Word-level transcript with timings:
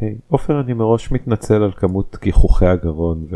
היי, 0.00 0.18
עופר 0.28 0.60
אני 0.60 0.72
מראש 0.72 1.12
מתנצל 1.12 1.62
על 1.62 1.72
כמות 1.72 2.16
גיחוכי 2.22 2.66
הגרון 2.66 3.26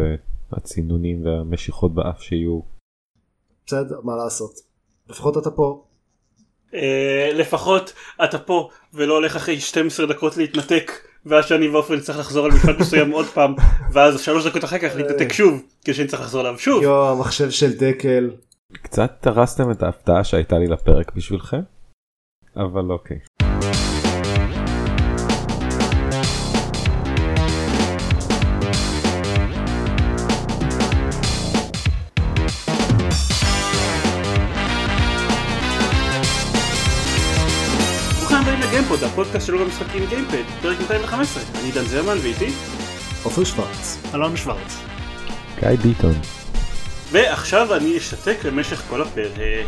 והצינונים 0.52 1.26
והמשיכות 1.26 1.94
באף 1.94 2.22
שיהיו. 2.22 2.60
בסדר, 3.66 4.00
מה 4.04 4.16
לעשות. 4.16 4.52
לפחות 5.08 5.38
אתה 5.38 5.50
פה. 5.50 5.84
אה, 6.74 7.30
לפחות 7.34 7.92
אתה 8.24 8.38
פה 8.38 8.68
ולא 8.94 9.14
הולך 9.14 9.36
אחרי 9.36 9.60
12 9.60 10.06
דקות 10.06 10.36
להתנתק 10.36 10.92
ואז 11.26 11.46
שאני 11.46 11.68
ועופר 11.68 11.96
נצטרך 11.96 12.18
לחזור 12.18 12.46
על 12.46 12.52
משפט 12.52 12.78
מסוים 12.80 13.10
עוד 13.10 13.26
פעם 13.26 13.54
ואז 13.92 14.20
שלוש 14.20 14.46
דקות 14.46 14.64
אחר 14.64 14.78
כך 14.78 14.96
להתנתק 14.96 15.32
שוב 15.32 15.62
כדי 15.84 15.94
שאני 15.94 16.08
צריך 16.08 16.22
לחזור 16.22 16.40
עליו 16.40 16.58
שוב. 16.58 16.82
יו, 16.82 17.10
המחשב 17.10 17.50
של 17.50 17.72
דקל. 17.78 18.30
קצת 18.72 19.26
הרסתם 19.26 19.70
את 19.70 19.82
ההפתעה 19.82 20.24
שהייתה 20.24 20.58
לי 20.58 20.66
לפרק 20.66 21.14
בשבילכם, 21.16 21.60
אבל 22.56 22.90
אוקיי. 22.90 23.18
לגיימפוד, 38.94 39.10
הפודקאסט 39.12 39.46
שלו 39.46 39.58
במשחקים 39.58 40.06
גיימפד, 40.08 40.42
פרק 40.62 40.80
215, 40.80 41.42
אני 41.60 41.72
דן 41.72 41.84
זרמן 41.84 42.18
ואיתי, 42.22 42.50
עופר 43.22 43.44
שוורץ. 43.44 43.98
אלון 44.14 44.36
שוורץ. 44.36 44.76
גיא 45.60 45.68
ביטון. 45.68 46.14
ועכשיו 47.12 47.74
אני 47.74 47.98
אשתק 47.98 48.36
למשך 48.44 48.82
כל 48.90 49.02
הפרק. 49.02 49.66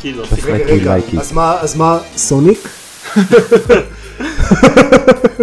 כי 0.00 0.12
לא 0.12 0.22
רגע, 0.22 0.36
שיחקתי. 0.36 0.52
רגע, 0.52 0.96
like 0.96 1.02
רגע, 1.08 1.18
it. 1.18 1.20
אז 1.20 1.32
מה, 1.32 1.60
אז 1.60 1.76
מה, 1.76 1.98
סוניק? 2.16 2.58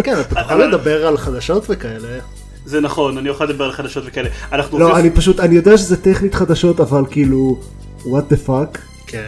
כן, 0.04 0.20
אתה 0.20 0.42
תוכל 0.42 0.54
לדבר 0.54 1.06
על 1.06 1.16
חדשות 1.16 1.64
וכאלה. 1.68 2.18
זה 2.64 2.80
נכון, 2.80 3.18
אני 3.18 3.28
אוכל 3.28 3.44
לדבר 3.44 3.64
על 3.64 3.72
חדשות 3.72 4.04
וכאלה. 4.06 4.28
אנחנו 4.52 4.78
לא, 4.78 4.98
אני 4.98 5.10
פשוט, 5.10 5.40
אני 5.40 5.54
יודע 5.54 5.78
שזה 5.78 5.96
טכנית 6.02 6.34
חדשות, 6.34 6.80
אבל 6.80 7.02
כאילו, 7.10 7.60
what 8.04 8.32
the 8.32 8.48
fuck? 8.48 8.78
כן. 9.06 9.26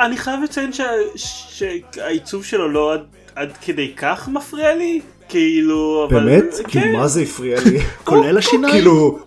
אני 0.00 0.16
חייב 0.16 0.40
לציין 0.42 0.72
שה- 0.72 1.16
שהעיצוב 1.16 2.44
שלו 2.44 2.68
לא 2.68 2.94
עד- 2.94 3.06
עד 3.34 3.52
כדי 3.62 3.92
כך 3.96 4.28
מפריע 4.28 4.74
לי. 4.74 5.00
כאילו, 5.28 6.06
אבל... 6.10 6.24
באמת? 6.24 6.54
כן. 6.54 6.68
כאילו, 6.80 6.98
מה 6.98 7.08
זה 7.08 7.20
הפריע 7.22 7.58
לי? 7.64 7.78
כולל 8.04 8.38
השיניים? 8.38 8.74
כאילו, 8.74 9.18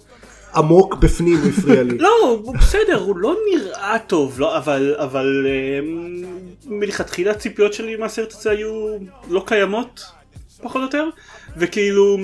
עמוק 0.56 0.95
בפנים 0.95 1.38
הפריע 1.50 1.84
לי. 1.84 1.97
לא, 2.06 2.09
הוא 2.44 2.56
בסדר, 2.58 2.97
הוא 3.02 3.17
לא 3.17 3.36
נראה 3.53 3.97
טוב, 4.08 4.40
לא, 4.40 4.58
אבל, 4.58 4.95
אבל 4.97 5.47
אמ, 5.80 6.23
מלכתחילה 6.66 7.31
הציפיות 7.31 7.73
שלי 7.73 7.95
מהסרט 7.95 8.34
הזה 8.34 8.50
היו 8.52 8.97
לא 9.30 9.44
קיימות, 9.45 10.03
פחות 10.64 10.75
או 10.75 10.81
יותר, 10.81 11.09
וכאילו, 11.58 12.17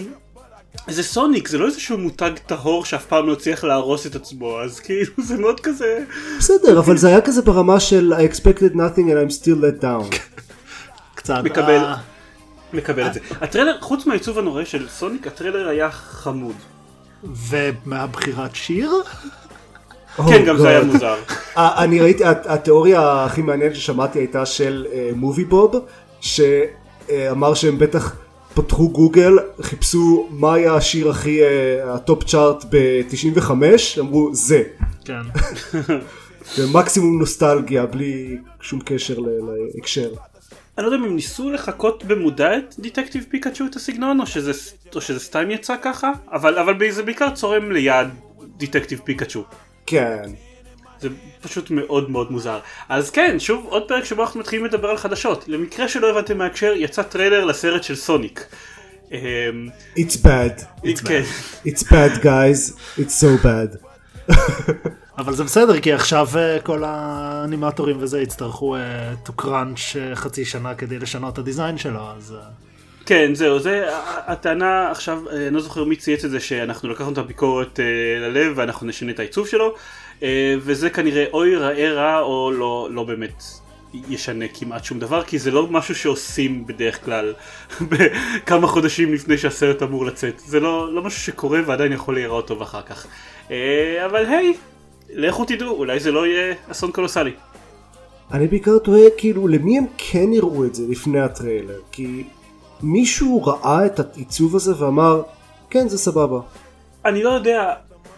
זה 0.88 1.04
סוניק, 1.04 1.48
זה 1.48 1.58
לא 1.58 1.66
איזשהו 1.66 1.98
מותג 1.98 2.32
טהור 2.46 2.86
שאף 2.86 3.06
פעם 3.06 3.28
לא 3.28 3.34
הצליח 3.34 3.64
להרוס 3.64 4.08
את 4.08 4.16
עצמו, 4.16 4.60
אז 4.62 4.80
כאילו 4.80 5.12
זה 5.24 5.38
מאוד 5.38 5.60
כזה, 5.60 6.00
בסדר, 6.40 6.80
אבל 6.80 6.98
זה 6.98 7.08
היה 7.08 7.22
כזה 7.22 7.42
ברמה 7.42 7.80
של 7.80 8.14
I 8.18 8.34
expected 8.34 8.74
nothing 8.76 9.08
and 9.10 9.32
I'm 9.32 9.42
still 9.42 9.62
let 9.62 9.84
down. 9.84 10.16
קצת. 11.16 11.42
מקבל. 11.44 11.76
אה, 11.78 11.96
מקבל 12.74 13.08
את 13.08 13.14
זה. 13.14 13.20
הטריילר, 13.42 13.78
חוץ 13.82 14.06
מהעיצוב 14.06 14.40
הנורא 14.40 14.64
של 14.64 14.88
סוניק, 14.90 15.28
הטריילר 15.28 15.68
היה 15.68 15.92
חמוד. 15.92 16.56
ומהבחירת 17.50 18.56
שיר? 18.56 18.92
כן, 20.30 20.46
גם 20.46 20.58
זה 20.58 20.70
היה 20.70 20.82
Oh. 20.82 20.84
מוזר. 20.84 21.16
אה, 21.58 21.84
אני 21.84 22.02
ראיתי, 22.02 22.26
הת- 22.26 22.46
התיאוריה 22.46 23.24
הכי 23.26 23.42
מעניינת 23.42 23.76
ששמעתי 23.76 24.20
הייתה 24.20 24.46
של 24.46 24.86
MovieBob, 25.16 25.76
שאמר 26.22 27.54
שהם 27.54 27.80
בטח 27.80 28.16
פתחו 28.56 28.90
גוגל, 28.90 29.34
חיפשו 29.62 30.28
מה 30.32 30.54
היה 30.54 30.76
השיר 30.76 31.10
הכי, 31.10 31.44
אה, 31.44 31.94
ה 31.94 32.01
top 32.01 32.24
chart 32.24 32.66
ב-95, 32.70 33.52
אמרו 34.00 34.36
זה. 34.36 34.64
כן. 35.06 35.22
זה 36.56 36.68
מקסימום 36.74 37.20
נוסטלגיה, 37.20 37.86
בלי 37.86 38.38
שום 38.62 38.80
קשר 38.86 39.16
להקשר. 39.20 40.10
אני 40.78 40.86
לא 40.86 40.92
יודע 40.92 40.98
אם 40.98 41.04
הם 41.04 41.16
ניסו 41.16 41.50
לחקות 41.50 42.04
במודע 42.04 42.58
את 42.58 42.76
דטקטיב 42.80 43.26
פיקאצ'ו 43.30 43.66
את 43.66 43.76
הסגנון 43.76 44.22
או 44.22 44.28
שזה, 44.28 44.52
או 44.96 45.02
שזה 45.02 45.20
סתם 45.20 45.52
יצא 45.52 45.76
ככה 45.82 46.12
אבל, 46.32 46.60
אבל 46.60 46.92
זה 46.92 47.04
בעיקר 47.04 47.30
צורם 47.30 47.72
ליד 47.72 48.08
דטקטיב 48.58 49.02
פיקאצ'ו 49.04 49.44
כן. 49.86 50.30
זה 51.00 51.10
פשוט 51.42 51.72
מאוד 51.72 52.10
מאוד 52.10 52.32
מוזר 52.32 52.60
אז 52.90 53.10
כן 53.10 53.40
שוב 53.40 53.66
עוד 53.70 53.88
פרק 53.88 54.04
שבו 54.04 54.24
אנחנו 54.24 54.40
מתחילים 54.40 54.66
לדבר 54.66 54.88
על 54.88 54.98
חדשות 54.98 55.48
למקרה 55.48 55.88
שלא 55.88 56.10
הבנתם 56.10 56.38
מההקשר 56.38 56.74
יצא 56.76 57.04
טריילר 57.04 57.46
לסרט 57.46 57.84
של 57.84 57.96
סוניק. 57.96 58.46
אמ, 59.12 59.18
It's 59.98 60.18
bad. 60.24 60.64
כן. 61.06 61.24
It's 61.66 61.84
bad 61.84 62.24
guys. 62.24 62.74
It's 63.00 63.22
so 63.22 63.46
bad. 63.46 63.78
אבל 65.18 65.36
זה 65.36 65.44
בסדר 65.44 65.80
כי 65.80 65.94
עכשיו 65.94 66.28
אה, 66.36 66.58
כל 66.64 66.84
האנימטורים 66.84 67.98
וזה 68.00 68.22
יצטרכו 68.22 68.76
אה, 68.76 69.14
to 69.26 69.42
crunch 69.42 69.98
אה, 70.00 70.16
חצי 70.16 70.46
שנה 70.46 70.76
כדי 70.76 71.00
לשנות 71.00 71.34
את 71.34 71.38
ה 71.40 71.45
design 71.45 71.78
שלו 71.78 72.12
אז 72.18 72.36
כן 73.06 73.36
זהו 73.36 73.60
זה 73.60 73.86
הטענה 74.08 74.92
עכשיו 74.92 75.22
אה, 75.30 75.48
אני 75.48 75.56
לא 75.56 75.62
זוכר 75.62 75.84
מי 75.84 75.96
צייץ 75.96 76.26
את 76.26 76.32
זה 76.32 76.40
שאנחנו 76.40 76.90
לקחנו 76.90 77.12
את 77.12 77.18
הביקורת 77.18 77.80
אה, 77.80 77.86
ללב 78.20 78.54
ואנחנו 78.56 78.88
נשנה 78.88 79.12
את 79.12 79.20
העיצוב 79.20 79.48
שלו 79.48 79.76
אה, 80.24 80.56
וזה 80.60 80.90
כנראה 80.90 81.26
או 81.34 81.46
ייראה 81.46 81.94
רע 81.94 82.20
או 82.20 82.52
לא, 82.52 82.88
לא 82.92 83.04
באמת 83.04 83.44
ישנה 84.10 84.46
כמעט 84.54 84.84
שום 84.84 85.00
דבר 85.00 85.24
כי 85.24 85.40
זה 85.40 85.52
לא 85.52 85.68
משהו 85.68 85.96
שעושים 85.96 86.68
בדרך 86.68 87.06
כלל 87.06 87.34
בכמה 87.90 88.68
חודשים 88.68 89.14
לפני 89.14 89.38
שהסרט 89.38 89.84
אמור 89.84 90.06
לצאת. 90.06 90.40
זה 90.40 90.60
לא, 90.60 90.94
לא 90.94 91.02
משהו 91.02 91.22
שקורה 91.22 91.60
ועדיין 91.66 91.92
יכול 91.92 92.14
להיראות 92.14 92.48
טוב 92.48 92.62
אחר 92.62 92.82
כך. 92.82 93.08
אבל 94.06 94.26
היי 94.26 94.54
לכו 95.10 95.46
תדעו 95.46 95.70
אולי 95.70 96.00
זה 96.00 96.12
לא 96.12 96.28
יהיה 96.28 96.56
אסון 96.72 96.92
קולוסלי. 96.92 97.32
אני 98.32 98.48
בעיקר 98.48 98.78
תוהה 98.78 99.10
כאילו 99.18 99.48
למי 99.48 99.78
הם 99.78 99.86
כן 99.98 100.34
יראו 100.34 100.66
את 100.66 100.76
זה 100.76 100.84
לפני 100.90 101.20
הטריילר? 101.20 101.80
כי 101.92 102.24
מישהו 102.84 103.44
ראה 103.44 103.86
את 103.86 104.00
העיצוב 104.00 104.56
הזה 104.56 104.84
ואמר 104.84 105.22
כן 105.70 105.90
זה 105.90 105.98
סבבה. 105.98 106.40
אני 107.06 107.24
לא 107.24 107.30
יודע, 107.30 107.74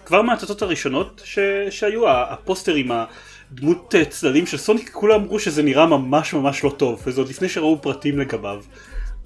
כבר 0.06 0.22
מההצצות 0.22 0.62
הראשונות 0.62 1.22
ש... 1.26 1.40
שהיו, 1.70 2.10
הפוסטר 2.10 2.74
עם 2.74 2.92
הדמות 3.52 3.96
אה, 3.96 4.06
צללים 4.06 4.46
של 4.46 4.58
סוניק, 4.58 4.90
כולם 4.94 5.22
אמרו 5.22 5.40
שזה 5.40 5.64
נראה 5.64 5.86
ממש 5.86 6.34
ממש 6.34 6.64
לא 6.64 6.70
טוב, 6.78 7.04
וזה 7.08 7.22
עוד 7.22 7.30
לפני 7.30 7.50
שראו 7.50 7.82
פרטים 7.82 8.20
לגביו. 8.20 8.62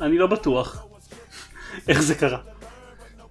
אני 0.02 0.18
לא 0.18 0.28
בטוח 0.28 0.86
איך 1.88 2.02
זה 2.02 2.16
קרה. 2.16 2.38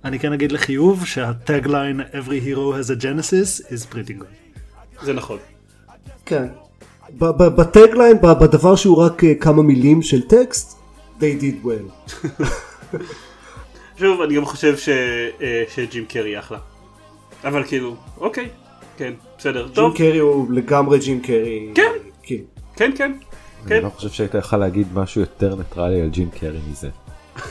אני 0.04 0.18
כן 0.18 0.32
אגיד 0.32 0.52
לחיוב 0.52 1.06
שה 1.06 1.34
tagline 1.34 2.00
Every 2.00 2.46
hero 2.46 2.74
has 2.80 2.90
a 2.90 3.02
genesis 3.02 3.66
is 3.66 3.94
pretty 3.94 4.20
good. 4.22 5.04
זה 5.04 5.12
נכון. 5.12 5.38
כן. 6.26 6.46
ב- 7.18 7.24
ב- 7.24 7.56
ב 7.60 7.67
tagline 7.67 8.16
ב- 8.20 8.32
בדבר 8.42 8.76
שהוא 8.76 8.96
רק 8.98 9.24
אה, 9.24 9.34
כמה 9.34 9.62
מילים 9.62 10.02
של 10.02 10.22
טקסט 10.22 10.79
they 11.20 11.42
did 11.42 11.66
well. 11.66 12.14
שוב, 13.98 14.20
אני 14.20 14.34
גם 14.34 14.44
חושב 14.44 14.76
ש... 14.76 14.88
אה, 15.40 15.64
שג'ים 15.74 16.04
קרי 16.06 16.38
אחלה. 16.38 16.58
אבל 17.44 17.64
כאילו, 17.64 17.96
אוקיי, 18.18 18.48
כן, 18.96 19.12
בסדר, 19.38 19.64
ג'ים 19.66 19.74
טוב, 19.74 19.96
קרי 19.96 20.18
הוא 20.18 20.52
לגמרי 20.52 20.98
ג'ים 20.98 21.20
קרי. 21.20 21.68
כן. 21.74 21.92
כאילו. 22.22 22.44
כן, 22.76 22.92
כן, 22.96 23.12
כן, 23.66 23.74
אני 23.74 23.84
לא 23.84 23.90
חושב 23.90 24.08
שהיית 24.08 24.34
יכול 24.34 24.58
להגיד 24.58 24.86
משהו 24.94 25.20
יותר 25.20 25.54
ניטרלי 25.54 26.00
על 26.00 26.08
ג'ים 26.08 26.30
קרי 26.30 26.58
מזה. 26.70 26.88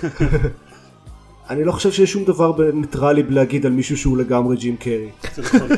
אני 1.50 1.64
לא 1.64 1.72
חושב 1.72 1.92
שיש 1.92 2.12
שום 2.12 2.24
דבר 2.24 2.72
ניטרלי 2.74 3.24
בלהגיד 3.24 3.66
על 3.66 3.72
מישהו 3.72 3.98
שהוא 3.98 4.18
לגמרי 4.18 4.58
ג'ים 4.58 4.78
קרי. 4.78 5.10
נכון. 5.38 5.70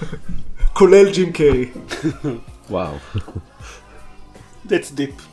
כולל 0.78 1.12
ג'ים 1.12 1.32
קרי. 1.32 1.70
וואו. 2.70 2.94
That's 4.66 4.90
deep. 4.96 5.31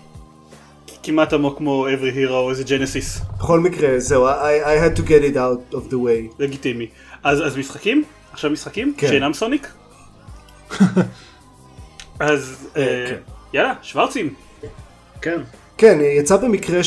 כמעט 1.09 1.33
עמוק 1.33 1.57
כמו 1.57 1.87
every 1.87 2.15
hero 2.15 2.53
is 2.53 2.65
a 2.65 2.67
genesis. 2.67 3.35
בכל 3.37 3.59
מקרה 3.59 3.99
זהו 3.99 4.27
I, 4.27 4.31
I 4.31 4.97
had 4.97 4.99
to 4.99 5.03
get 5.03 5.33
it 5.33 5.35
out 5.35 5.75
of 5.75 5.91
the 5.91 5.95
way. 5.95 6.35
לגיטימי. 6.39 6.87
אז, 7.23 7.41
אז 7.45 7.57
משחקים? 7.57 8.03
עכשיו 8.31 8.51
משחקים? 8.51 8.93
כן. 8.97 9.07
שאינם 9.07 9.33
סוניק? 9.33 9.67
אז 12.19 12.67
כן. 12.73 13.15
יאללה, 13.53 13.73
שוורצים. 13.81 14.33
כן. 15.21 15.41
כן 15.77 15.99
יצא 16.01 16.37
במקרה 16.37 16.79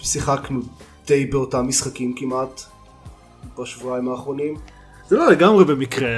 ששיחקנו 0.00 0.60
די 1.06 1.26
באותם 1.26 1.68
משחקים 1.68 2.14
כמעט 2.16 2.62
בשבועיים 3.58 4.08
האחרונים. 4.08 4.54
זה 5.08 5.16
לא 5.16 5.30
לגמרי 5.30 5.64
במקרה. 5.64 6.08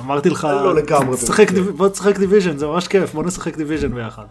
אמרתי 0.00 0.30
לך, 0.30 0.44
לא 0.44 0.74
לגמרי 0.74 1.16
במקרה. 1.16 1.72
בוא 1.76 1.88
תשחק 1.88 2.18
דיוויז'ן 2.18 2.58
זה 2.58 2.66
ממש 2.66 2.88
כיף 2.88 3.14
בוא 3.14 3.24
נשחק 3.24 3.56
דיוויז'ן 3.56 3.94
ביחד. 3.94 4.24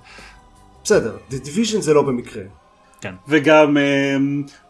בסדר, 0.84 1.18
The 1.32 1.34
Division 1.34 1.82
זה 1.82 1.94
לא 1.94 2.02
במקרה. 2.02 2.44
כן. 3.02 3.14
וגם 3.28 3.78
אה, 3.78 4.16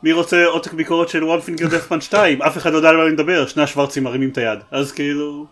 מי 0.03 0.11
רוצה 0.11 0.45
עותק 0.45 0.73
ביקורת 0.73 1.09
של 1.09 1.23
one 1.23 1.41
finger 1.41 1.63
death 1.63 1.91
punch 1.91 2.01
2? 2.01 2.41
אף 2.41 2.57
אחד 2.57 2.71
לא 2.71 2.77
יודע 2.77 2.89
על 2.89 2.97
מה 2.97 3.03
אני 3.03 3.11
מדבר, 3.11 3.47
שני 3.47 3.63
השוורצים 3.63 4.03
מרימים 4.03 4.29
את 4.29 4.37
היד. 4.37 4.59
אז 4.71 4.91
כאילו... 4.91 5.45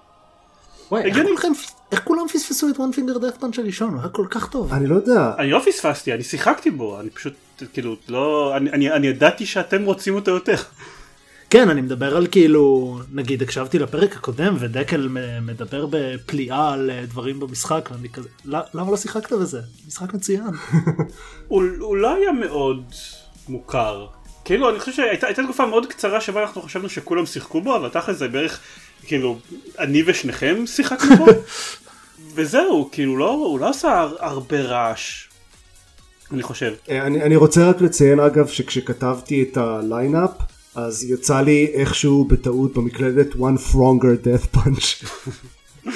וואי, 0.91 1.03
איך. 1.03 1.17
כולכם 1.27 1.51
איך 1.91 2.03
כולם 2.03 2.27
פספסו 2.27 2.69
את 2.69 2.75
one 2.75 2.95
finger 2.95 3.21
death 3.21 3.41
punch 3.41 3.61
הראשון? 3.61 3.89
הוא 3.93 3.99
היה 3.99 4.09
כל 4.09 4.25
כך 4.29 4.49
טוב. 4.49 4.73
אני 4.73 4.87
לא 4.87 4.95
יודע. 4.95 5.31
אני 5.39 5.51
לא 5.51 5.61
פספסתי, 5.65 6.13
אני 6.13 6.23
שיחקתי 6.23 6.71
בו, 6.71 6.99
אני 6.99 7.09
פשוט, 7.09 7.33
כאילו, 7.73 7.95
לא, 8.09 8.53
אני, 8.57 8.71
אני, 8.71 8.91
אני 8.91 9.07
ידעתי 9.07 9.45
שאתם 9.45 9.85
רוצים 9.85 10.15
אותו 10.15 10.31
יותר. 10.31 10.55
כן, 11.51 11.69
אני 11.69 11.81
מדבר 11.81 12.17
על 12.17 12.27
כאילו, 12.27 12.97
נגיד 13.11 13.41
הקשבתי 13.41 13.79
לפרק 13.79 14.15
הקודם 14.15 14.55
ודקל 14.59 15.09
מדבר 15.41 15.85
בפליאה 15.89 16.73
על 16.73 16.89
אה, 16.91 17.05
דברים 17.05 17.39
במשחק, 17.39 17.89
ואני 17.93 18.09
כזה, 18.09 18.27
"לא- 18.45 18.59
למה 18.73 18.91
לא 18.91 18.97
שיחקת 18.97 19.33
בזה? 19.33 19.59
משחק 19.87 20.13
מצוין. 20.13 20.43
הוא, 21.47 21.63
לא 21.97 22.15
היה 22.15 22.31
מאוד 22.31 22.83
מוכר. 23.49 24.07
כאילו, 24.45 24.69
אני 24.69 24.79
חושב 24.79 24.91
שהייתה 24.91 25.27
הייתה 25.27 25.43
תקופה 25.43 25.65
מאוד 25.65 25.85
קצרה 25.85 26.21
שבה 26.21 26.41
אנחנו 26.41 26.61
חשבנו 26.61 26.89
שכולם 26.89 27.25
שיחקו 27.25 27.61
בו, 27.61 27.75
אבל 27.75 27.89
תכל'ס 27.89 28.17
זה 28.17 28.27
בערך, 28.27 28.59
כאילו, 29.03 29.37
אני 29.79 30.03
ושניכם 30.05 30.63
שיחקנו 30.67 31.15
בו. 31.17 31.25
וזהו, 32.35 32.89
כאילו, 32.91 33.17
לא, 33.17 33.29
הוא 33.31 33.59
לא 33.59 33.69
עשה 33.69 33.99
הר- 33.99 34.15
הרבה 34.19 34.61
רעש. 34.61 35.27
אני 36.31 36.43
חושב. 36.43 36.73
אה, 36.89 37.01
אני, 37.07 37.23
אני 37.23 37.35
רוצה 37.35 37.69
רק 37.69 37.81
לציין 37.81 38.19
אגב 38.19 38.47
שכשכתבתי 38.47 39.43
את 39.51 39.57
הליינאפ 39.57 40.31
אז 40.75 41.03
יצא 41.03 41.41
לי 41.41 41.71
איכשהו 41.73 42.25
בטעות 42.25 42.73
במקלדת 42.73 43.33
one 43.33 43.59
fronger 43.71 44.25
death 44.25 44.57
punch. 44.57 45.05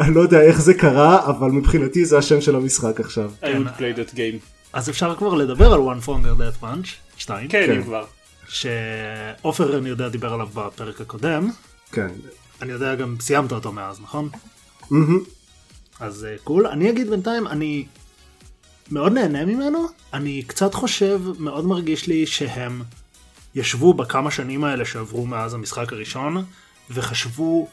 אני 0.00 0.14
לא 0.14 0.20
יודע 0.20 0.40
איך 0.40 0.60
זה 0.60 0.74
קרה 0.74 1.26
אבל 1.26 1.50
מבחינתי 1.50 2.04
זה 2.04 2.18
השם 2.18 2.40
של 2.40 2.56
המשחק 2.56 3.00
עכשיו. 3.00 3.30
I 3.42 3.44
would 3.44 3.78
play 3.78 3.98
that 3.98 4.14
game. 4.14 4.46
אז 4.72 4.90
אפשר 4.90 5.14
כבר 5.16 5.34
לדבר 5.34 5.72
על 5.72 5.80
one 5.80 6.06
fonger 6.06 6.40
death 6.40 6.64
punch 6.64 6.88
2, 7.16 7.48
כן, 7.48 7.66
כן. 7.66 7.76
אם 7.76 7.82
כבר. 7.82 8.04
שעופר 8.48 9.78
אני 9.78 9.88
יודע 9.88 10.08
דיבר 10.08 10.32
עליו 10.32 10.48
בפרק 10.54 11.00
הקודם, 11.00 11.50
כן. 11.92 12.08
אני 12.62 12.72
יודע 12.72 12.94
גם 12.94 13.16
סיימת 13.20 13.52
אותו 13.52 13.72
מאז, 13.72 14.00
נכון? 14.00 14.28
אז 16.00 16.24
אה, 16.24 16.36
קול. 16.44 16.66
אני 16.66 16.90
אגיד 16.90 17.10
בינתיים, 17.10 17.46
אני 17.46 17.86
מאוד 18.90 19.12
נהנה 19.12 19.44
ממנו. 19.44 19.86
אני 20.12 20.42
קצת 20.42 20.74
חושב, 20.74 21.20
מאוד 21.38 21.64
מרגיש 21.64 22.06
לי 22.06 22.26
שהם 22.26 22.82
ישבו 23.56 23.94
בכמה 23.94 24.30
שנים 24.30 24.64
האלה 24.64 24.84
שעברו 24.84 25.26
מאז 25.26 25.54
המשחק 25.54 25.92
הראשון, 25.92 26.44
וחשבו 26.90 27.68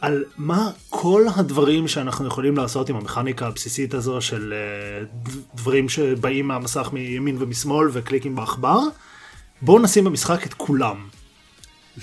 על 0.00 0.24
מה 0.36 0.70
כל 0.90 1.26
הדברים 1.36 1.88
שאנחנו 1.88 2.26
יכולים 2.26 2.56
לעשות 2.56 2.88
עם 2.88 2.96
המכניקה 2.96 3.46
הבסיסית 3.46 3.94
הזו 3.94 4.20
של 4.20 4.54
אה, 4.56 5.04
דברים 5.54 5.88
שבאים 5.88 6.48
מהמסך 6.48 6.88
מימין 6.92 7.36
ומשמאל 7.38 7.88
וקליקים 7.92 8.36
בעכבר. 8.36 8.78
בואו 9.62 9.78
נשים 9.78 10.04
במשחק 10.04 10.46
את 10.46 10.54
כולם. 10.54 11.08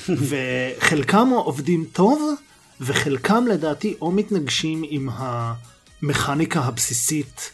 וחלקם 0.29 1.29
עובדים 1.29 1.85
טוב, 1.93 2.33
וחלקם 2.81 3.45
לדעתי 3.47 3.95
או 4.01 4.11
מתנגשים 4.11 4.83
עם 4.89 5.09
המכניקה 5.13 6.59
הבסיסית 6.59 7.51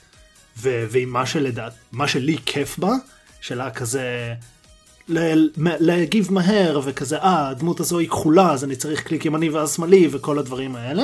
ו- 0.58 0.86
ועם 0.90 1.10
מה 1.10 1.26
שלדעת, 1.26 1.74
מה 1.92 2.08
שלי 2.08 2.38
כיף 2.46 2.80
בה, 2.80 2.92
שלה 3.42 3.72
כזה 3.72 4.34
להגיב 5.80 6.34
מהר 6.34 6.82
וכזה 6.84 7.18
אה 7.18 7.50
הדמות 7.50 7.80
הזו 7.80 8.00
היא 8.00 8.10
כחולה 8.10 8.52
אז 8.52 8.64
אני 8.64 8.76
צריך 8.76 9.04
קליק 9.04 9.26
ימני 9.26 9.50
ואז 9.50 9.74
שמאלי 9.74 10.08
וכל 10.12 10.40
הדברים 10.40 10.76
האלה. 10.76 11.04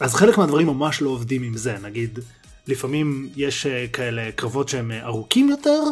אז 0.00 0.14
חלק 0.14 0.38
מהדברים 0.38 0.66
ממש 0.66 1.02
לא 1.02 1.10
עובדים 1.10 1.42
עם 1.42 1.56
זה 1.56 1.76
נגיד 1.82 2.18
לפעמים 2.66 3.28
יש 3.36 3.66
אה, 3.66 3.86
כאלה 3.92 4.32
קרבות 4.32 4.68
שהם 4.68 4.90
אה, 4.90 5.04
ארוכים 5.04 5.48
יותר 5.48 5.82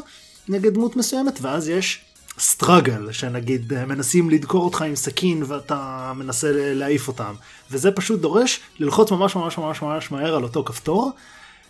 נגד 0.48 0.74
דמות 0.74 0.96
מסוימת 0.96 1.38
ואז 1.42 1.68
יש 1.68 2.00
struggle 2.38 3.12
שנגיד 3.12 3.72
אה, 3.72 3.86
מנסים 3.86 4.30
לדקור 4.30 4.64
אותך 4.64 4.82
עם 4.82 4.96
סכין 4.96 5.42
ואתה 5.46 6.12
מנסה 6.16 6.50
להעיף 6.52 7.08
אותם 7.08 7.34
וזה 7.70 7.90
פשוט 7.92 8.20
דורש 8.20 8.60
ללחוץ 8.78 9.10
ממש 9.10 9.36
ממש 9.36 9.58
ממש 9.58 9.82
ממש 9.82 10.12
מהר 10.12 10.36
על 10.36 10.42
אותו 10.42 10.64
כפתור 10.64 11.12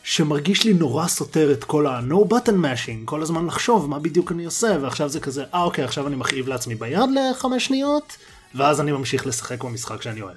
שמרגיש 0.07 0.65
לי 0.65 0.75
נורא 0.75 1.09
סותר 1.09 1.53
את 1.53 1.65
כל 1.65 1.87
ה-no 1.87 2.33
button 2.33 2.63
mashing, 2.63 3.05
כל 3.05 3.23
הזמן 3.23 3.47
לחשוב 3.47 3.91
מה 3.91 3.99
בדיוק 3.99 4.33
אני 4.33 4.45
עושה, 4.45 4.77
ועכשיו 4.83 5.09
זה 5.09 5.21
כזה, 5.21 5.45
אה 5.55 5.63
אוקיי, 5.63 5.85
עכשיו 5.85 6.07
אני 6.07 6.17
מכאיב 6.17 6.49
לעצמי 6.49 6.75
ביד 6.75 7.11
לחמש 7.15 7.67
שניות, 7.67 8.17
ואז 8.55 8.81
אני 8.81 8.93
ממשיך 8.93 9.27
לשחק 9.27 9.65
במשחק 9.65 10.03
שאני 10.03 10.23
אוהב. 10.23 10.37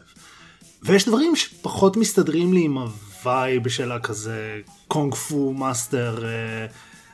ויש 0.84 1.06
דברים 1.06 1.36
שפחות 1.36 1.98
מסתדרים 1.98 2.54
לי 2.54 2.62
עם 2.62 2.78
ה 2.78 2.96
vibe 2.96 3.68
של 3.68 3.92
הכזה 3.92 4.60
קונג 4.88 5.16
פו 5.16 5.54
master 5.54 6.26
אה, 6.26 6.66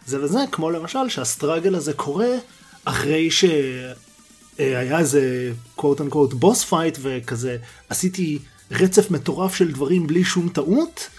זה 0.05 0.23
וזה, 0.23 0.39
כמו 0.51 0.71
למשל 0.71 1.09
שה 1.09 1.27
struggle 1.27 1.75
הזה 1.75 1.93
קורה 1.93 2.29
אחרי 2.85 3.31
שהיה 3.31 4.99
איזה 4.99 5.51
quote 5.75 6.01
unquote 6.01 6.33
boss 6.33 6.63
fight 6.63 6.97
וכזה 7.01 7.57
עשיתי 7.89 8.39
רצף 8.71 9.11
מטורף 9.11 9.55
של 9.55 9.71
דברים 9.71 10.07
בלי 10.07 10.23
שום 10.23 10.49
טעות. 10.49 11.09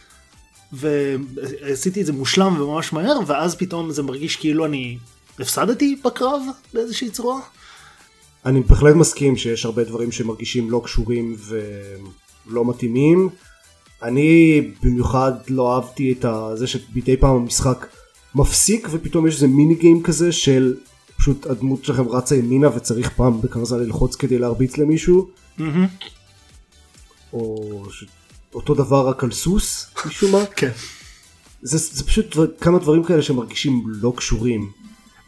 ועשיתי 0.72 2.00
את 2.00 2.06
זה 2.06 2.12
מושלם 2.12 2.60
וממש 2.60 2.92
מהר 2.92 3.18
ואז 3.26 3.54
פתאום 3.54 3.92
זה 3.92 4.02
מרגיש 4.02 4.36
כאילו 4.36 4.66
אני 4.66 4.98
הפסדתי 5.40 5.96
בקרב 6.04 6.42
באיזושהי 6.74 7.10
צורה. 7.10 7.40
אני 8.46 8.60
בהחלט 8.60 8.94
מסכים 8.94 9.36
שיש 9.36 9.64
הרבה 9.64 9.84
דברים 9.84 10.12
שמרגישים 10.12 10.70
לא 10.70 10.82
קשורים 10.84 11.36
ולא 12.46 12.64
מתאימים. 12.64 13.28
אני 14.02 14.60
במיוחד 14.82 15.32
לא 15.48 15.74
אהבתי 15.74 16.12
את 16.12 16.24
זה 16.54 16.66
שמדי 16.66 17.16
פעם 17.16 17.36
המשחק 17.36 17.86
מפסיק 18.34 18.88
ופתאום 18.90 19.26
יש 19.26 19.34
איזה 19.34 19.46
מיני 19.46 19.74
גיים 19.74 20.02
כזה 20.02 20.32
של 20.32 20.76
פשוט 21.16 21.46
הדמות 21.46 21.84
שלכם 21.84 22.08
רצה 22.08 22.36
ימינה 22.36 22.76
וצריך 22.76 23.10
פעם 23.10 23.40
זמן 23.62 23.78
ללחוץ 23.78 24.16
כדי 24.16 24.38
להרביץ 24.38 24.78
למישהו. 24.78 25.28
או 27.32 27.84
ש... 27.90 28.04
אותו 28.56 28.74
דבר 28.74 29.08
רק 29.08 29.24
על 29.24 29.32
סוס 29.32 29.90
משום 30.06 30.32
מה. 30.32 30.46
כן. 30.56 30.70
זה, 31.62 31.78
זה 31.78 32.04
פשוט 32.04 32.36
כמה 32.60 32.78
דברים 32.78 33.04
כאלה 33.04 33.22
שמרגישים 33.22 33.84
לא 33.86 34.12
קשורים. 34.16 34.72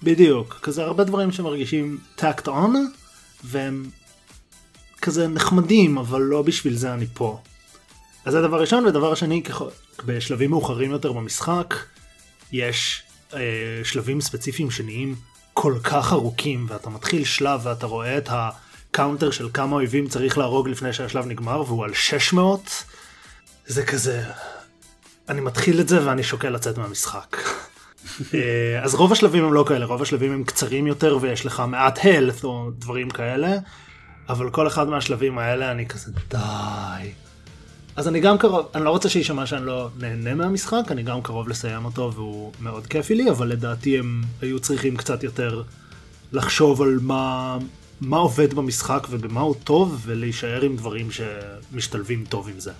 בדיוק 0.02 0.58
כזה 0.62 0.82
הרבה 0.84 1.04
דברים 1.04 1.32
שמרגישים 1.32 1.98
tacked 2.18 2.46
on 2.46 2.70
והם 3.44 3.90
כזה 5.02 5.28
נחמדים 5.28 5.98
אבל 5.98 6.20
לא 6.20 6.42
בשביל 6.42 6.76
זה 6.76 6.94
אני 6.94 7.06
פה. 7.14 7.40
אז 8.24 8.32
זה 8.32 8.42
דבר 8.42 8.60
ראשון 8.60 8.86
ודבר 8.86 9.14
שני 9.14 9.42
ככל, 9.42 9.68
בשלבים 10.04 10.50
מאוחרים 10.50 10.90
יותר 10.90 11.12
במשחק 11.12 11.74
יש 12.52 13.02
אה, 13.34 13.40
שלבים 13.84 14.20
ספציפיים 14.20 14.70
שנהיים 14.70 15.14
כל 15.52 15.74
כך 15.82 16.12
ארוכים 16.12 16.66
ואתה 16.68 16.90
מתחיל 16.90 17.24
שלב 17.24 17.60
ואתה 17.62 17.86
רואה 17.86 18.18
את 18.18 18.28
ה 18.32 18.44
counter 18.44 19.30
של 19.30 19.48
כמה 19.54 19.76
אויבים 19.76 20.08
צריך 20.08 20.38
להרוג 20.38 20.68
לפני 20.68 20.92
שהשלב 20.92 21.26
נגמר 21.26 21.62
והוא 21.66 21.84
על 21.84 21.94
600 21.94 22.84
זה 23.68 23.84
כזה 23.84 24.24
אני 25.28 25.40
מתחיל 25.40 25.80
את 25.80 25.88
זה 25.88 26.06
ואני 26.06 26.22
שוקל 26.22 26.48
לצאת 26.48 26.78
מהמשחק. 26.78 27.36
אה, 28.34 28.80
אז 28.82 28.94
רוב 28.94 29.12
השלבים 29.12 29.44
הם 29.44 29.52
לא 29.52 29.64
כאלה, 29.68 29.86
רוב 29.86 30.02
השלבים 30.02 30.32
הם 30.32 30.44
קצרים 30.44 30.86
יותר 30.86 31.18
ויש 31.20 31.46
לך 31.46 31.62
מעט 31.68 31.98
health 31.98 32.44
או 32.44 32.70
דברים 32.78 33.10
כאלה, 33.10 33.56
אבל 34.28 34.50
כל 34.50 34.66
אחד 34.66 34.88
מהשלבים 34.88 35.38
האלה 35.38 35.70
אני 35.70 35.86
כזה 35.86 36.12
די. 36.30 37.10
אז 37.96 38.08
אני 38.08 38.20
גם 38.20 38.38
קרוב, 38.38 38.66
אני 38.74 38.84
לא 38.84 38.90
רוצה 38.90 39.08
שיישמע 39.08 39.46
שאני 39.46 39.66
לא 39.66 39.88
נהנה 39.98 40.34
מהמשחק, 40.34 40.84
אני 40.90 41.02
גם 41.02 41.22
קרוב 41.22 41.48
לסיים 41.48 41.84
אותו 41.84 42.12
והוא 42.14 42.52
מאוד 42.60 42.86
כיפי 42.86 43.14
לי, 43.14 43.30
אבל 43.30 43.48
לדעתי 43.48 43.98
הם 43.98 44.22
היו 44.40 44.60
צריכים 44.60 44.96
קצת 44.96 45.22
יותר 45.22 45.62
לחשוב 46.32 46.82
על 46.82 46.98
מה, 47.02 47.58
מה 48.00 48.16
עובד 48.16 48.54
במשחק 48.54 49.06
ובמה 49.10 49.40
הוא 49.40 49.54
טוב 49.64 50.02
ולהישאר 50.06 50.62
עם 50.62 50.76
דברים 50.76 51.08
שמשתלבים 51.10 52.24
טוב 52.28 52.48
עם 52.48 52.60
זה. 52.60 52.72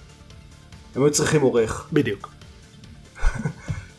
הם 0.99 1.05
היו 1.05 1.13
צריכים 1.13 1.43
עורך. 1.43 1.89
בדיוק. 1.93 2.29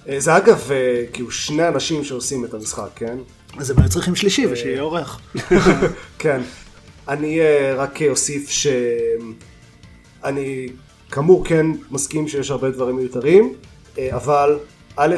אה, 0.10 0.20
זה 0.20 0.38
אגב 0.38 0.72
אה, 0.72 1.04
כאילו 1.14 1.32
שני 1.32 1.68
אנשים 1.68 2.04
שעושים 2.04 2.46
את 2.46 2.54
המשחק, 2.54 2.90
כן? 2.96 3.18
אז 3.58 3.72
הם 3.72 3.80
היו 3.80 3.90
צריכים 3.90 4.16
שלישי 4.16 4.46
ושיהיה 4.48 4.82
עורך. 4.82 5.20
כן. 6.20 6.42
אני 7.08 7.40
אה, 7.40 7.74
רק 7.76 8.02
אוסיף 8.02 8.50
שאני 8.50 8.78
כאמור 11.12 11.46
כן 11.46 11.66
מסכים 11.92 12.28
שיש 12.28 12.52
הרבה 12.52 12.72
דברים 12.72 12.96
מיותרים, 12.96 13.54
אה, 13.98 14.16
אבל 14.16 14.60
א', 14.96 15.16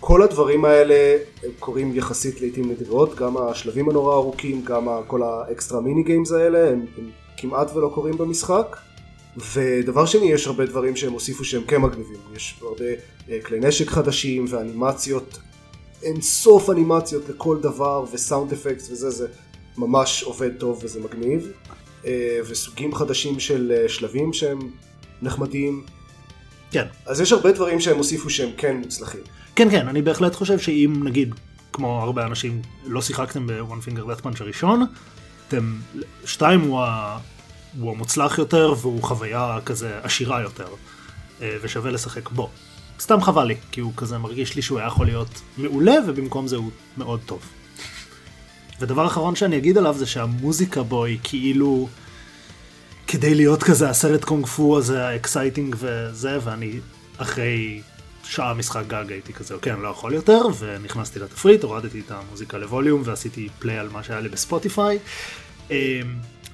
כל 0.00 0.22
הדברים 0.22 0.64
האלה 0.64 1.16
קורים 1.58 1.96
יחסית 1.96 2.40
לעיתים 2.40 2.70
נדירות, 2.70 3.14
גם 3.14 3.36
השלבים 3.36 3.90
הנורא 3.90 4.14
ארוכים, 4.14 4.62
גם 4.64 4.88
כל 5.06 5.22
האקסטרה 5.22 5.80
מיני 5.80 6.02
גיימס 6.02 6.32
האלה, 6.32 6.70
הם, 6.70 6.86
הם 6.98 7.10
כמעט 7.36 7.76
ולא 7.76 7.90
קורים 7.94 8.18
במשחק. 8.18 8.76
ודבר 9.36 10.06
שני, 10.06 10.32
יש 10.32 10.46
הרבה 10.46 10.66
דברים 10.66 10.96
שהם 10.96 11.12
הוסיפו 11.12 11.44
שהם 11.44 11.62
כן 11.64 11.80
מגניבים, 11.80 12.20
יש 12.36 12.54
הרבה 12.62 12.84
אה, 13.30 13.38
כלי 13.44 13.60
נשק 13.60 13.88
חדשים 13.88 14.44
ואנימציות, 14.48 15.38
אין 16.02 16.20
סוף 16.20 16.70
אנימציות 16.70 17.28
לכל 17.28 17.58
דבר 17.60 18.04
וסאונד 18.12 18.52
אפקט 18.52 18.82
וזה, 18.90 19.10
זה 19.10 19.26
ממש 19.78 20.22
עובד 20.22 20.50
טוב 20.58 20.80
וזה 20.84 21.00
מגניב. 21.00 21.52
אה, 22.06 22.38
וסוגים 22.48 22.94
חדשים 22.94 23.40
של 23.40 23.72
אה, 23.76 23.88
שלבים 23.88 24.32
שהם 24.32 24.58
נחמדים, 25.22 25.84
כן. 26.70 26.86
אז 27.06 27.20
יש 27.20 27.32
הרבה 27.32 27.52
דברים 27.52 27.80
שהם 27.80 27.96
הוסיפו 27.96 28.30
שהם 28.30 28.50
כן 28.56 28.76
מוצלחים. 28.76 29.20
כן 29.56 29.70
כן 29.70 29.88
אני 29.88 30.02
בהחלט 30.02 30.34
חושב 30.34 30.58
שאם 30.58 31.00
נגיד 31.04 31.34
כמו 31.72 32.02
הרבה 32.02 32.26
אנשים 32.26 32.62
לא 32.86 33.02
שיחקתם 33.02 33.46
ב-one 33.46 33.88
finger 33.88 34.00
death 34.00 34.24
punch 34.24 34.40
הראשון 34.40 34.86
אתם 35.48 35.72
שתיים 36.24 36.60
הוא 36.60 36.80
הוא 37.80 37.90
המוצלח 37.90 38.38
יותר 38.38 38.74
והוא 38.80 39.02
חוויה 39.02 39.58
כזה 39.66 39.98
עשירה 40.02 40.40
יותר, 40.40 40.68
אה, 41.42 41.56
ושווה 41.62 41.90
לשחק 41.90 42.30
בו. 42.30 42.50
סתם 43.00 43.20
חבל 43.20 43.44
לי, 43.44 43.56
כי 43.70 43.80
הוא 43.80 43.92
כזה 43.96 44.18
מרגיש 44.18 44.56
לי 44.56 44.62
שהוא 44.62 44.78
היה 44.78 44.86
יכול 44.86 45.06
להיות 45.06 45.40
מעולה, 45.58 45.94
ובמקום 46.06 46.46
זה 46.46 46.56
הוא 46.56 46.70
מאוד 46.96 47.20
טוב. 47.26 47.42
ודבר 48.80 49.06
אחרון 49.06 49.36
שאני 49.36 49.56
אגיד 49.56 49.78
עליו 49.78 49.94
זה 49.98 50.06
שהמוזיקה 50.06 50.82
בו 50.82 51.04
היא 51.04 51.18
כאילו 51.22 51.88
כדי 53.06 53.34
להיות 53.34 53.62
כזה 53.62 53.90
הסרט 53.90 54.24
קונג 54.24 54.46
פו 54.46 54.78
הזה 54.78 55.06
ה 55.06 55.14
exciting 55.14 55.76
וזה 55.78 56.38
ואני 56.42 56.80
אחרי 57.16 57.82
שעה 58.24 58.54
משחק 58.54 58.82
גג 58.86 59.04
הייתי 59.08 59.32
כזה 59.32 59.54
אוקיי 59.54 59.72
אני 59.72 59.82
לא 59.82 59.88
יכול 59.88 60.14
יותר 60.14 60.42
ונכנסתי 60.58 61.18
לתפריט 61.18 61.62
הורדתי 61.62 62.00
את 62.06 62.10
המוזיקה 62.10 62.58
לווליום 62.58 63.02
ועשיתי 63.04 63.48
play 63.58 63.78
על 63.78 63.88
מה 63.88 64.02
שהיה 64.02 64.20
לי 64.20 64.28
בספוטיפיי. 64.28 64.98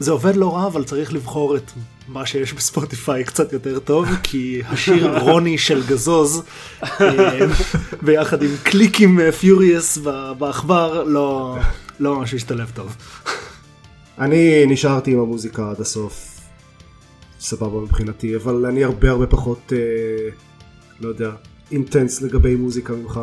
זה 0.00 0.10
עובד 0.10 0.36
לא 0.36 0.56
רע 0.56 0.66
אבל 0.66 0.84
צריך 0.84 1.12
לבחור 1.12 1.56
את 1.56 1.70
מה 2.08 2.26
שיש 2.26 2.52
בספוטיפיי 2.52 3.24
קצת 3.24 3.52
יותר 3.52 3.78
טוב 3.78 4.08
כי 4.22 4.62
השיר 4.68 5.18
רוני 5.18 5.58
של 5.58 5.86
גזוז 5.86 6.42
אמ, 6.82 7.06
ביחד 8.02 8.42
עם 8.42 8.50
קליקים 8.62 9.30
פיוריוס 9.30 9.98
בעכבר 10.38 11.02
לא 11.02 11.58
לא 12.00 12.16
ממש 12.16 12.34
השתלב 12.34 12.72
טוב. 12.74 12.96
אני 14.18 14.66
נשארתי 14.66 15.12
עם 15.12 15.18
המוזיקה 15.20 15.70
עד 15.70 15.80
הסוף. 15.80 16.40
סבבה 17.40 17.80
מבחינתי, 17.80 18.36
אבל 18.36 18.66
אני 18.66 18.84
הרבה 18.84 19.10
הרבה 19.10 19.26
פחות, 19.26 19.72
אה, 19.72 19.78
לא 21.00 21.08
יודע, 21.08 21.30
אינטנס 21.70 22.22
לגבי 22.22 22.54
מוזיקה 22.54 22.92
ממך. 22.92 23.20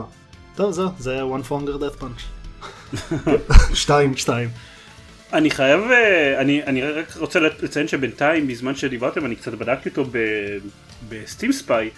טוב 0.55 0.71
זהו, 0.71 0.89
זה 0.99 1.11
היה 1.11 1.23
one 1.23 1.51
fonger 1.51 1.81
death 1.81 2.01
punch. 2.03 2.21
שתיים. 3.73 4.17
שתיים. 4.17 4.49
אני 5.35 5.49
חייב, 5.49 5.81
אה, 5.91 6.41
אני, 6.41 6.63
אני 6.63 6.81
רק 6.81 7.17
רוצה 7.17 7.39
לציין 7.39 7.87
שבינתיים, 7.87 8.47
בזמן 8.47 8.75
שדיברתם, 8.75 9.25
אני 9.25 9.35
קצת 9.35 9.53
בדקתי 9.53 9.89
אותו 9.89 10.05
בסטים 11.09 11.51
ספיי, 11.51 11.89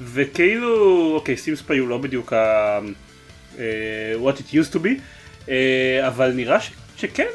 וכאילו, 0.00 1.14
אוקיי, 1.14 1.36
סטים 1.36 1.56
ספיי 1.56 1.78
הוא 1.78 1.88
לא 1.88 1.98
בדיוק 1.98 2.32
ה... 2.32 2.78
uh, 3.58 3.60
what 4.22 4.40
it 4.40 4.52
used 4.52 4.72
to 4.72 4.78
be, 4.78 5.00
uh, 5.46 5.50
אבל 6.06 6.32
נראה 6.32 6.60
ש, 6.60 6.70
שכן, 6.96 7.28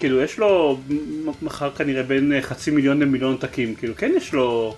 כאילו 0.00 0.22
יש 0.22 0.38
לו 0.38 0.80
מחר 1.42 1.70
כנראה 1.74 2.02
בין 2.02 2.32
חצי 2.40 2.70
מיליון 2.70 3.00
למיליון 3.00 3.32
עותקים, 3.32 3.74
כאילו 3.74 3.96
כן 3.96 4.12
יש 4.16 4.32
לו 4.32 4.76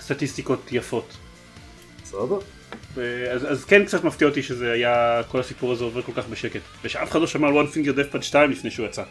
סטטיסטיקות 0.00 0.68
יפות. 0.72 1.16
סבבה. 2.04 2.36
אז, 3.30 3.52
אז 3.52 3.64
כן 3.64 3.84
קצת 3.84 4.04
מפתיע 4.04 4.28
אותי 4.28 4.42
שזה 4.42 4.72
היה, 4.72 5.20
כל 5.28 5.40
הסיפור 5.40 5.72
הזה 5.72 5.84
עובר 5.84 6.02
כל 6.02 6.12
כך 6.16 6.28
בשקט. 6.28 6.60
ושאף 6.84 7.10
אחד 7.10 7.20
לא 7.20 7.26
שמע 7.26 7.48
על 7.48 7.54
one 7.54 7.72
finger 7.74 7.98
death 7.98 8.14
pad 8.16 8.22
2 8.22 8.50
לפני 8.50 8.70
שהוא 8.70 8.86
יצא. 8.86 9.02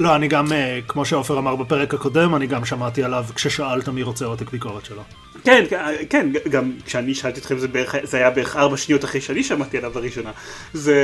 לא, 0.00 0.16
אני 0.16 0.28
גם, 0.28 0.52
אה, 0.52 0.78
כמו 0.88 1.04
שעופר 1.04 1.38
אמר 1.38 1.56
בפרק 1.56 1.94
הקודם, 1.94 2.34
אני 2.34 2.46
גם 2.46 2.64
שמעתי 2.64 3.02
עליו 3.02 3.24
כששאלת 3.34 3.88
מי 3.88 4.02
רוצה 4.02 4.24
עותק 4.24 4.50
ביקורת 4.50 4.84
שלו. 4.84 5.02
כן, 5.44 5.64
כן, 6.10 6.32
גם 6.50 6.72
כשאני 6.84 7.14
שאלתי 7.14 7.40
אתכם 7.40 7.58
זה, 7.58 7.68
בערך, 7.68 7.94
זה 8.02 8.16
היה 8.16 8.30
בערך 8.30 8.56
ארבע 8.56 8.76
שניות 8.76 9.04
אחרי 9.04 9.20
שאני 9.20 9.44
שמעתי 9.44 9.78
עליו 9.78 9.92
לראשונה. 9.94 10.30
זה, 10.72 10.94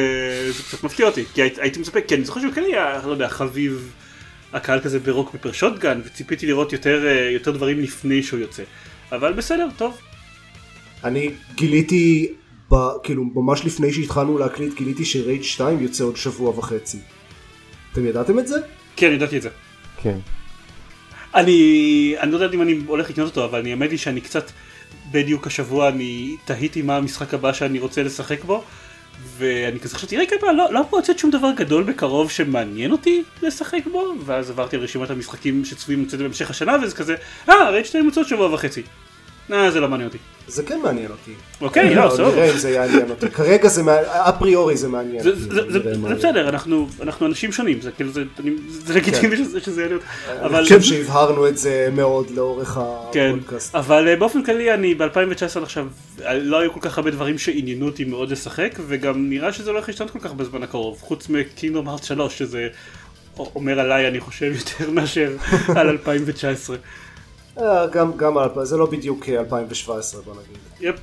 זה 0.52 0.62
קצת 0.62 0.84
מפתיע 0.84 1.06
אותי, 1.06 1.24
כי 1.34 1.42
הייתי, 1.42 1.60
הייתי 1.60 1.80
מצפה, 1.80 2.00
כי 2.00 2.14
אני 2.14 2.24
זוכר 2.24 2.40
שהוא 2.40 2.52
כן 2.52 2.64
היה, 2.64 3.00
לא 3.04 3.10
יודע, 3.10 3.28
חביב 3.28 3.92
הקהל 4.52 4.80
כזה 4.80 4.98
ברוק 4.98 5.36
פפר 5.36 5.52
שוטגן, 5.52 6.00
וציפיתי 6.04 6.46
לראות 6.46 6.72
יותר, 6.72 7.06
אה, 7.06 7.30
יותר 7.30 7.50
דברים 7.50 7.80
לפני 7.80 8.22
שהוא 8.22 8.40
יוצא. 8.40 8.62
אבל 9.12 9.32
בסדר, 9.32 9.68
טוב. 9.76 9.98
אני 11.04 11.30
גיליתי, 11.54 12.32
ב, 12.72 12.74
כאילו 13.02 13.24
ממש 13.24 13.64
לפני 13.64 13.92
שהתחלנו 13.92 14.38
להקליט, 14.38 14.74
גיליתי 14.74 15.04
שרייד 15.04 15.44
2 15.44 15.82
יוצא 15.82 16.04
עוד 16.04 16.16
שבוע 16.16 16.58
וחצי. 16.58 16.98
אתם 17.92 18.06
ידעתם 18.06 18.38
את 18.38 18.48
זה? 18.48 18.56
כן, 18.96 19.12
ידעתי 19.12 19.36
את 19.36 19.42
זה. 19.42 19.48
כן. 20.02 20.18
אני, 21.34 22.14
אני 22.20 22.32
לא 22.32 22.36
יודע 22.36 22.54
אם 22.56 22.62
אני 22.62 22.78
הולך 22.86 23.10
לקנות 23.10 23.28
אותו, 23.28 23.44
אבל 23.44 23.58
אני 23.58 23.70
האמת 23.70 23.90
היא 23.90 23.98
שאני 23.98 24.20
קצת, 24.20 24.50
בדיוק 25.12 25.46
השבוע 25.46 25.88
אני 25.88 26.36
תהיתי 26.44 26.82
מה 26.82 26.96
המשחק 26.96 27.34
הבא 27.34 27.52
שאני 27.52 27.78
רוצה 27.78 28.02
לשחק 28.02 28.44
בו, 28.44 28.64
ואני 29.38 29.80
כזה 29.80 29.94
חשבתי, 29.94 30.16
רגע, 30.16 30.36
לא, 30.42 30.72
לא 30.72 30.80
אמור 30.80 30.98
לצאת 30.98 31.18
שום 31.18 31.30
דבר 31.30 31.50
גדול 31.56 31.82
בקרוב 31.82 32.30
שמעניין 32.30 32.92
אותי 32.92 33.22
לשחק 33.42 33.82
בו, 33.92 34.14
ואז 34.24 34.50
עברתי 34.50 34.76
על 34.76 34.82
רשימת 34.82 35.10
המשחקים 35.10 35.64
שצפויים 35.64 36.04
לצאת 36.04 36.20
בהמשך 36.20 36.50
השנה, 36.50 36.76
וזה 36.82 36.96
כזה, 36.96 37.14
אה, 37.48 37.70
רייד 37.70 37.86
2 37.86 38.04
יוצא 38.04 38.20
עוד 38.20 38.28
שבוע 38.28 38.54
וחצי. 38.54 38.82
אה, 39.52 39.70
זה 39.70 39.80
לא 39.80 39.88
מעניין 39.88 40.08
אותי. 40.08 40.18
זה 40.48 40.62
כן 40.62 40.80
מעניין 40.82 41.10
אותי. 41.10 41.30
אוקיי, 41.60 41.94
לא, 41.94 42.06
בסדר. 42.08 42.28
נראה 42.28 42.52
אם 42.52 42.58
זה 42.58 42.70
יעניין 42.70 43.10
אותי. 43.10 43.30
כרגע 43.30 43.68
זה, 43.68 43.82
מעניין- 43.82 44.04
אפריורי 44.12 44.76
זה 44.76 44.88
מעניין. 44.88 45.22
זה- 45.22 45.78
בסדר, 46.16 46.48
אנחנו 46.48 46.86
אנשים 47.26 47.52
שונים, 47.52 47.80
זה 47.80 47.90
כאילו, 47.92 48.10
זה 48.12 48.24
לגיטימי 48.94 49.36
שזה- 49.36 49.60
שזה 49.60 49.80
יעניין 49.82 49.98
אותי. 49.98 50.56
אני 50.56 50.62
חושב 50.62 50.80
שהבהרנו 50.82 51.48
את 51.48 51.58
זה 51.58 51.88
מאוד 51.92 52.30
לאורך 52.30 52.78
כן, 53.12 53.30
הפודקאסט. 53.34 53.74
אבל 53.74 54.08
אה, 54.08 54.16
באופן 54.16 54.42
כללי 54.42 54.74
אני 54.74 54.94
ב-2019 54.94 55.62
עכשיו, 55.62 55.86
אה, 56.24 56.38
לא 56.38 56.58
היו 56.58 56.72
כל 56.72 56.80
כך 56.82 56.98
הרבה 56.98 57.10
דברים 57.10 57.38
שעניינו 57.38 57.86
אותי 57.86 58.04
מאוד 58.04 58.30
לשחק, 58.30 58.78
וגם 58.88 59.30
נראה 59.30 59.52
שזה 59.52 59.70
לא 59.72 59.76
הולך 59.76 59.88
להשתנות 59.88 60.10
כל 60.10 60.18
כך 60.20 60.32
בזמן 60.32 60.62
הקרוב, 60.62 60.98
חוץ 61.00 61.28
מקינגדום 61.28 61.88
הארט 61.88 62.04
3, 62.04 62.38
שזה 62.38 62.68
אומר 63.54 63.80
עליי 63.80 64.08
אני 64.08 64.20
חושב 64.20 64.52
יותר 64.58 64.90
מאשר 65.00 65.30
על 65.76 65.88
2019. 65.88 66.76
אה, 67.60 67.86
גם, 67.86 68.12
גם, 68.16 68.38
על- 68.38 68.48
זה 68.64 68.76
לא 68.76 68.86
בדיוק 68.86 69.28
אה, 69.28 69.40
2017 69.40 70.22
בוא 70.22 70.34
נגיד. 70.34 70.58
Yep. 70.80 70.96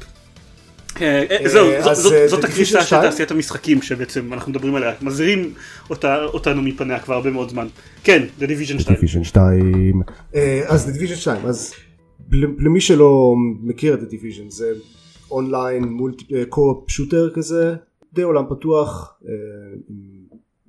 אה, 1.02 1.24
אה, 1.44 1.50
זהו, 1.50 1.68
זאת- 1.96 2.14
אה, 2.14 2.26
The 2.30 2.46
הקריסה 2.46 2.78
Division 2.78 2.82
של 2.82 2.86
2? 2.88 3.02
תעשיית 3.02 3.32
המשחקים 3.32 3.82
שבעצם 3.82 4.34
אנחנו 4.34 4.52
מדברים 4.52 4.76
עליה, 4.76 4.94
מזהירים 5.02 5.54
אותנו 6.34 6.62
מפניה 6.62 7.00
כבר 7.00 7.14
הרבה 7.16 7.32
מאוד 7.32 7.50
זמן. 7.50 7.68
כן, 8.04 8.24
The 8.40 8.44
Division 8.44 8.80
2. 8.80 8.96
דיוויז'ן 8.96 9.24
2. 9.24 10.02
אז 10.68 10.92
דיוויז'ן 10.92 11.16
2, 11.16 11.46
אז 11.46 11.74
למי 12.60 12.82
שלא 12.82 13.34
מכיר 13.64 13.94
את 13.94 14.02
הדיוויז'ן 14.02 14.50
זה 14.50 14.72
online 15.32 15.84
multi 15.84 16.26
co-op 16.50 16.90
shooter 16.90 17.30
כזה, 17.34 17.76
די 18.14 18.22
עולם 18.22 18.44
פתוח, 18.50 19.14
אה, 19.26 19.32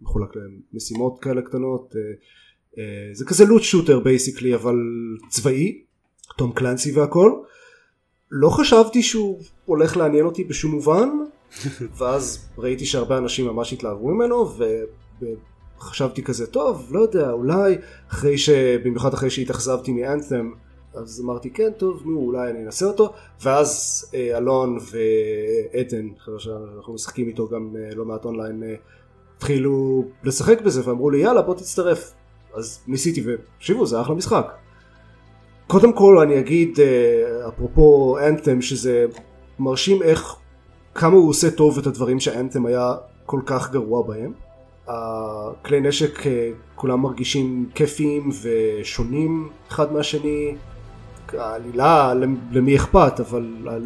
מחולק 0.02 0.28
למשימות 0.72 1.18
כאלה 1.22 1.42
קטנות, 1.42 1.94
אה, 1.96 2.00
אה, 2.00 2.06
זה 3.12 3.24
כזה 3.24 3.44
loot 3.44 3.62
shooter 3.62 4.00
basically 4.00 4.54
אבל 4.54 4.76
צבאי, 5.28 5.82
Tom 6.36 6.52
Clancy 6.52 6.92
והכל. 6.92 7.32
לא 8.30 8.48
חשבתי 8.48 9.02
שהוא 9.02 9.40
הולך 9.64 9.96
לעניין 9.96 10.24
אותי 10.24 10.44
בשום 10.44 10.70
מובן, 10.70 11.08
ואז 11.98 12.48
ראיתי 12.58 12.86
שהרבה 12.86 13.18
אנשים 13.18 13.46
ממש 13.46 13.72
התלהבו 13.72 14.08
ממנו, 14.08 14.50
וחשבתי 15.78 16.22
כזה, 16.22 16.46
טוב, 16.46 16.88
לא 16.90 17.00
יודע, 17.00 17.30
אולי, 17.30 17.78
אחרי 18.10 18.38
ש... 18.38 18.50
במיוחד 18.84 19.14
אחרי 19.14 19.30
שהתאכזבתי 19.30 19.92
מ 19.92 20.00
Anthem, 20.00 20.52
אז 20.94 21.20
אמרתי, 21.24 21.50
כן, 21.50 21.70
טוב, 21.76 22.02
נו, 22.04 22.18
אולי 22.18 22.50
אני 22.50 22.64
אנסה 22.64 22.86
אותו, 22.86 23.12
ואז 23.42 24.04
אה, 24.14 24.36
אלון 24.38 24.78
ועדן, 24.90 26.08
חבר'ה 26.18 26.38
שאנחנו 26.38 26.94
משחקים 26.94 27.28
איתו 27.28 27.48
גם 27.48 27.76
אה, 27.76 27.94
לא 27.94 28.04
מעט 28.04 28.24
אונליין, 28.24 28.62
אה, 28.62 28.74
התחילו 29.36 30.04
לשחק 30.24 30.60
בזה, 30.60 30.88
ואמרו 30.88 31.10
לי, 31.10 31.18
יאללה, 31.18 31.42
בוא 31.42 31.54
תצטרף. 31.54 32.12
אז 32.56 32.80
ניסיתי, 32.88 33.22
ותקשיבו, 33.26 33.86
זה 33.86 34.00
אחלה 34.00 34.14
משחק. 34.14 34.52
קודם 35.66 35.92
כל 35.92 36.18
אני 36.18 36.38
אגיד 36.38 36.80
אה, 36.80 37.48
אפרופו 37.48 38.18
אנת'ם 38.28 38.62
שזה 38.62 39.06
מרשים 39.58 40.02
איך 40.02 40.36
כמה 40.94 41.14
הוא 41.14 41.28
עושה 41.28 41.50
טוב 41.50 41.78
את 41.78 41.86
הדברים 41.86 42.20
שאנת'ם 42.20 42.66
היה 42.66 42.94
כל 43.26 43.40
כך 43.46 43.72
גרוע 43.72 44.02
בהם. 44.02 44.32
הכלי 44.88 45.80
נשק 45.80 46.26
אה, 46.26 46.50
כולם 46.74 47.00
מרגישים 47.00 47.68
כיפיים 47.74 48.30
ושונים 48.42 49.48
אחד 49.68 49.92
מהשני. 49.92 50.54
העלילה 51.32 52.14
למי 52.52 52.76
אכפת 52.76 53.20
אבל 53.20 53.44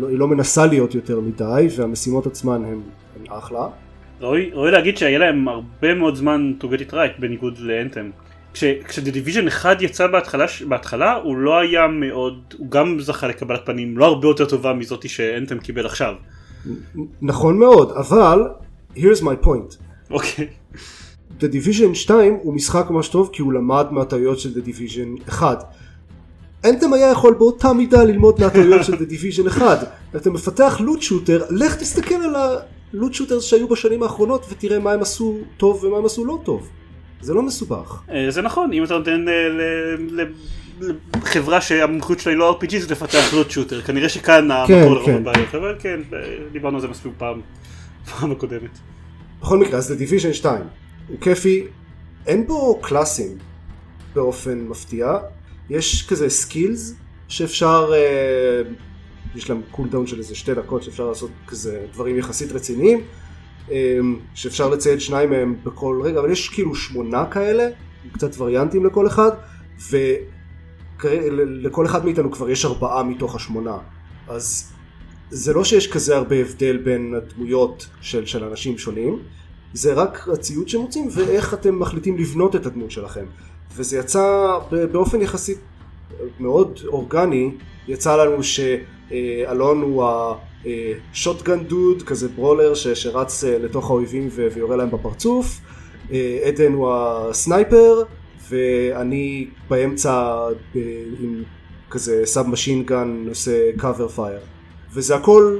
היא 0.08 0.18
לא 0.18 0.28
מנסה 0.28 0.66
להיות 0.66 0.94
יותר 0.94 1.20
מדי 1.20 1.66
והמשימות 1.76 2.26
עצמן 2.26 2.64
הן, 2.64 2.80
הן 3.16 3.26
אחלה. 3.28 3.68
ראוי 4.20 4.70
להגיד 4.70 4.96
שהיה 4.96 5.18
להם 5.18 5.48
הרבה 5.48 5.94
מאוד 5.94 6.14
זמן 6.14 6.52
to 6.60 6.64
get 6.64 6.90
it 6.90 6.92
right 6.92 7.20
בניגוד 7.20 7.58
ל 7.58 7.65
Anthem. 7.65 8.10
כש 8.54 8.86
The 8.86 9.10
Division 9.10 9.48
1 9.48 9.82
יצא 9.82 10.06
בהתחלה, 10.06 10.46
בהתחלה 10.68 11.14
הוא 11.14 11.36
לא 11.36 11.58
היה 11.58 11.86
מאוד, 11.86 12.54
הוא 12.58 12.70
גם 12.70 13.00
זכה 13.00 13.26
לקבלת 13.26 13.60
פנים 13.66 13.98
לא 13.98 14.04
הרבה 14.04 14.28
יותר 14.28 14.44
טובה 14.44 14.72
מזאת 14.72 15.08
ש 15.08 15.21
Anthem 15.21 15.58
קיבל 15.58 15.86
עכשיו. 15.86 16.14
נכון 17.22 17.58
מאוד 17.58 17.90
אבל 17.90 18.42
here's 18.96 19.20
my 19.20 19.46
point. 19.46 19.76
אוקיי. 20.10 20.48
The 21.40 21.42
Division 21.42 21.94
2 21.94 22.38
הוא 22.42 22.54
משחק 22.54 22.90
ממש 22.90 23.08
טוב 23.08 23.30
כי 23.32 23.42
הוא 23.42 23.52
למד 23.52 23.86
מהטעויות 23.90 24.38
של 24.38 24.52
The 24.52 24.68
Division 24.68 25.28
1. 25.28 25.64
אנתם 26.64 26.92
היה 26.92 27.10
יכול 27.10 27.34
באותה 27.34 27.72
מידה 27.72 28.04
ללמוד 28.04 28.40
מהטעויות 28.40 28.84
של 28.84 28.94
The 28.94 29.12
Division 29.12 29.48
1. 29.48 29.78
אתה 30.16 30.30
מפתח 30.30 30.80
לוט 30.80 31.02
שוטר, 31.02 31.44
לך 31.50 31.76
תסתכל 31.76 32.14
על 32.14 32.36
הלוט 32.36 33.14
שוטר 33.14 33.40
שהיו 33.40 33.68
בשנים 33.68 34.02
האחרונות 34.02 34.46
ותראה 34.50 34.78
מה 34.78 34.92
הם 34.92 35.00
עשו 35.00 35.38
טוב 35.56 35.84
ומה 35.84 35.96
הם 35.96 36.04
עשו 36.04 36.24
לא 36.24 36.38
טוב. 36.44 36.68
זה 37.20 37.34
לא 37.34 37.42
מסובך. 37.42 38.02
אה, 38.10 38.30
זה 38.30 38.42
נכון, 38.42 38.72
אם 38.72 38.84
אתה 38.84 38.98
נותן 38.98 39.26
אה, 39.28 40.24
לחברה 41.14 41.60
שהמומחיות 41.60 42.20
שלה 42.20 42.32
היא 42.32 42.38
לא 42.38 42.58
RPG 42.60 42.78
זה 42.78 42.92
לפתח 42.92 43.34
לוט 43.34 43.50
שוטר, 43.50 43.82
כנראה 43.82 44.08
שכאן 44.08 44.48
כן, 44.66 44.74
המקור 44.74 44.94
לרוב 44.94 45.06
כן. 45.06 45.14
הבעיות, 45.16 45.54
אבל 45.54 45.76
כן, 45.78 46.00
דיברנו 46.52 46.76
על 46.76 46.80
זה 46.80 46.88
מספיק 46.88 47.12
פעם, 47.18 47.40
פעם 48.10 48.32
הקודמת. 48.32 48.78
בכל 49.40 49.58
מקרה, 49.58 49.78
אז 49.78 49.94
Division 50.00 50.32
2 50.32 50.62
הוא 51.08 51.20
כיפי, 51.20 51.64
אין 52.26 52.46
בו 52.46 52.80
קלאסים. 52.82 53.38
באופן 54.14 54.58
מפתיע. 54.68 55.16
יש 55.70 56.06
כזה 56.08 56.30
skills 56.30 56.94
שאפשר, 57.28 57.92
אה, 57.94 58.62
יש 59.34 59.50
להם 59.50 59.60
cooldown 59.70 60.06
של 60.06 60.18
איזה 60.18 60.34
שתי 60.34 60.54
דקות 60.54 60.82
שאפשר 60.82 61.08
לעשות 61.08 61.30
כזה 61.46 61.86
דברים 61.92 62.18
יחסית 62.18 62.52
רציניים, 62.52 63.00
שאפשר 64.34 64.68
לציין 64.68 65.00
שניים 65.00 65.30
מהם 65.30 65.56
בכל 65.64 66.00
רגע, 66.04 66.20
אבל 66.20 66.30
יש 66.30 66.48
כאילו 66.48 66.74
שמונה 66.74 67.26
כאלה, 67.26 67.68
קצת 68.12 68.40
וריאנטים 68.40 68.86
לכל 68.86 69.06
אחד, 69.06 69.30
ולכל 69.90 71.86
אחד 71.86 72.04
מאיתנו 72.04 72.30
כבר 72.30 72.50
יש 72.50 72.64
ארבעה 72.64 73.02
מתוך 73.02 73.34
השמונה. 73.34 73.76
אז 74.28 74.72
זה 75.30 75.52
לא 75.52 75.64
שיש 75.64 75.92
כזה 75.92 76.16
הרבה 76.16 76.36
הבדל 76.36 76.76
בין 76.76 77.14
הדמויות 77.14 77.86
של, 78.00 78.26
של 78.26 78.44
אנשים 78.44 78.78
שונים, 78.78 79.18
זה 79.72 79.94
רק 79.94 80.28
הציוד 80.32 80.68
שמוצאים 80.68 81.08
ואיך 81.12 81.54
אתם 81.54 81.78
מחליטים 81.78 82.18
לבנות 82.18 82.56
את 82.56 82.66
הדמות 82.66 82.90
שלכם. 82.90 83.24
וזה 83.76 83.98
יצא 83.98 84.58
באופן 84.92 85.22
יחסית 85.22 85.58
מאוד 86.40 86.80
אורגני, 86.86 87.50
יצא 87.88 88.24
לנו 88.24 88.42
שאלון 89.10 89.82
הוא 89.82 90.04
ה 91.12 91.19
shotgun 91.19 91.64
dude, 91.64 92.02
כזה 92.02 92.28
brawler 92.28 92.74
ש, 92.74 92.88
שרץ 92.88 93.44
אה, 93.44 93.58
לתוך 93.58 93.90
האויבים 93.90 94.28
ויורה 94.32 94.76
להם 94.76 94.90
בפרצוף, 94.90 95.60
אה, 96.12 96.38
עדן 96.44 96.72
הוא 96.72 96.92
ה 96.92 97.06
sniper, 97.06 98.02
ואני 98.48 99.46
באמצע 99.68 100.38
עם 101.20 101.42
כזה 101.90 102.22
sub 102.24 102.46
machine 102.46 102.82
gun 102.82 103.24
עושה 103.28 103.70
cover 103.76 104.08
fire. 104.08 104.40
וזה 104.92 105.16
הכל 105.16 105.58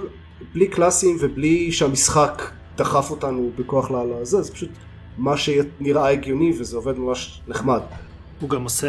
בלי 0.55 0.69
קלאסים 0.69 1.17
ובלי 1.21 1.73
שהמשחק 1.73 2.43
דחף 2.77 3.11
אותנו 3.11 3.51
בכוח 3.59 3.91
לזה, 3.91 4.43
זה 4.43 4.53
פשוט 4.53 4.71
מה 5.19 5.37
שנראה 5.37 6.09
הגיוני 6.09 6.53
וזה 6.59 6.77
עובד 6.77 6.99
ממש 6.99 7.41
נחמד. 7.49 7.81
הוא 8.41 8.51
גם 8.51 8.63
עושה 8.63 8.89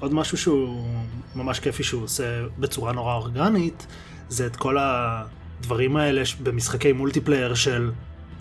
עוד 0.00 0.14
משהו 0.14 0.38
שהוא 0.38 0.84
ממש 1.36 1.60
כיפי 1.60 1.82
שהוא 1.82 2.04
עושה 2.04 2.24
בצורה 2.58 2.92
נורא 2.92 3.14
אורגנית, 3.14 3.86
זה 4.28 4.46
את 4.46 4.56
כל 4.56 4.76
הדברים 4.80 5.96
האלה 5.96 6.22
במשחקי 6.42 6.92
מולטיפלייר 6.92 7.54
של 7.54 7.90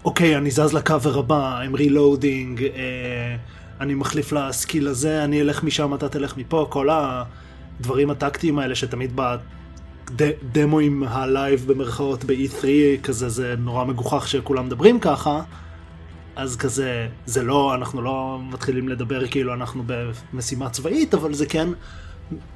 אוקיי, 0.06 0.38
אני 0.38 0.52
זז 0.52 0.74
לקאבר 0.74 1.20
הבא, 1.20 1.62
I'm 1.64 1.76
reloading, 1.78 2.62
אה, 2.62 3.36
אני 3.82 3.94
מחליף 3.94 4.32
לסקיל 4.32 4.88
הזה, 4.88 5.24
אני 5.24 5.42
אלך 5.42 5.64
משם, 5.64 5.94
אתה 5.94 6.10
תלך 6.10 6.38
מפה, 6.38 6.68
כל 6.70 6.90
הדברים 6.92 8.10
הטקטיים 8.10 8.60
האלה 8.60 8.76
שתמיד 8.76 9.20
בדמואים 10.16 11.04
ה 11.04 11.17
live 11.17 11.68
במרכאות 11.68 12.24
ב-E3 12.24 12.66
כזה, 13.04 13.30
זה 13.30 13.56
נורא 13.58 13.86
מגוחך 13.86 14.28
שכולם 14.28 14.66
מדברים 14.66 15.00
ככה. 15.00 15.42
אז 16.36 16.58
כזה, 16.58 17.08
זה 17.26 17.44
לא, 17.44 17.76
אנחנו 17.76 18.02
לא 18.02 18.40
מתחילים 18.50 18.90
לדבר 18.90 19.28
כאילו 19.28 19.54
אנחנו 19.54 19.84
במשימה 19.86 20.70
צבאית, 20.70 21.14
אבל 21.14 21.34
זה 21.34 21.46
כן 21.46 21.68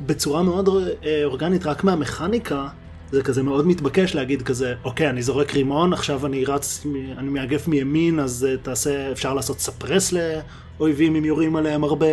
בצורה 0.05 0.43
מאוד 0.43 0.69
אה, 1.05 1.21
אורגנית, 1.23 1.65
רק 1.65 1.83
מהמכניקה, 1.83 2.67
זה 3.11 3.23
כזה 3.23 3.43
מאוד 3.43 3.67
מתבקש 3.67 4.15
להגיד 4.15 4.41
כזה, 4.41 4.73
אוקיי, 4.83 5.09
אני 5.09 5.21
זורק 5.21 5.53
רימון, 5.53 5.93
עכשיו 5.93 6.25
אני 6.25 6.45
רץ, 6.45 6.85
אני 7.17 7.29
מאגף 7.29 7.67
מימין, 7.67 8.19
אז 8.19 8.47
אה, 8.49 8.57
תעשה, 8.57 9.11
אפשר 9.11 9.33
לעשות 9.33 9.59
suppress 9.59 10.13
לאויבים 10.13 11.15
אם 11.15 11.25
יורים 11.25 11.55
עליהם 11.55 11.83
הרבה. 11.83 12.07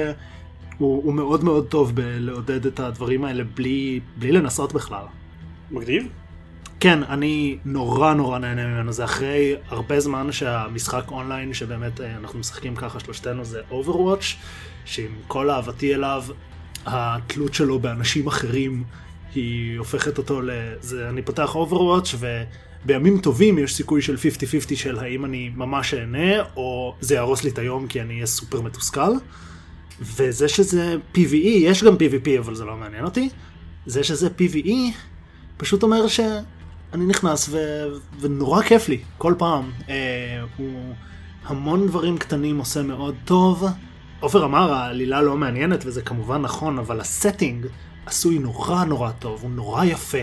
הוא, 0.78 1.02
הוא 1.04 1.14
מאוד 1.14 1.45
מאוד 1.45 1.66
טוב 1.66 1.95
בלעודד 1.95 2.66
את 2.66 2.81
הדברים 2.81 3.25
האלה 3.25 3.45
בלי, 3.45 4.00
בלי 4.16 4.33
לנסות 4.33 4.73
בכלל. 4.73 5.04
מגניב. 5.71 6.09
כן, 6.81 7.02
אני 7.02 7.59
נורא 7.64 8.14
נורא 8.14 8.38
נהנה 8.38 8.66
ממנו, 8.66 8.92
זה 8.92 9.04
אחרי 9.04 9.54
הרבה 9.69 10.00
זמן 10.00 10.33
שהמשחק 10.33 11.11
אונליין 11.11 11.54
שבאמת 11.54 12.00
אה, 12.00 12.16
אנחנו 12.16 12.38
משחקים 12.38 12.76
ככה 12.76 13.00
שלושתנו 13.00 13.45
זה 13.45 13.61
Overwatch, 13.71 14.25
שעם 14.85 15.12
כל 15.28 15.50
אהבתי 15.50 15.95
אליו, 15.95 16.25
התלות 16.86 17.54
שלו 17.54 17.78
באנשים 17.78 18.26
אחרים 18.26 18.84
היא 19.34 19.78
הופכת 19.78 20.18
אותו 20.18 20.40
לזה, 20.42 21.08
אני 21.08 21.22
פותח 21.22 21.56
Overwatch 21.56 22.16
ובימים 22.84 23.18
טובים 23.18 23.58
יש 23.58 23.74
סיכוי 23.74 24.02
של 24.02 24.14
50-50 24.14 24.76
של 24.76 24.98
האם 24.98 25.24
אני 25.24 25.50
ממש 25.56 25.94
אהנה 25.94 26.42
או 26.56 26.94
זה 27.00 27.14
יהרוס 27.14 27.45
לי 27.45 27.50
את 27.50 27.58
היום 27.58 27.86
כי 27.86 28.00
אני 28.00 28.14
אהיה 28.14 28.26
סופר 28.26 28.60
מתוסכל. 28.60 29.12
וזה 30.00 30.49
שזה 30.49 30.97
PvE, 31.14 31.47
יש 31.47 31.84
גם 31.84 31.95
PvP 31.95 32.38
אבל 32.38 32.54
זה 32.54 32.64
לא 32.64 32.76
מעניין 32.76 33.04
אותי, 33.04 33.28
זה 33.86 34.04
שזה 34.04 34.28
PvE 34.38 34.71
פשוט 35.56 35.82
אומר 35.82 36.08
ש... 36.08 36.21
אני 36.92 37.06
נכנס 37.06 37.49
ו... 37.49 37.58
ונורא 38.21 38.62
כיף 38.62 38.88
לי, 38.88 38.99
כל 39.18 39.34
פעם. 39.38 39.71
אה, 39.88 40.45
הוא 40.56 40.95
המון 41.45 41.86
דברים 41.86 42.18
קטנים 42.18 42.58
עושה 42.58 42.82
מאוד 42.82 43.14
טוב. 43.25 43.64
עופר 44.23 44.45
אמר, 44.45 44.73
העלילה 44.73 45.23
לא 45.23 45.37
מעניינת, 45.37 45.87
וזה 45.87 46.02
כמובן 46.02 46.43
נכון, 46.43 46.78
אבל 46.78 47.00
הסטינג 47.00 47.67
עשוי 48.06 48.39
נורא 48.39 48.85
נורא 48.85 49.11
טוב, 49.19 49.43
הוא 49.43 49.50
נורא 49.50 49.85
יפה. 49.85 50.19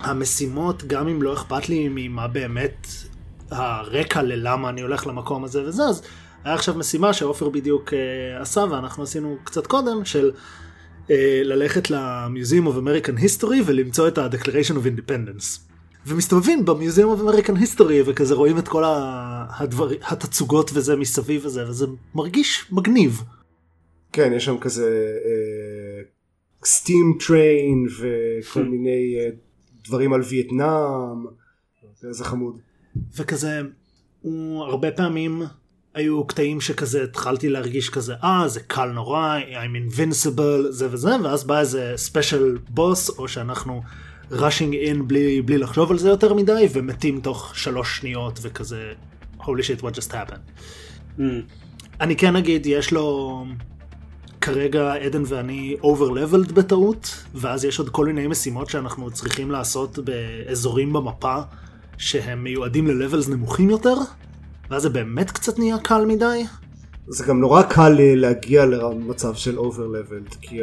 המשימות, 0.00 0.84
גם 0.84 1.08
אם 1.08 1.22
לא 1.22 1.34
אכפת 1.34 1.68
לי 1.68 1.88
ממה 1.90 2.28
באמת 2.28 2.86
הרקע 3.50 4.22
ללמה 4.22 4.68
אני 4.68 4.80
הולך 4.80 5.06
למקום 5.06 5.44
הזה 5.44 5.62
וזה, 5.64 5.82
אז 5.82 6.02
היה 6.44 6.54
עכשיו 6.54 6.74
משימה 6.74 7.12
שעופר 7.12 7.48
בדיוק 7.48 7.94
אה, 7.94 8.42
עשה, 8.42 8.60
ואנחנו 8.70 9.02
עשינו 9.02 9.36
קצת 9.44 9.66
קודם, 9.66 10.04
של 10.04 10.30
אה, 11.10 11.40
ללכת 11.44 11.90
ל-Museum 11.90 12.66
of 12.66 12.76
American 12.76 13.20
History 13.20 13.62
ולמצוא 13.66 14.08
את 14.08 14.18
ה-Declaration 14.18 14.74
of 14.74 14.86
Independence. 14.86 15.69
ומסתובבים 16.06 16.64
ב-Museum 16.64 17.18
of 17.18 17.20
American 17.20 17.56
History 17.56 18.02
וכזה 18.06 18.34
רואים 18.34 18.58
את 18.58 18.68
כל 18.68 18.84
הדבר, 19.58 19.88
התצוגות 20.02 20.70
וזה 20.74 20.96
מסביב 20.96 21.46
וזה, 21.46 21.68
וזה 21.68 21.86
מרגיש 22.14 22.66
מגניב. 22.72 23.22
כן, 24.12 24.32
יש 24.36 24.44
שם 24.44 24.58
כזה 24.58 25.16
סטים 26.64 27.16
uh, 27.18 27.26
טריין 27.26 27.86
וכל 27.98 28.60
hmm. 28.60 28.64
מיני 28.64 29.16
uh, 29.18 29.34
דברים 29.88 30.12
על 30.12 30.20
וייטנאם, 30.20 31.26
איזה 32.08 32.24
חמוד. 32.24 32.58
וכזה, 33.16 33.60
הוא 34.20 34.64
הרבה 34.64 34.90
פעמים 34.90 35.42
היו 35.94 36.24
קטעים 36.24 36.60
שכזה 36.60 37.04
התחלתי 37.04 37.48
להרגיש 37.48 37.90
כזה 37.90 38.14
אה 38.24 38.48
זה 38.48 38.60
קל 38.60 38.90
נורא 38.90 39.38
I'm 39.38 39.94
invincible 39.94 40.70
זה 40.70 40.88
וזה 40.90 41.10
ואז 41.24 41.44
בא 41.44 41.60
איזה 41.60 41.92
ספיישל 41.96 42.58
בוס 42.68 43.18
או 43.18 43.28
שאנחנו 43.28 43.82
rushing 44.30 44.88
in 44.88 45.02
בלי, 45.06 45.42
בלי 45.42 45.58
לחשוב 45.58 45.90
על 45.90 45.98
זה 45.98 46.08
יותר 46.08 46.34
מדי 46.34 46.68
ומתים 46.72 47.20
תוך 47.20 47.56
שלוש 47.56 47.98
שניות 47.98 48.38
וכזה 48.42 48.92
holy 49.40 49.42
shit 49.42 49.82
what 49.82 49.96
just 49.96 50.10
happened. 50.10 50.62
Mm. 51.18 51.22
אני 52.00 52.16
כן 52.16 52.36
אגיד 52.36 52.66
יש 52.66 52.92
לו 52.92 53.44
כרגע 54.40 54.94
עדן 54.94 55.22
ואני 55.26 55.76
over 55.82 56.10
leveled 56.10 56.52
בטעות 56.52 57.24
ואז 57.34 57.64
יש 57.64 57.78
עוד 57.78 57.90
כל 57.90 58.06
מיני 58.06 58.26
משימות 58.26 58.70
שאנחנו 58.70 59.10
צריכים 59.10 59.50
לעשות 59.50 59.98
באזורים 59.98 60.92
במפה 60.92 61.36
שהם 61.98 62.44
מיועדים 62.44 62.86
ל-levels 62.86 63.30
נמוכים 63.30 63.70
יותר. 63.70 63.94
ואז 64.70 64.82
זה 64.82 64.88
באמת 64.88 65.30
קצת 65.30 65.58
נהיה 65.58 65.78
קל 65.78 66.04
מדי. 66.04 66.44
זה 67.12 67.24
גם 67.24 67.40
נורא 67.40 67.62
קל 67.62 67.96
להגיע 67.98 68.66
למצב 68.66 69.34
של 69.34 69.58
overleveled, 69.58 70.36
כי 70.40 70.60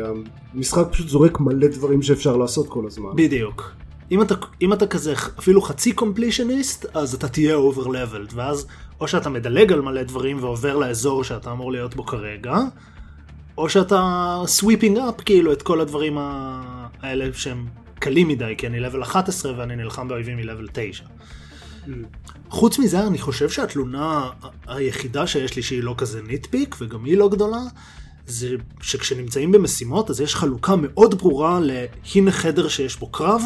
המשחק 0.54 0.84
פשוט 0.92 1.08
זורק 1.08 1.40
מלא 1.40 1.68
דברים 1.68 2.02
שאפשר 2.02 2.38
לעשות 2.38 2.68
כל 2.70 2.88
הזמן. 2.88 3.10
בדיוק. 3.16 3.72
אם 4.12 4.22
אתה, 4.22 4.36
אם 4.62 4.74
אתה 4.74 4.88
כזה 4.88 5.14
אפילו 5.40 5.62
חצי 5.62 5.94
קומפלישניסט, 5.94 6.86
אז 6.94 7.14
אתה 7.14 7.28
תהיה 7.28 7.56
overleveled, 7.56 8.34
ואז 8.34 8.68
או 9.00 9.08
שאתה 9.08 9.30
מדלג 9.30 9.74
על 9.74 9.82
מלא 9.82 10.04
דברים 10.04 10.44
ועובר 10.44 10.78
לאזור 10.78 11.24
שאתה 11.24 11.52
אמור 11.52 11.72
להיות 11.72 11.96
בו 11.96 12.06
כרגע, 12.06 12.58
או 13.58 13.70
שאתה 13.70 14.02
sweeping 14.60 14.98
up 14.98 15.24
כאילו 15.26 15.54
את 15.54 15.62
כל 15.62 15.82
הדברים 15.82 16.18
האלה 17.02 17.26
שהם 17.34 17.66
קלים 18.00 18.28
מדי, 18.28 18.54
כי 18.58 18.68
אני 18.68 18.86
level 18.86 19.02
11 19.04 19.54
ואני 19.58 19.76
נלחם 19.76 20.08
באויבים 20.08 20.38
מ-level 20.38 20.70
9. 20.72 21.04
חוץ 22.50 22.80
מזה, 22.80 23.08
אני 23.08 23.18
חושב 23.18 23.50
שהתלונה 23.50 24.30
היחידה 24.68 25.28
שיש 25.28 25.56
לי 25.56 25.62
שהיא 25.62 25.84
לא 25.84 25.96
כזה 25.98 26.22
ניטפיק, 26.22 26.76
וגם 26.80 27.06
היא 27.06 27.18
לא 27.18 27.30
גדולה, 27.30 27.62
זה 28.28 28.56
שכשנמצאים 28.82 29.52
במשימות, 29.52 30.10
אז 30.10 30.22
יש 30.22 30.36
חלוקה 30.36 30.76
מאוד 30.76 31.16
ברורה 31.16 31.60
להנה 31.62 32.32
חדר 32.32 32.68
שיש 32.68 33.00
בו 33.00 33.08
קרב, 33.08 33.42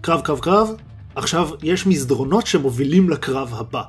קרב, 0.00 0.20
קרב, 0.20 0.38
קרב, 0.38 0.68
עכשיו 1.14 1.50
יש 1.62 1.86
מסדרונות 1.86 2.46
שמובילים 2.46 3.10
לקרב 3.10 3.54
הבא. 3.54 3.82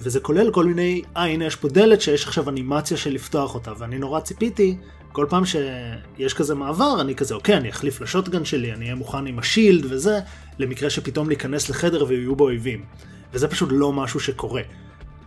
וזה 0.00 0.20
כולל 0.20 0.50
כל 0.50 0.64
מיני, 0.64 1.02
אה 1.16 1.26
הנה 1.26 1.44
יש 1.44 1.56
פה 1.56 1.68
דלת 1.68 2.00
שיש 2.00 2.26
עכשיו 2.26 2.48
אנימציה 2.48 2.96
של 2.96 3.14
לפתוח 3.14 3.54
אותה, 3.54 3.72
ואני 3.78 3.98
נורא 3.98 4.20
ציפיתי, 4.20 4.76
כל 5.14 5.26
פעם 5.28 5.42
שיש 5.44 6.34
כזה 6.34 6.54
מעבר, 6.54 7.00
אני 7.00 7.14
כזה, 7.14 7.34
אוקיי, 7.34 7.56
אני 7.56 7.70
אחליף 7.70 8.00
לשוטגן 8.00 8.44
שלי, 8.44 8.72
אני 8.72 8.84
אהיה 8.84 8.94
מוכן 8.94 9.26
עם 9.26 9.38
השילד 9.38 9.86
וזה, 9.88 10.18
למקרה 10.58 10.90
שפתאום 10.90 11.28
להיכנס 11.28 11.68
לחדר 11.68 12.04
ויהיו 12.08 12.36
בו 12.36 12.44
אויבים. 12.44 12.84
וזה 13.32 13.48
פשוט 13.48 13.68
לא 13.72 13.92
משהו 13.92 14.20
שקורה. 14.20 14.62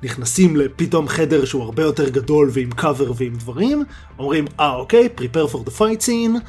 נכנסים 0.03 0.55
לפתאום 0.55 1.07
חדר 1.07 1.45
שהוא 1.45 1.63
הרבה 1.63 1.83
יותר 1.83 2.09
גדול 2.09 2.49
ועם 2.53 2.71
קאבר 2.71 3.11
ועם 3.15 3.35
דברים, 3.35 3.83
אומרים, 4.19 4.45
אה 4.59 4.75
אוקיי, 4.75 5.09
prepare 5.17 5.51
for 5.53 5.57
the 5.57 5.71
fight 5.79 6.05
scene, 6.05 6.39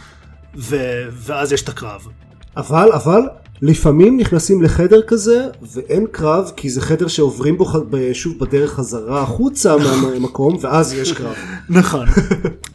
ו... 0.56 0.76
ואז 1.12 1.52
יש 1.52 1.62
את 1.62 1.68
הקרב. 1.68 2.06
אבל, 2.56 2.92
אבל, 2.92 3.20
לפעמים 3.62 4.16
נכנסים 4.16 4.62
לחדר 4.62 5.02
כזה 5.02 5.48
ואין 5.72 6.06
קרב 6.12 6.50
כי 6.56 6.70
זה 6.70 6.80
חדר 6.80 7.08
שעוברים 7.08 7.58
בו 7.58 7.64
ח- 7.64 7.76
שוב 8.12 8.38
בדרך 8.38 8.72
חזרה 8.72 9.22
החוצה 9.22 9.76
מהמקום 9.76 10.56
ואז 10.60 10.92
יש 10.92 11.12
קרב. 11.12 11.34
נכון. 11.68 12.06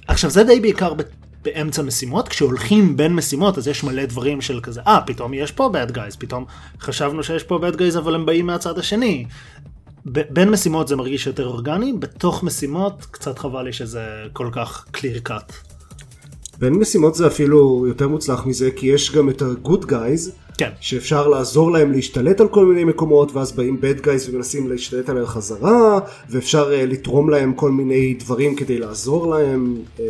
עכשיו 0.08 0.30
זה 0.30 0.44
די 0.44 0.60
בעיקר 0.60 0.94
באמצע 1.44 1.82
משימות, 1.82 2.28
כשהולכים 2.28 2.98
בין 2.98 3.16
משימות 3.16 3.58
אז 3.58 3.68
יש 3.68 3.84
מלא 3.84 4.06
דברים 4.06 4.42
של 4.42 4.60
כזה, 4.64 4.82
אה 4.88 5.00
פתאום 5.06 5.34
יש 5.34 5.52
פה 5.52 5.70
bad 5.74 5.92
guys, 5.92 6.18
פתאום 6.20 6.46
חשבנו 6.80 7.24
שיש 7.24 7.44
פה 7.44 7.60
bad 7.70 7.76
guys 7.76 7.98
אבל 7.98 8.16
הם 8.16 8.26
באים 8.26 8.46
מהצד 8.46 8.78
השני. 8.80 9.26
בין 10.06 10.50
משימות 10.50 10.88
זה 10.88 10.96
מרגיש 10.96 11.28
יותר 11.28 11.46
אורגני, 11.46 11.94
בתוך 12.00 12.44
משימות 12.44 13.06
קצת 13.12 13.40
חבל 13.40 13.62
לי 13.62 13.74
שזה 13.74 14.06
כל 14.34 14.50
כך 14.52 14.86
clear 14.98 15.30
cut. 15.30 15.54
בין 16.60 16.74
משימות 16.74 17.16
זה 17.16 17.28
אפילו 17.28 17.86
יותר 17.88 18.08
מוצלח 18.08 18.46
מזה 18.46 18.72
כי 18.72 18.88
יש 18.88 19.12
גם 19.12 19.30
את 19.30 19.42
ה-good 19.42 19.86
guys 19.86 20.30
כן, 20.58 20.70
שאפשר 20.80 21.28
לעזור 21.28 21.72
להם 21.72 21.92
להשתלט 21.92 22.42
על 22.42 22.48
כל 22.48 22.66
מיני 22.66 22.84
מקומות 22.84 23.36
ואז 23.36 23.52
באים 23.52 23.78
bad 23.82 24.06
guys 24.06 24.30
ומנסים 24.30 24.70
להשתלט 24.70 25.10
עליהם 25.10 25.26
חזרה 25.26 26.00
ואפשר 26.30 26.70
uh, 26.70 26.86
לתרום 26.86 27.30
להם 27.30 27.54
כל 27.54 27.72
מיני 27.72 28.14
דברים 28.14 28.56
כדי 28.56 28.78
לעזור 28.78 29.36
להם 29.36 29.78
uh, 29.98 30.02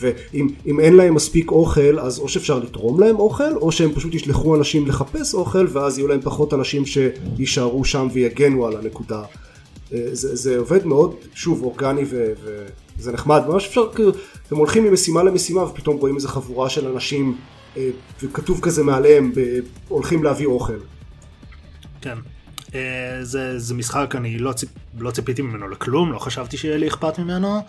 ואם 0.00 0.48
אם 0.66 0.80
אין 0.80 0.96
להם 0.96 1.14
מספיק 1.14 1.50
אוכל 1.50 1.98
אז 1.98 2.18
או 2.18 2.28
שאפשר 2.28 2.58
לתרום 2.58 3.00
להם 3.00 3.16
אוכל 3.16 3.52
או 3.56 3.72
שהם 3.72 3.92
פשוט 3.92 4.14
ישלחו 4.14 4.56
אנשים 4.56 4.86
לחפש 4.86 5.34
אוכל 5.34 5.66
ואז 5.72 5.98
יהיו 5.98 6.08
להם 6.08 6.20
פחות 6.20 6.54
אנשים 6.54 6.82
שיישארו 6.86 7.84
שם 7.84 8.08
ויגנו 8.12 8.66
על 8.66 8.76
הנקודה. 8.76 9.22
Uh, 9.22 9.92
זה, 10.12 10.36
זה 10.36 10.58
עובד 10.58 10.86
מאוד 10.86 11.14
שוב 11.34 11.62
אורגני 11.62 12.02
ו, 12.10 12.32
וזה 12.98 13.12
נחמד 13.12 13.42
ממש 13.48 13.66
אפשר 13.66 13.88
כאילו 13.94 14.10
אתם 14.46 14.56
הולכים 14.56 14.84
ממשימה 14.84 15.22
למשימה 15.22 15.62
ופתאום 15.62 15.96
רואים 15.96 16.16
איזה 16.16 16.28
חבורה 16.28 16.68
של 16.68 16.88
אנשים 16.88 17.36
וכתוב 18.22 18.60
כזה 18.62 18.82
מעליהם 18.82 19.32
הולכים 19.88 20.24
להביא 20.24 20.46
אוכל. 20.46 20.78
כן. 22.00 22.18
אה, 22.74 23.18
זה, 23.22 23.58
זה 23.58 23.74
משחק, 23.74 24.14
אני 24.16 24.38
לא, 24.38 24.52
ציפ, 24.52 24.68
לא 24.98 25.10
ציפיתי 25.10 25.42
ממנו 25.42 25.68
לכלום, 25.68 26.12
לא 26.12 26.18
חשבתי 26.18 26.56
שיהיה 26.56 26.76
לי 26.76 26.88
אכפת 26.88 27.18
ממנו, 27.18 27.60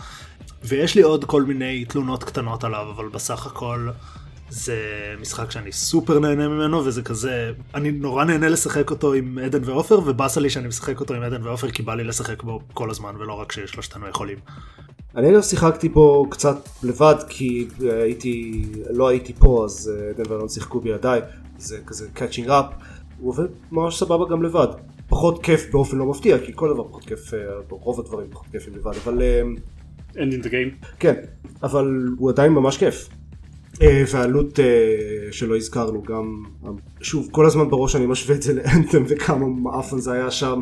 ויש 0.63 0.95
לי 0.95 1.01
עוד 1.01 1.25
כל 1.25 1.43
מיני 1.43 1.85
תלונות 1.85 2.23
קטנות 2.23 2.63
עליו, 2.63 2.91
אבל 2.95 3.07
בסך 3.07 3.45
הכל 3.45 3.89
זה 4.51 4.77
משחק 5.21 5.51
שאני 5.51 5.71
סופר 5.71 6.19
נהנה 6.19 6.47
ממנו, 6.47 6.85
וזה 6.85 7.01
כזה, 7.01 7.51
אני 7.75 7.91
נורא 7.91 8.23
נהנה 8.23 8.49
לשחק 8.49 8.91
אותו 8.91 9.13
עם 9.13 9.37
עדן 9.37 9.59
ועופר, 9.63 9.99
ובאסה 10.05 10.39
לי 10.39 10.49
שאני 10.49 10.67
משחק 10.67 10.99
אותו 10.99 11.13
עם 11.13 11.23
עדן 11.23 11.43
ועופר, 11.43 11.71
כי 11.71 11.83
בא 11.83 11.95
לי 11.95 12.03
לשחק 12.03 12.43
בו 12.43 12.59
כל 12.73 12.89
הזמן, 12.89 13.15
ולא 13.19 13.33
רק 13.33 13.51
ששלושתנו 13.51 14.07
יכולים. 14.07 14.37
אני 15.15 15.29
אגב 15.29 15.41
שיחקתי 15.41 15.89
בו 15.89 16.29
קצת 16.29 16.57
לבד 16.83 17.15
כי 17.29 17.67
אה, 17.83 18.03
הייתי 18.03 18.63
לא 18.89 19.07
הייתי 19.07 19.33
פה 19.33 19.65
אז 19.65 19.91
אה, 19.93 20.09
עדן 20.09 20.31
ואלון 20.31 20.49
שיחקו 20.49 20.79
בידיי 20.79 21.21
זה 21.57 21.77
כזה 21.85 22.07
catching 22.15 22.47
up 22.47 22.83
הוא 23.19 23.29
עובד 23.29 23.45
ממש 23.71 23.99
סבבה 23.99 24.25
גם 24.29 24.43
לבד 24.43 24.67
פחות 25.07 25.43
כיף 25.43 25.71
באופן 25.71 25.97
לא 25.97 26.05
מפתיע 26.05 26.37
כי 26.45 26.51
כל 26.55 26.73
דבר 26.73 26.83
פחות 26.83 27.03
כיף 27.03 27.33
אה, 27.33 27.39
רוב 27.69 27.99
הדברים 27.99 28.27
פחות 28.31 28.47
כיפים 28.51 28.73
לבד 28.75 28.91
אבל 29.03 29.21
end 30.13 30.15
in 30.15 30.45
the 30.45 30.49
game. 30.49 30.85
כן 30.99 31.15
אבל 31.63 32.09
הוא 32.17 32.29
עדיין 32.29 32.51
ממש 32.51 32.77
כיף. 32.77 33.09
אה, 33.81 34.03
והעלות 34.11 34.59
אה, 34.59 34.65
שלא 35.31 35.57
הזכרנו 35.57 36.03
גם 36.03 36.43
שוב 37.01 37.29
כל 37.31 37.45
הזמן 37.45 37.69
בראש 37.69 37.95
אני 37.95 38.05
משווה 38.05 38.35
את 38.35 38.41
זה 38.41 38.53
לאנתם 38.53 39.03
וכמה 39.07 39.47
מעפן 39.47 39.99
זה 39.99 40.11
היה 40.11 40.31
שם. 40.31 40.61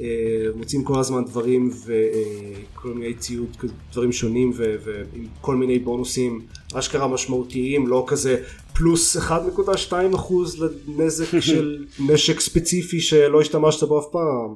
אה, 0.00 0.46
מוצאים 0.56 0.84
כל 0.84 1.00
הזמן 1.00 1.24
דברים 1.24 1.70
וכל 1.84 2.88
מיני 2.88 3.14
ציוד 3.14 3.56
דברים 3.92 4.12
שונים 4.12 4.52
ועם 4.56 5.26
כל 5.40 5.56
מיני 5.56 5.78
בונוסים 5.78 6.40
אשכרה 6.74 7.08
משמעותיים 7.08 7.86
לא 7.86 8.04
כזה 8.08 8.42
פלוס 8.74 9.16
1.2 9.16 9.92
אחוז 10.14 10.62
לנזק 10.62 11.40
של 11.50 11.84
נשק 12.08 12.40
ספציפי 12.40 13.00
שלא 13.00 13.40
השתמשת 13.40 13.82
בו 13.82 14.00
אף 14.00 14.06
פעם. 14.12 14.54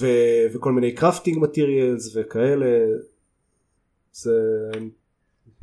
ו- 0.00 0.46
וכל 0.54 0.72
מיני 0.72 0.92
crafting 0.92 1.38
materials 1.38 2.16
וכאלה. 2.16 2.66
זה 4.12 4.32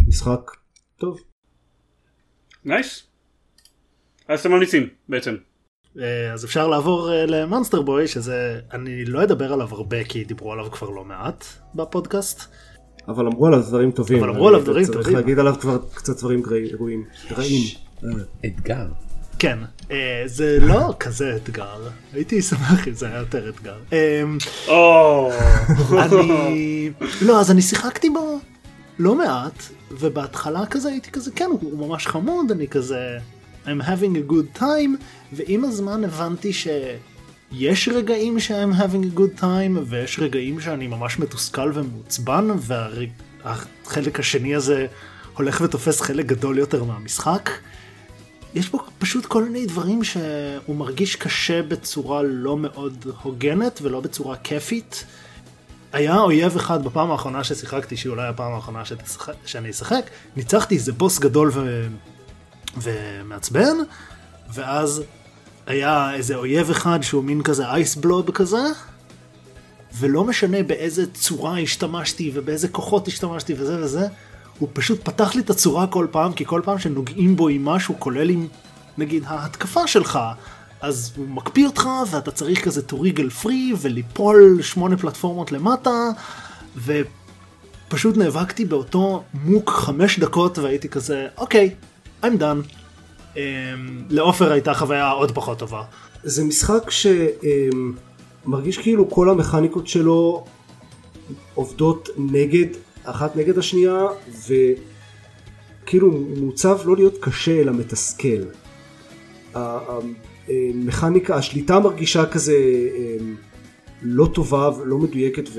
משחק 0.07 0.51
טוב. 0.97 1.28
nice. 2.65 3.03
אז 4.27 4.39
אתם 4.39 4.51
ממליצים 4.51 4.87
בעצם. 5.09 5.35
אה, 5.99 6.33
אז 6.33 6.45
אפשר 6.45 6.67
לעבור 6.67 7.11
אה, 7.11 7.25
ל 7.25 7.32
Monster 7.32 7.81
Boy, 7.81 8.07
שזה, 8.07 8.59
אני 8.73 9.05
לא 9.05 9.23
אדבר 9.23 9.53
עליו 9.53 9.67
הרבה, 9.71 10.03
כי 10.03 10.23
דיברו 10.23 10.53
עליו 10.53 10.71
כבר 10.71 10.89
לא 10.89 11.03
מעט 11.03 11.45
בפודקאסט. 11.75 12.43
אבל 13.07 13.27
אמרו 13.27 13.47
עליו 13.47 13.61
דברים 13.67 13.91
טובים. 13.91 14.19
אבל 14.19 14.29
אמרו 14.29 14.47
עליו 14.47 14.61
דברים 14.61 14.85
צריך 14.85 14.97
טובים. 14.97 15.15
להגיד 15.15 15.39
עליו 15.39 15.55
כבר 15.61 15.77
קצת 15.93 16.19
דברים 16.19 16.41
גרועים. 16.71 17.05
רעים. 17.31 17.63
אתגר. 18.45 18.87
כן, 19.39 19.59
אה, 19.91 20.23
זה 20.25 20.57
לא 20.61 20.93
כזה 20.99 21.35
אתגר, 21.35 21.89
הייתי 22.13 22.41
שמח 22.41 22.87
אם 22.87 22.93
זה 22.93 23.07
היה 23.07 23.17
יותר 23.17 23.49
אתגר. 23.49 23.77
אני... 25.91 26.91
לא, 27.21 27.39
אז 27.39 27.51
אני 27.51 27.61
שיחקתי 27.61 28.09
בו 28.09 28.39
לא 28.99 29.15
מעט, 29.15 29.63
ובהתחלה 29.91 30.65
כזה 30.65 30.89
הייתי 30.89 31.11
כזה, 31.11 31.31
כן, 31.31 31.49
הוא 31.61 31.87
ממש 31.87 32.07
חמוד, 32.07 32.51
אני 32.51 32.67
כזה... 32.67 33.17
I'm 33.65 33.81
having 33.81 34.15
a 34.15 34.31
good 34.31 34.59
time, 34.59 35.03
ועם 35.33 35.65
הזמן 35.65 36.03
הבנתי 36.03 36.53
שיש 36.53 37.89
רגעים 37.89 38.39
ש-I'm 38.39 38.75
having 38.79 39.15
a 39.15 39.19
good 39.19 39.41
time, 39.41 39.79
ויש 39.85 40.19
רגעים 40.19 40.61
שאני 40.61 40.87
ממש 40.87 41.19
מתוסכל 41.19 41.71
ומעוצבן, 41.73 42.47
והחלק 42.59 44.19
השני 44.19 44.55
הזה 44.55 44.87
הולך 45.37 45.61
ותופס 45.61 46.01
חלק 46.01 46.25
גדול 46.25 46.57
יותר 46.57 46.83
מהמשחק. 46.83 47.49
יש 48.55 48.69
בו 48.69 48.79
פשוט 48.99 49.25
כל 49.25 49.43
מיני 49.43 49.65
דברים 49.65 50.03
שהוא 50.03 50.75
מרגיש 50.75 51.15
קשה 51.15 51.63
בצורה 51.63 52.23
לא 52.23 52.57
מאוד 52.57 53.05
הוגנת 53.21 53.79
ולא 53.81 53.99
בצורה 53.99 54.35
כיפית. 54.35 55.05
היה 55.93 56.19
אויב 56.19 56.55
אחד 56.55 56.83
בפעם 56.83 57.11
האחרונה 57.11 57.43
ששיחקתי, 57.43 57.97
שהיא 57.97 58.09
אולי 58.09 58.27
הפעם 58.27 58.53
האחרונה 58.53 58.85
שתשחק, 58.85 59.33
שאני 59.45 59.69
אשחק, 59.69 60.09
ניצחתי 60.35 60.75
איזה 60.75 60.93
בוס 60.93 61.19
גדול 61.19 61.51
ו... 61.53 61.87
ומעצבן, 62.77 63.77
ואז 64.53 65.03
היה 65.67 66.13
איזה 66.13 66.35
אויב 66.35 66.69
אחד 66.69 66.99
שהוא 67.01 67.23
מין 67.23 67.43
כזה 67.43 67.65
אייס 67.65 67.95
בלוב 67.95 68.31
כזה, 68.31 68.63
ולא 69.99 70.23
משנה 70.23 70.63
באיזה 70.63 71.13
צורה 71.13 71.59
השתמשתי 71.59 72.31
ובאיזה 72.33 72.67
כוחות 72.67 73.07
השתמשתי 73.07 73.53
וזה 73.57 73.83
וזה, 73.83 74.07
הוא 74.59 74.69
פשוט 74.73 75.05
פתח 75.05 75.35
לי 75.35 75.41
את 75.41 75.49
הצורה 75.49 75.87
כל 75.87 76.07
פעם, 76.11 76.33
כי 76.33 76.45
כל 76.45 76.61
פעם 76.65 76.79
שנוגעים 76.79 77.35
בו 77.35 77.47
עם 77.47 77.65
משהו, 77.65 77.95
כולל 77.99 78.29
עם 78.29 78.47
נגיד 78.97 79.23
ההתקפה 79.27 79.87
שלך, 79.87 80.19
אז 80.81 81.11
הוא 81.15 81.27
מקפיא 81.27 81.67
אותך 81.67 81.89
ואתה 82.11 82.31
צריך 82.31 82.65
כזה 82.65 82.81
to 82.89 82.93
wriggle 82.93 83.43
free 83.43 83.75
וליפול 83.77 84.61
שמונה 84.61 84.97
פלטפורמות 84.97 85.51
למטה, 85.51 86.09
ופשוט 87.87 88.17
נאבקתי 88.17 88.65
באותו 88.65 89.23
מוק 89.33 89.69
חמש 89.69 90.19
דקות 90.19 90.57
והייתי 90.57 90.89
כזה, 90.89 91.27
אוקיי, 91.37 91.75
I'm 92.23 92.25
done. 92.39 92.73
Um, 93.33 93.37
לעופר 94.09 94.51
הייתה 94.51 94.73
חוויה 94.73 95.09
עוד 95.09 95.31
פחות 95.31 95.59
טובה. 95.59 95.83
זה 96.23 96.43
משחק 96.43 96.89
שמרגיש 96.89 98.77
כאילו 98.77 99.09
כל 99.09 99.29
המכניקות 99.29 99.87
שלו 99.87 100.45
עובדות 101.53 102.09
נגד, 102.17 102.65
אחת 103.03 103.35
נגד 103.35 103.57
השנייה, 103.57 104.05
וכאילו 104.47 106.11
מוצב 106.37 106.79
לא 106.85 106.95
להיות 106.95 107.17
קשה 107.21 107.61
אלא 107.61 107.73
מתסכל. 107.73 108.41
המכניקה, 110.49 111.35
השליטה 111.35 111.79
מרגישה 111.79 112.25
כזה 112.25 112.57
אמ, 112.97 113.35
לא 114.01 114.25
טובה 114.33 114.69
ולא 114.77 114.97
מדויקת 114.97 115.49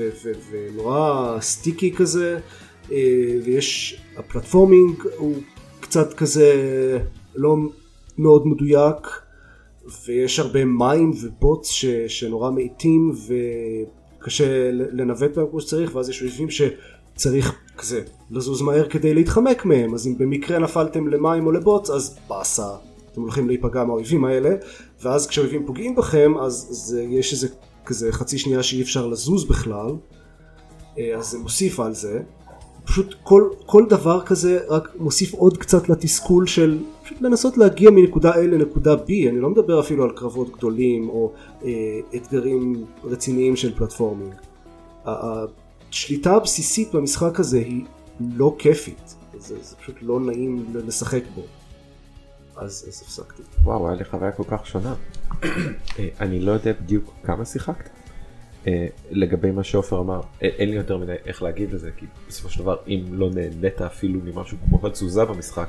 ונורא 0.51 1.37
סטיקי 1.41 1.91
כזה, 1.95 2.39
אה, 2.91 2.97
ויש, 3.43 4.01
הפלטפורמינג 4.17 5.03
הוא 5.17 5.35
קצת 5.79 6.13
כזה 6.13 6.53
לא 7.35 7.55
מאוד 8.17 8.47
מדויק. 8.47 9.07
ויש 10.05 10.39
הרבה 10.39 10.65
מים 10.65 11.11
ובוץ 11.21 11.69
ש, 11.69 11.85
שנורא 11.85 12.51
מאיטים 12.51 13.11
וקשה 14.19 14.71
לנווט 14.71 15.35
בהם 15.35 15.47
כמו 15.51 15.61
שצריך 15.61 15.95
ואז 15.95 16.09
יש 16.09 16.21
אויבים 16.21 16.47
שצריך 16.49 17.55
כזה 17.77 18.03
לזוז 18.31 18.61
מהר 18.61 18.89
כדי 18.89 19.13
להתחמק 19.13 19.65
מהם 19.65 19.93
אז 19.93 20.07
אם 20.07 20.17
במקרה 20.17 20.59
נפלתם 20.59 21.07
למים 21.07 21.45
או 21.45 21.51
לבוץ 21.51 21.89
אז 21.89 22.17
באסה 22.27 22.69
אתם 23.11 23.21
הולכים 23.21 23.47
להיפגע 23.47 23.83
מהאויבים 23.83 24.25
האלה 24.25 24.49
ואז 25.01 25.27
כשאויבים 25.27 25.65
פוגעים 25.65 25.95
בכם 25.95 26.33
אז 26.37 26.67
זה, 26.69 27.03
יש 27.03 27.33
איזה 27.33 27.47
כזה 27.85 28.11
חצי 28.11 28.37
שנייה 28.37 28.63
שאי 28.63 28.81
אפשר 28.81 29.07
לזוז 29.07 29.45
בכלל 29.45 29.91
אה, 30.97 31.15
אז 31.17 31.25
זה 31.25 31.37
מוסיף 31.37 31.79
על 31.79 31.93
זה 31.93 32.19
פשוט 32.85 33.15
כל, 33.23 33.49
כל 33.65 33.85
דבר 33.89 34.21
כזה 34.21 34.59
רק 34.67 34.95
מוסיף 34.99 35.33
עוד 35.33 35.57
קצת 35.57 35.89
לתסכול 35.89 36.47
של 36.47 36.79
פשוט 37.03 37.21
לנסות 37.21 37.57
להגיע 37.57 37.89
מנקודה 37.89 38.33
A 38.33 38.37
לנקודה 38.37 38.95
B, 38.95 39.07
אני 39.29 39.39
לא 39.39 39.49
מדבר 39.49 39.79
אפילו 39.79 40.03
על 40.03 40.11
קרבות 40.15 40.51
גדולים 40.57 41.09
או 41.09 41.31
אה, 41.63 41.69
אתגרים 42.15 42.85
רציניים 43.03 43.55
של 43.55 43.77
פלטפורמינג. 43.77 44.33
השליטה 45.05 46.35
הבסיסית 46.35 46.93
במשחק 46.93 47.39
הזה 47.39 47.57
היא 47.57 47.83
לא 48.19 48.55
כיפית, 48.59 49.15
זה, 49.37 49.55
זה 49.61 49.75
פשוט 49.75 49.95
לא 50.01 50.19
נעים 50.19 50.65
לשחק 50.73 51.23
בו. 51.35 51.41
אז 52.55 52.85
אז 52.87 53.01
הפסקתי. 53.01 53.41
וואו, 53.63 53.87
היה 53.87 53.97
לי 53.97 54.05
חוויה 54.05 54.31
כל 54.31 54.43
כך 54.47 54.65
שונה. 54.65 54.95
אה, 55.43 56.07
אני 56.19 56.39
לא 56.39 56.51
יודע 56.51 56.73
בדיוק 56.73 57.13
כמה 57.23 57.45
שיחקת. 57.45 57.89
אה, 58.67 58.87
לגבי 59.11 59.51
מה 59.51 59.63
שעופר 59.63 59.99
אמר, 59.99 60.21
אה, 60.43 60.47
אין 60.47 60.69
לי 60.69 60.75
יותר 60.75 60.97
מדי 60.97 61.15
איך 61.25 61.43
להגיב 61.43 61.73
לזה, 61.73 61.91
כי 61.97 62.05
בסופו 62.27 62.49
של 62.49 62.59
דבר, 62.59 62.77
אם 62.87 63.03
לא 63.11 63.29
נהנית 63.29 63.81
אפילו 63.81 64.19
ממשהו 64.23 64.57
כמו 64.69 64.87
התזוזה 64.87 65.25
במשחק, 65.25 65.67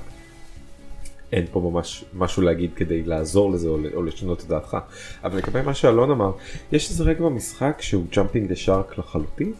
אין 1.33 1.47
פה 1.53 1.61
ממש 1.61 2.05
משהו 2.15 2.43
להגיד 2.43 2.71
כדי 2.75 3.03
לעזור 3.03 3.53
לזה 3.53 3.69
או, 3.69 4.03
לשנות 4.03 4.41
את 4.41 4.47
דעתך. 4.47 4.77
אבל 5.25 5.39
לגבי 5.39 5.63
מה 5.63 5.75
שאלון 5.75 6.11
אמר, 6.11 6.33
יש 6.73 6.91
איזה 6.91 7.05
רגע 7.05 7.21
במשחק 7.21 7.79
שהוא 7.81 8.07
jumping 8.13 8.51
the 8.51 8.67
shark 8.67 8.99
לחלוטין, 8.99 9.53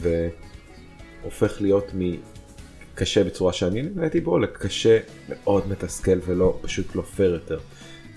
והופך 0.00 1.60
להיות 1.60 1.94
מקשה 3.00 3.24
בצורה 3.24 3.52
שאני 3.52 3.82
נהניתי 3.82 4.20
בו 4.20 4.38
לקשה 4.38 4.98
מאוד 5.28 5.68
מתסכל 5.68 6.18
ולא 6.26 6.58
פשוט 6.62 6.94
לא 6.94 7.02
פייר 7.02 7.34
יותר. 7.34 7.58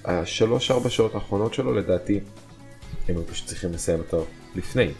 השלוש 0.06 0.72
ארבע 0.72 0.90
שעות 0.90 1.16
האחרונות 1.16 1.54
שלו 1.54 1.74
לדעתי 1.74 2.20
הם 3.08 3.16
היו 3.16 3.28
פשוט 3.28 3.48
צריכים 3.48 3.74
לסיים 3.74 4.00
אותו 4.00 4.26
לפני. 4.56 4.92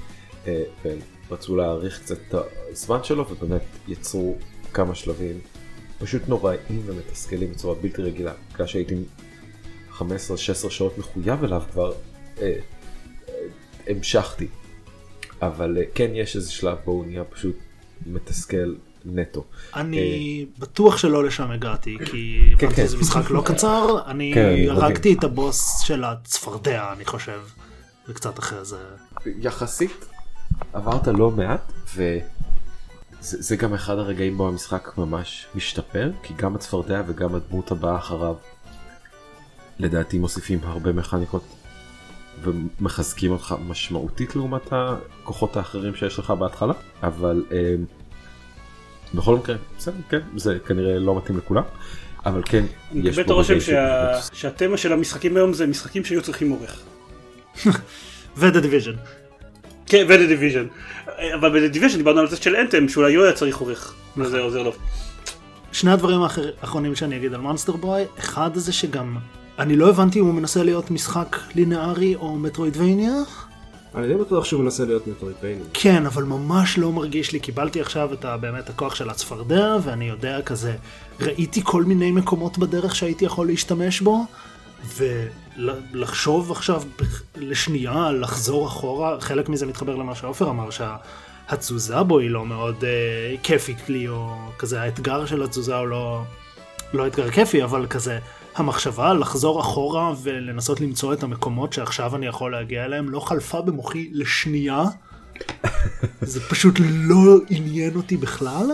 אה, 0.48 0.64
והם 0.84 1.00
רצו 1.32 1.56
להאריך 1.56 2.02
קצת 2.02 2.18
את 2.30 2.36
הזמן 2.72 3.04
שלו 3.04 3.26
ובאמת 3.30 3.62
יצרו 3.88 4.38
כמה 4.74 4.96
שלבים 4.96 5.40
פשוט 6.00 6.22
נוראים 6.28 6.82
ומתסכלים 6.86 7.52
בצורה 7.52 7.76
בלתי 7.76 8.02
רגילה. 8.02 8.34
בגלל 8.54 8.68
שהייתי 8.68 8.96
15-16 10.00 10.02
שעות 10.70 10.98
מחויב 10.98 11.44
אליו 11.44 11.64
כבר 11.72 11.94
אה, 12.42 12.54
אה, 13.30 13.34
המשכתי. 13.88 14.48
אבל 15.42 15.78
אה, 15.78 15.84
כן 15.96 16.12
יש 16.14 16.36
איזה 16.36 16.52
שלב 16.52 16.78
בו 16.86 16.92
הוא 16.92 17.06
נהיה 17.06 17.24
פשוט 17.24 17.56
מתסכל 18.06 18.76
נטו. 19.06 19.44
אני 19.76 20.46
בטוח 20.60 20.98
שלא 20.98 21.24
לשם 21.24 21.52
הגעתי, 21.52 21.98
כי 22.06 22.40
כן, 22.58 22.66
הבנתי 22.66 22.82
כן. 22.82 22.88
שזה 22.88 22.98
משחק 22.98 23.32
לא 23.32 23.44
קצר, 23.46 23.98
אני 24.08 24.32
כן, 24.34 24.54
מבין. 24.54 24.70
הרגתי 24.70 25.14
את 25.14 25.24
הבוס 25.24 25.82
של 25.84 26.04
הצפרדע, 26.04 26.94
אני 26.94 27.06
חושב, 27.06 27.42
וקצת 28.10 28.40
אחרי 28.40 28.66
זה. 28.66 28.78
יחסית 29.26 30.06
עברת 30.74 31.08
לא 31.08 31.32
מעט 31.32 31.72
וזה 31.96 32.22
זה 33.20 33.56
גם 33.56 33.74
אחד 33.74 33.98
הרגעים 33.98 34.38
בו 34.38 34.48
המשחק 34.48 34.98
ממש 34.98 35.48
משתפר 35.56 36.12
כי 36.24 36.34
גם 36.38 36.56
הצפרדע 36.56 37.02
וגם 37.08 37.36
הדמות 37.36 37.72
הבאה 37.72 37.98
אחריו 37.98 38.36
לדעתי 39.80 40.20
מוסיפים 40.20 40.60
הרבה 40.64 40.94
מכניקות 40.94 41.44
ומחזקים 42.42 43.32
אותך 43.32 43.56
משמעותית 43.68 44.36
לעומת 44.36 44.74
הכוחות 44.74 45.58
האחרים 45.58 45.96
שיש 45.96 46.20
לך 46.20 46.32
בהתחלה 46.32 46.74
אבל 47.04 47.46
אה, 47.52 47.76
בכל 49.14 49.36
מקרה 49.36 49.56
בסדר 49.78 49.94
כן 50.10 50.20
זה 50.36 50.58
כנראה 50.68 51.00
לא 51.00 51.18
מתאים 51.18 51.38
לכולם 51.38 51.64
אבל 52.26 52.42
כן 52.46 52.64
אני 52.92 53.00
יש 53.00 53.08
מקבל 53.10 53.22
את 53.26 53.30
הרושם 53.30 53.54
שהתמה 54.34 54.78
של 54.78 54.94
המשחקים 54.94 55.38
היום 55.38 55.54
זה 55.54 55.68
משחקים 55.68 56.06
שהיו 56.06 56.22
צריכים 56.22 56.50
עורך. 56.50 56.80
ו-The 58.38 58.56
Division. 58.64 58.96
כן, 59.86 60.06
ו-The 60.10 60.30
Division. 60.32 60.68
אבל 61.36 61.50
ב-The 61.70 61.76
Division 61.76 61.98
דיברנו 61.98 62.20
על 62.20 62.30
זה 62.30 62.38
של 62.38 62.56
אנטם 62.56 62.90
שהוא 62.90 63.04
לא 63.04 63.24
היה 63.24 63.34
צריך 63.34 63.58
עורך. 63.58 63.94
וזה 64.18 64.40
עוזר 64.40 64.64
לו. 64.64 64.72
שני 65.72 65.92
הדברים 65.92 66.22
האחר- 66.22 66.52
האחרונים 66.62 66.96
שאני 66.96 67.18
אגיד 67.18 67.34
על 67.34 67.42
מונסטר 67.42 67.72
בוי, 67.76 68.02
אחד 68.20 68.50
זה 68.56 68.74
שגם 68.74 69.18
אני 69.60 69.76
לא 69.76 69.90
הבנתי 69.90 70.20
אם 70.20 70.26
הוא 70.26 70.34
מנסה 70.34 70.64
להיות 70.64 70.92
משחק 70.92 71.38
לינארי 71.56 72.16
או 72.16 72.36
מטרואידבניה. 72.36 73.12
אני 73.96 74.08
די 74.08 74.14
בטוח 74.14 74.46
שהוא 74.46 74.64
מנסה 74.64 74.86
להיות 74.86 75.08
מטרוידבייני. 75.08 75.62
כן, 75.74 76.06
אבל 76.06 76.24
ממש 76.24 76.78
לא 76.78 76.92
מרגיש 76.92 77.32
לי, 77.32 77.40
קיבלתי 77.40 77.82
עכשיו 77.82 78.14
את 78.14 78.26
ה, 78.26 78.38
באמת 78.38 78.70
הכוח 78.70 78.96
של 78.96 79.10
הצפרדע, 79.10 79.78
ואני 79.84 80.10
יודע 80.10 80.42
כזה, 80.42 80.76
ראיתי 81.20 81.62
כל 81.64 81.84
מיני 81.84 82.12
מקומות 82.12 82.58
בדרך 82.58 82.96
שהייתי 82.96 83.26
יכול 83.26 83.48
להשתמש 83.48 84.02
בו, 84.02 84.26
ולחשוב 84.98 86.52
עכשיו 86.52 86.84
לשנייה, 87.36 88.12
לחזור 88.12 88.68
אחורה, 88.68 89.22
חלק 89.22 89.50
מזה 89.50 89.66
מתחבר 89.66 89.96
למה 89.96 90.16
שעופר 90.16 90.50
אמר, 90.50 90.70
שהתזוזה 90.70 92.04
בו 92.04 92.20
היא 92.20 92.30
לא 92.30 92.46
מאוד 92.46 92.84
אה, 92.84 93.36
כיפית 93.44 93.90
לי, 93.90 94.08
או 94.08 94.36
כזה 94.58 94.82
האתגר 94.82 95.26
של 95.26 95.44
התזוזה 95.44 95.78
הוא 95.78 95.88
לא, 95.88 96.24
לא 96.94 97.08
אתגר 97.08 97.32
כיפי, 97.32 97.64
אבל 97.64 97.88
כזה 97.90 98.20
המחשבה 98.56 99.14
לחזור 99.14 99.62
אחורה 99.62 100.14
ולנסות 100.24 100.82
למצוא 100.82 101.14
את 101.14 101.24
המקומות 101.24 101.74
שעכשיו 101.74 102.16
אני 102.16 102.26
יכול 102.26 102.52
להגיע 102.52 102.86
אליהם 102.86 103.10
לא 103.10 103.20
חלפה 103.20 103.62
במוחי 103.62 104.10
לשנייה. 104.12 104.84
זה 106.22 106.40
פשוט 106.50 106.76
לא 106.80 107.38
עניין 107.50 107.96
אותי 107.96 108.18
בכלל. 108.18 108.72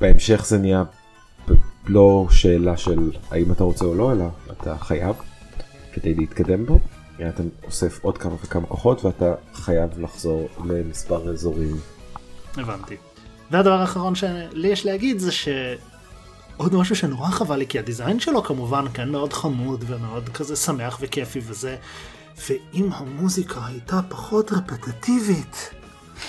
בהמשך 0.00 0.44
זה 0.46 0.58
נהיה 0.58 0.82
לא 1.86 2.26
שאלה 2.30 2.76
של 2.76 3.10
האם 3.30 3.52
אתה 3.52 3.64
רוצה 3.64 3.84
או 3.84 3.94
לא, 3.94 4.12
אלא 4.12 4.24
אתה 4.50 4.78
חייב 4.78 5.16
כדי 5.92 6.14
להתקדם 6.14 6.66
בו. 6.66 6.78
אתה 7.28 7.42
אוסף 7.64 8.04
עוד 8.04 8.18
כמה 8.18 8.34
וכמה 8.44 8.66
כוחות 8.66 9.04
ואתה 9.04 9.34
חייב 9.54 9.90
לחזור 9.98 10.48
למספר 10.64 11.28
אזורים. 11.30 11.76
הבנתי. 12.56 12.96
והדבר 13.50 13.80
האחרון 13.80 14.14
שלי 14.14 14.68
יש 14.68 14.86
להגיד 14.86 15.18
זה 15.18 15.32
שעוד 16.60 16.74
משהו 16.74 16.96
שנורא 16.96 17.30
חבל 17.30 17.56
לי 17.56 17.66
כי 17.66 17.78
הדיזיין 17.78 18.20
שלו 18.20 18.42
כמובן 18.42 18.84
כן 18.94 19.08
מאוד 19.08 19.32
חמוד 19.32 19.84
ומאוד 19.86 20.28
כזה 20.28 20.56
שמח 20.56 20.98
וכיפי 21.00 21.40
וזה 21.46 21.76
ואם 22.48 22.88
המוזיקה 22.92 23.60
הייתה 23.66 24.00
פחות 24.08 24.52
רפטטיבית 24.52 25.70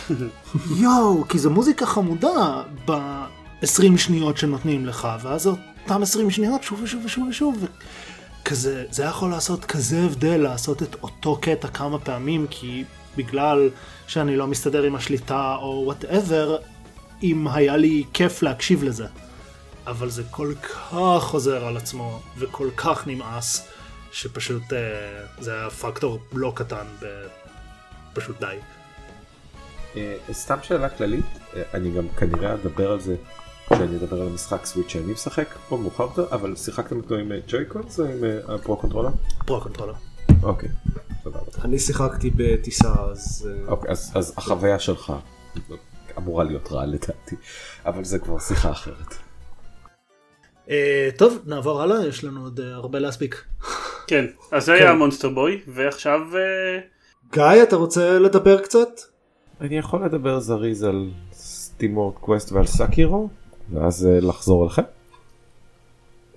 יואו 0.82 1.28
כי 1.30 1.39
זו 1.39 1.50
מוזיקה 1.50 1.86
חמודה 1.86 2.63
ב-20 2.86 3.98
שניות 3.98 4.38
שנותנים 4.38 4.86
לך 4.86 5.08
ואז 5.22 5.48
אותם 5.48 6.02
20 6.02 6.32
שניות 6.32 6.63
שוב 6.63 6.80
ושוב 6.84 7.06
ושוב 7.06 7.28
ושוב 7.30 7.65
כזה 8.46 8.86
זה 8.91 9.04
יכול 9.04 9.30
לעשות 9.30 9.65
כזה 9.65 10.00
הבדל 10.00 10.38
לעשות 10.38 10.84
את 10.84 10.96
אותו 11.04 11.38
קטע 11.41 11.67
כמה 11.67 12.00
פעמים 12.00 12.46
כי 12.50 12.84
בגלל 13.17 13.70
שאני 14.08 14.36
לא 14.36 14.48
מסתדר 14.48 14.84
עם 14.84 14.96
השליטה 14.96 15.56
או 15.56 15.82
whatever 15.86 16.58
אם 17.24 17.48
היה 17.48 17.78
לי 17.78 18.04
כיף 18.13 18.44
להקשיב 18.44 18.84
לזה. 18.84 19.06
אבל 19.88 20.10
זה 20.10 20.24
כל 20.32 20.54
כך 20.63 21.24
חוזר 21.24 21.65
על 21.65 21.78
עצמו 21.78 22.20
וכל 22.38 22.70
כך 22.78 23.08
נמאס 23.08 23.67
שפשוט 24.12 24.74
אה, 24.74 25.26
זה 25.39 25.54
היה 25.54 25.70
פקטור 25.70 26.20
לא 26.34 26.52
קטן. 26.56 26.86
פשוט 28.13 28.39
די. 28.39 28.58
אה, 29.96 30.17
סתם 30.32 30.58
שאלה 30.63 30.89
כללית, 30.89 31.26
אה, 31.56 31.63
אני 31.74 31.91
גם 31.91 32.10
כנראה 32.10 32.54
אדבר 32.54 32.91
על 32.91 33.00
זה 33.00 33.15
כשאני 33.74 33.98
אדבר 33.98 34.22
על 34.22 34.28
המשחק 34.28 34.65
Switch 34.65 34.89
שאני 34.89 35.13
משחק 35.13 35.48
פה 35.70 35.78
מאוחר 35.78 36.04
יותר, 36.04 36.26
אבל 36.32 36.56
שיחקתם 36.56 36.98
אותו 36.98 37.15
עם 37.15 37.32
Joy-Cons 37.48 38.00
או 38.00 38.06
עם 38.06 38.24
אה, 38.24 38.56
ה 38.56 38.61
Pro 38.61 38.78
Controller? 38.78 39.10
Pro 39.46 39.62
Controller. 39.62 39.94
אוקיי, 40.44 40.70
סבבה. 41.24 41.39
אני 41.63 41.80
שיחקתי 41.80 42.32
בטיסה 42.36 42.94
אז 43.12 43.50
אה, 43.50 43.72
אוקיי, 43.72 43.91
אז, 43.91 44.12
אז 44.15 44.34
החוויה 44.38 44.80
שלך 44.80 45.13
אמורה 46.17 46.44
להיות 46.44 46.72
רעה 46.72 46.86
לדעתי, 46.86 47.36
אבל 47.86 48.04
זה 48.04 48.20
כבר 48.20 48.39
שיחה 48.39 48.72
אחרת. 48.72 49.15
אה, 50.72 51.10
טוב 51.18 51.38
נעבור 51.46 51.82
הלאה 51.82 52.08
יש 52.08 52.24
לנו 52.24 52.44
עוד 52.44 52.60
אה, 52.60 52.74
הרבה 52.74 53.00
להספיק. 53.00 53.44
כן, 54.08 54.26
אז 54.52 54.66
זה 54.66 54.74
היה 54.74 54.94
Monster 54.94 55.30
Boy, 55.30 55.62
ועכשיו... 55.68 56.20
אה, 56.36 56.80
גיא 57.34 57.64
אתה 57.64 57.76
רוצה 57.76 58.20
לדבר 58.20 58.62
קצת? 58.62 58.90
אני 59.62 59.78
יכול 59.78 60.06
לדבר 60.06 60.40
זריז 60.40 60.84
על 60.84 61.10
SteamWorld 61.34 62.15
Quest 62.15 62.52
ועל 62.52 62.66
Sekiro, 62.65 63.30
ואז 63.72 64.08
אה, 64.08 64.20
לחזור 64.20 64.64
אליכם. 64.64 64.82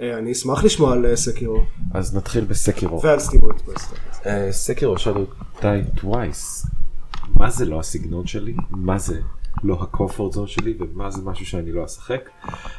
אני 0.01 0.33
אשמח 0.33 0.65
לשמוע 0.65 0.93
על 0.93 1.07
אה, 1.07 1.17
Sekiro 1.17 1.65
אז 1.95 2.17
נתחיל 2.17 2.45
ב 2.45 2.52
Sekiro. 2.52 3.03
ועל 3.03 3.19
SteamWorld 3.19 3.61
Quest. 3.61 3.95
אה, 4.27 4.53
Sekiro 4.53 4.99
Shadows 4.99 5.27
Die 5.63 5.81
Twice. 6.01 6.67
מה 7.35 7.51
זה 7.51 7.65
לא 7.65 7.81
הסגנון 7.81 8.27
שלי? 8.27 8.55
מה 8.71 8.99
זה 8.99 9.21
לא 9.63 9.79
ה 9.83 9.89
comfort 9.89 10.33
zone 10.33 10.47
שלי? 10.47 10.75
ומה 10.79 11.11
זה 11.11 11.23
משהו 11.23 11.47
שאני 11.47 11.73
לא 11.73 11.85
אשחק? 11.85 12.31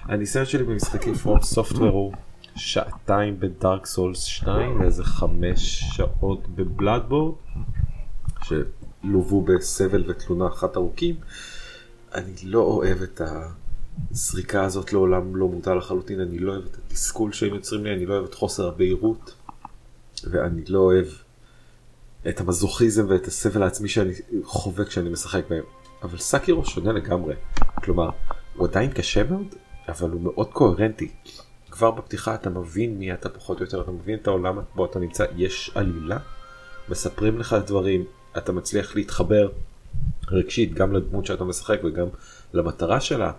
הניסיון 0.03 0.45
שלי 0.45 0.63
במשחקים 0.63 1.13
פרום 1.13 1.41
סופטוור 1.41 1.89
הוא 1.89 2.13
שעתיים 2.55 3.39
בדארק 3.39 3.85
סולס 3.85 4.23
2 4.23 4.79
ואיזה 4.79 5.03
חמש 5.03 5.83
שעות 5.93 6.47
בבלאדבורד 6.47 7.35
שלוו 8.43 9.41
בסבל 9.41 10.03
ותלונה 10.07 10.47
אחת 10.47 10.77
ארוכים. 10.77 11.15
אני 12.13 12.33
לא 12.43 12.61
אוהב 12.61 13.01
את 13.01 13.21
הזריקה 14.11 14.63
הזאת 14.63 14.93
לעולם 14.93 15.35
לא 15.35 15.47
מודע 15.47 15.75
לחלוטין, 15.75 16.19
אני 16.19 16.39
לא 16.39 16.51
אוהב 16.51 16.65
את 16.65 16.77
התסכול 16.77 17.31
שהם 17.31 17.53
יוצרים 17.53 17.83
לי, 17.83 17.93
אני 17.93 18.05
לא 18.05 18.13
אוהב 18.13 18.25
את 18.25 18.33
חוסר 18.33 18.67
הבהירות 18.67 19.35
ואני 20.23 20.61
לא 20.67 20.79
אוהב 20.79 21.07
את 22.29 22.39
המזוכיזם 22.39 23.05
ואת 23.09 23.27
הסבל 23.27 23.63
העצמי 23.63 23.89
שאני 23.89 24.13
חווה 24.43 24.85
כשאני 24.85 25.09
משחק 25.09 25.43
בהם. 25.49 25.63
אבל 26.06 26.18
סאקירו 26.18 26.65
שונה 26.65 26.91
לגמרי. 26.91 27.36
כלומר, 27.84 28.10
הוא 28.56 28.68
עדיין 28.68 28.91
קשה 28.91 29.24
מאוד, 29.24 29.56
אבל 29.88 30.10
הוא 30.10 30.22
מאוד 30.22 30.54
קוהרנטי. 30.54 31.12
כבר 31.72 31.91
בפתיחה 31.91 32.36
אתה 32.36 32.50
מבין 32.50 32.98
מי 33.00 33.13
אתה 33.13 33.30
פחות 33.30 33.60
או 33.60 33.65
יותר, 33.65 33.82
אתה 33.82 33.91
מבין 33.91 34.20
את 34.20 34.28
העולם 34.28 34.60
בו 34.76 34.86
אתה 34.86 35.00
נמצא, 35.00 35.26
יש 35.36 35.72
עלילה, 35.76 36.18
מספרים 36.89 37.39
לך 37.39 37.56
דברים, 37.65 38.06
אתה 38.38 38.52
מצליח 38.52 38.96
להתחבר 38.96 39.50
רגשית 40.32 40.74
גם 40.74 40.94
לדמות 40.94 41.26
שאתה 41.26 41.44
משחק 41.44 41.80
וגם 41.84 42.08
למטרה 42.54 43.00
שלה, 43.00 43.32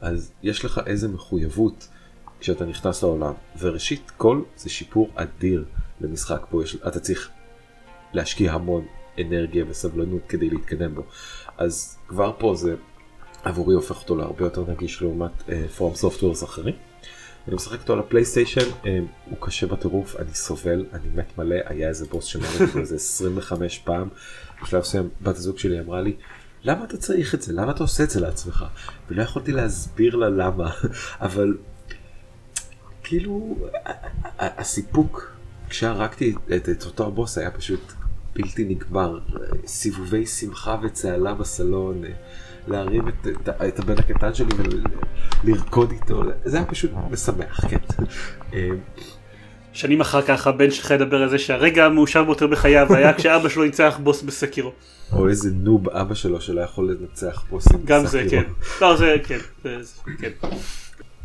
אז 0.00 0.32
יש 0.42 0.64
לך 0.64 0.80
איזה 0.86 1.08
מחויבות 1.08 1.88
כשאתה 2.40 2.64
נכנס 2.64 3.02
לעולם. 3.02 3.32
וראשית 3.58 4.10
כל 4.16 4.42
זה 4.56 4.70
שיפור 4.70 5.10
אדיר 5.14 5.64
למשחק 6.00 6.46
פה, 6.50 6.62
יש, 6.62 6.76
אתה 6.76 7.00
צריך 7.00 7.30
להשקיע 8.12 8.52
המון 8.52 8.86
אנרגיה 9.20 9.64
וסבלנות 9.68 10.22
כדי 10.28 10.50
להתקדם 10.50 10.94
בו. 10.94 11.02
אז 11.60 11.96
כבר 12.08 12.32
פה 12.38 12.54
זה 12.56 12.74
עבורי 13.44 13.74
הופך 13.74 14.02
אותו 14.02 14.16
להרבה 14.16 14.44
יותר 14.44 14.64
נגיש 14.68 15.02
לעומת 15.02 15.30
פורם 15.76 15.92
uh, 15.92 15.96
סופטוורס 15.96 16.44
אחרים. 16.44 16.74
אני 17.48 17.54
משחק 17.54 17.80
אותו 17.80 17.92
על 17.92 17.98
הפלייסטיישן, 17.98 18.60
um, 18.60 18.86
הוא 19.30 19.36
קשה 19.40 19.66
בטירוף, 19.66 20.16
אני 20.16 20.34
סובל, 20.34 20.86
אני 20.92 21.08
מת 21.14 21.38
מלא, 21.38 21.56
היה 21.66 21.88
איזה 21.88 22.06
בוס 22.06 22.24
שמרתי 22.24 22.64
אותו 22.64 22.78
איזה 22.78 22.96
25 22.96 23.78
פעם. 23.78 24.08
בשלב 24.62 24.80
מסוים 24.80 25.08
בת 25.22 25.36
הזוג 25.36 25.58
שלי 25.58 25.80
אמרה 25.80 26.00
לי, 26.00 26.16
למה 26.62 26.84
אתה 26.84 26.96
צריך 26.96 27.34
את 27.34 27.42
זה? 27.42 27.52
למה 27.52 27.72
אתה 27.72 27.82
עושה 27.82 28.04
את 28.04 28.10
זה 28.10 28.20
לעצמך? 28.20 28.64
ולא 29.08 29.22
יכולתי 29.22 29.52
להסביר 29.52 30.16
לה 30.16 30.28
למה, 30.28 30.70
אבל 31.26 31.56
כאילו 33.02 33.56
הסיפוק 34.38 35.32
כשהרגתי 35.68 36.34
את, 36.56 36.68
את 36.68 36.84
אותו 36.84 37.06
הבוס 37.06 37.38
היה 37.38 37.50
פשוט 37.50 37.92
בלתי 38.34 38.64
נגמר, 38.64 39.18
סיבובי 39.66 40.26
שמחה 40.26 40.76
וצהלה 40.82 41.34
בסלון, 41.34 42.02
להרים 42.68 43.08
את, 43.08 43.26
את, 43.26 43.48
את 43.48 43.78
הבן 43.78 43.98
הקטן 43.98 44.34
שלי 44.34 44.48
ולרקוד 45.44 45.90
איתו, 45.90 46.22
זה 46.44 46.56
היה 46.56 46.66
פשוט 46.66 46.90
משמח, 47.10 47.60
כן. 47.68 47.78
שנים 49.72 50.00
אחר 50.00 50.22
כך 50.22 50.46
הבן 50.46 50.70
שלך 50.70 50.90
ידבר 50.90 51.22
על 51.22 51.28
זה 51.28 51.38
שהרגע 51.38 51.84
המאושר 51.84 52.24
ביותר 52.24 52.46
בחייו 52.46 52.94
היה 52.94 53.12
כשאבא 53.14 53.48
שלו 53.48 53.64
ניצח 53.64 53.98
בוס 54.02 54.22
בסקירו. 54.22 54.72
או 55.12 55.28
איזה 55.28 55.50
נוב 55.54 55.88
אבא 55.88 56.14
שלו 56.14 56.40
שלא 56.40 56.60
יכול 56.60 56.90
לנצח 56.90 57.44
בוסים 57.50 57.78
בסקירו. 57.78 58.00
גם 58.00 58.06
זה 58.06 58.26
כן. 58.30 58.42
לא 58.80 58.96
זה 58.96 59.16
כן. 59.24 59.38
זה, 59.62 59.76
כן. 60.18 60.30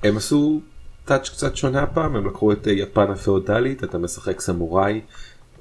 הם 0.04 0.18
עשו 0.18 0.62
טאץ' 1.06 1.30
קצת 1.30 1.56
שונה 1.56 1.84
הפעם, 1.84 2.16
הם 2.16 2.28
לקחו 2.28 2.52
את 2.52 2.68
יפן 2.68 3.12
הפאודלית, 3.12 3.84
אתה 3.84 3.98
משחק 3.98 4.40
סמוראי, 4.40 5.02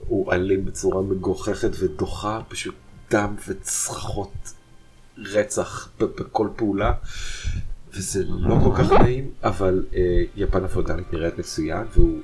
הוא 0.08 0.32
אלים 0.32 0.64
בצורה 0.64 1.02
מגוחכת 1.02 1.70
ודוחה, 1.78 2.40
פשוט 2.48 2.74
דם 3.10 3.34
וצרחות 3.48 4.52
רצח 5.18 5.88
בכל 5.98 6.48
פעולה. 6.56 6.92
וזה 7.94 8.24
לא 8.28 8.56
כל 8.64 8.76
כך 8.76 8.92
נעים, 8.92 9.30
אבל 9.42 9.84
אה, 9.94 10.22
יפן 10.36 10.64
הפאודלית 10.64 11.12
נראית 11.12 11.38
מצוין, 11.38 11.86
והוא 11.92 12.20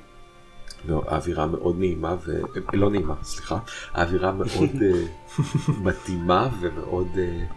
לא, 0.85 1.03
האווירה 1.07 1.47
מאוד 1.47 1.79
נעימה, 1.79 2.15
ו... 2.25 2.41
לא 2.73 2.89
נעימה, 2.89 3.15
סליחה, 3.23 3.59
האווירה 3.91 4.31
מאוד 4.31 4.69
uh, 4.69 5.41
מתאימה 5.83 6.49
ומאוד, 6.61 7.07
uh, 7.15 7.53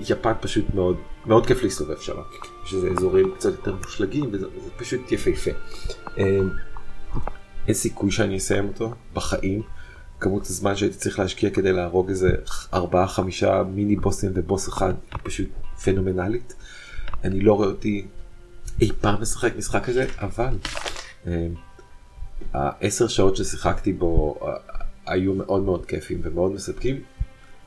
יפן 0.00 0.32
פשוט 0.40 0.64
מאוד, 0.74 0.96
מאוד 1.26 1.46
כיף 1.46 1.62
להסתובב 1.62 2.00
שם, 2.00 2.16
שזה 2.64 2.88
אזורים 2.90 3.32
קצת 3.34 3.52
יותר 3.52 3.74
מושלגים 3.74 4.30
וזה 4.32 4.46
פשוט 4.76 5.12
יפהפה. 5.12 5.50
Um, 6.06 6.20
אין 7.66 7.74
סיכוי 7.74 8.10
שאני 8.10 8.36
אסיים 8.36 8.68
אותו 8.68 8.94
בחיים, 9.14 9.62
כמות 10.20 10.46
הזמן 10.46 10.76
שהייתי 10.76 10.96
צריך 10.96 11.18
להשקיע 11.18 11.50
כדי 11.50 11.72
להרוג 11.72 12.08
איזה 12.08 12.30
4-5 12.72 12.76
מיני 13.66 13.96
בוסים 13.96 14.30
ובוס 14.34 14.68
אחד 14.68 14.94
פשוט 15.22 15.48
פנומנלית. 15.84 16.54
אני 17.24 17.40
לא 17.40 17.52
רואה 17.52 17.68
אותי 17.68 18.06
אי 18.80 18.90
פעם 19.00 19.22
משחק 19.22 19.56
משחק 19.56 19.84
כזה, 19.84 20.06
אבל... 20.18 20.58
Um, 21.24 21.28
העשר 22.52 23.08
שעות 23.08 23.36
ששיחקתי 23.36 23.92
בו 23.92 24.38
היו 25.06 25.34
מאוד 25.34 25.62
מאוד 25.62 25.86
כיפים 25.86 26.20
ומאוד 26.22 26.52
מספקים. 26.52 27.00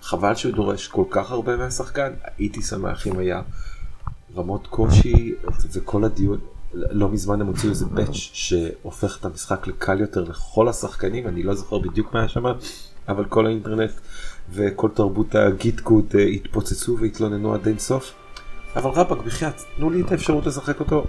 חבל 0.02 0.36
שהוא 0.36 0.56
דורש 0.56 0.88
כל 0.88 1.04
כך 1.10 1.32
הרבה 1.32 1.58
מהשחקן, 1.58 2.14
הייתי 2.38 2.62
שמח 2.62 3.08
אם 3.08 3.20
היה 3.20 3.42
רמות 4.36 4.68
קושי 4.68 5.36
וכל 5.74 6.04
הדיון, 6.04 6.40
לא 6.74 7.10
מזמן 7.10 7.42
הם 7.42 7.48
הוציאו 7.48 7.70
איזה 7.70 7.86
באץ' 7.86 8.14
שהופך 8.14 9.18
את 9.20 9.26
המשחק 9.26 9.68
לקל 9.68 10.00
יותר 10.00 10.24
לכל 10.24 10.68
השחקנים, 10.68 11.28
אני 11.28 11.44
לא 11.44 11.54
זוכר 11.54 11.78
בדיוק 11.78 12.14
מה 12.14 12.20
היה 12.20 12.30
שם, 12.30 12.44
אבל 13.08 13.26
כל 13.26 13.46
האינטרנט 13.46 13.92
וכל 14.50 14.90
תרבות 14.94 15.36
הגיט 15.36 15.80
קוד 15.80 16.16
התפוצצו 16.36 16.98
והתלוננו 17.02 17.54
עד 17.54 17.68
אין 17.68 17.80
סוף. 17.80 18.14
אבל 18.76 18.90
רבאק 18.90 19.18
בחייאת, 19.18 19.62
תנו 19.78 19.90
לי 19.90 20.02
את 20.02 20.12
האפשרות 20.12 20.46
לשחק 20.46 20.80
אותו 20.80 21.06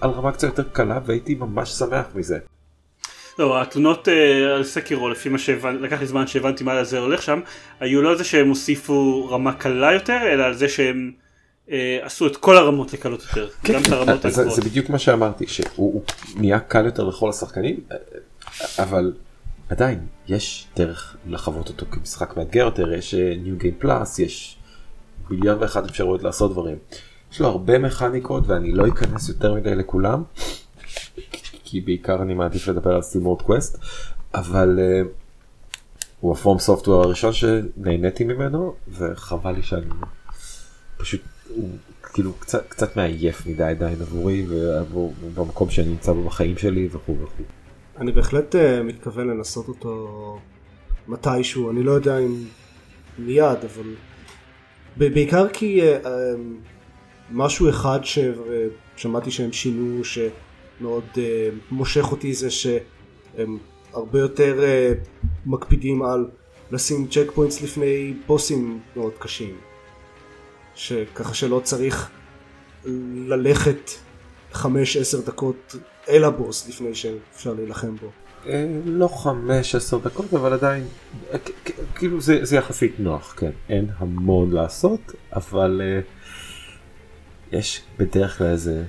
על 0.00 0.10
רמה 0.10 0.32
קצת 0.32 0.48
יותר 0.48 0.62
קלה 0.62 1.00
והייתי 1.06 1.34
ממש 1.34 1.70
שמח 1.70 2.06
מזה. 2.14 2.38
לא, 3.38 3.62
התלונות 3.62 4.08
uh, 4.08 4.10
על 4.56 4.64
סקירו, 4.64 5.08
לפי 5.08 5.28
מה 5.28 5.38
שהבנתי, 5.38 5.82
לקח 5.82 6.00
לי 6.00 6.06
זמן 6.06 6.26
שהבנתי 6.26 6.64
מה 6.64 6.84
זה 6.84 6.98
הולך 6.98 7.22
שם, 7.22 7.40
היו 7.80 8.02
לא 8.02 8.10
על 8.10 8.18
זה 8.18 8.24
שהם 8.24 8.48
הוסיפו 8.48 9.28
רמה 9.30 9.52
קלה 9.52 9.92
יותר, 9.92 10.18
אלא 10.32 10.42
על 10.42 10.54
זה 10.54 10.68
שהם 10.68 11.12
עשו 12.02 12.26
את 12.26 12.36
כל 12.36 12.56
הרמות 12.56 12.92
לקלות 12.92 13.22
יותר. 13.22 13.48
כן, 13.62 13.72
גם 13.72 13.82
את 13.82 13.92
הרמות 13.92 14.22
זה, 14.28 14.50
זה 14.50 14.62
בדיוק 14.62 14.90
מה 14.90 14.98
שאמרתי, 14.98 15.46
שהוא 15.46 16.02
נהיה 16.36 16.60
קל 16.60 16.84
יותר 16.84 17.04
לכל 17.04 17.30
השחקנים, 17.30 17.80
אבל 18.78 19.12
עדיין 19.68 20.06
יש 20.28 20.66
דרך 20.76 21.16
לחוות 21.26 21.68
אותו 21.68 21.86
כמשחק 21.90 22.36
מאתגר 22.36 22.64
יותר, 22.64 22.92
יש 22.92 23.14
ניו 23.14 23.56
גיים 23.56 23.74
פלאס, 23.78 24.18
יש 24.18 24.58
מיליון 25.30 25.58
ואחת 25.60 25.84
אפשרויות 25.90 26.22
לעשות 26.22 26.52
דברים. 26.52 26.76
יש 27.32 27.40
לו 27.40 27.46
הרבה 27.46 27.78
מכניקות 27.78 28.46
ואני 28.46 28.72
לא 28.72 28.88
אכנס 28.88 29.28
יותר 29.28 29.54
מדי 29.54 29.74
לכולם. 29.74 30.22
כי 31.64 31.80
בעיקר 31.80 32.22
אני 32.22 32.34
מעדיף 32.34 32.68
לדבר 32.68 32.94
על 32.94 33.02
SteamWorld 33.02 33.42
Quest, 33.42 33.78
אבל 34.34 34.78
הוא 36.20 36.32
ה 36.32 36.58
FromSoftware 36.58 37.02
הראשון 37.02 37.32
שנהניתי 37.32 38.24
ממנו, 38.24 38.74
וחבל 38.88 39.52
לי 39.52 39.62
שאני 39.62 39.86
פשוט, 40.96 41.20
הוא 41.48 41.70
כאילו 42.12 42.32
קצת, 42.32 42.68
קצת 42.68 42.96
מעייף 42.96 43.46
מדי 43.46 43.62
עדיין 43.62 44.00
עבורי, 44.00 44.46
ובמקום 44.92 45.70
שאני 45.70 45.88
נמצא 45.88 46.12
בו 46.12 46.22
בחיים 46.22 46.58
שלי 46.58 46.88
וכו' 46.92 47.16
וכו'. 47.22 47.42
אני 47.98 48.12
בהחלט 48.12 48.54
uh, 48.54 48.58
מתכוון 48.84 49.28
לנסות 49.28 49.68
אותו 49.68 50.38
מתישהו, 51.08 51.70
אני 51.70 51.82
לא 51.82 51.92
יודע 51.92 52.18
אם 52.18 52.44
מיד, 53.18 53.58
אבל 53.64 53.94
בעיקר 54.96 55.48
כי 55.48 55.80
uh, 55.80 56.04
uh, 56.04 56.08
משהו 57.30 57.70
אחד 57.70 57.98
ששמעתי 58.02 59.30
שהם 59.30 59.52
שינו, 59.52 60.04
ש... 60.04 60.18
מאוד 60.80 61.04
uh, 61.14 61.18
מושך 61.70 62.12
אותי 62.12 62.34
זה 62.34 62.50
שהם 62.50 63.58
הרבה 63.92 64.18
יותר 64.18 64.60
uh, 64.60 65.28
מקפידים 65.46 66.02
על 66.02 66.26
לשים 66.70 67.06
צ'ק 67.06 67.30
פוינטס 67.34 67.62
לפני 67.62 68.14
בוסים 68.26 68.80
מאוד 68.96 69.12
קשים 69.18 69.56
שככה 70.76 71.34
שלא 71.34 71.60
צריך 71.64 72.10
ללכת 73.26 73.90
5-10 74.52 74.56
דקות 75.26 75.76
אל 76.08 76.24
הבוס 76.24 76.68
לפני 76.68 76.94
שאפשר 76.94 77.54
להילחם 77.54 77.96
בו. 77.96 78.10
אה, 78.46 78.66
לא 78.84 79.08
5-10 79.92 79.96
דקות 80.04 80.34
אבל 80.34 80.52
עדיין 80.52 80.86
כאילו 81.94 82.20
זה, 82.20 82.44
זה 82.44 82.56
יחסית 82.56 83.00
נוח 83.00 83.34
כן 83.36 83.50
אין 83.68 83.86
המון 83.98 84.52
לעשות 84.52 85.12
אבל 85.32 85.80
יש 87.52 87.82
בדרך 87.98 88.38
כלל 88.38 88.46
איזה 88.46 88.84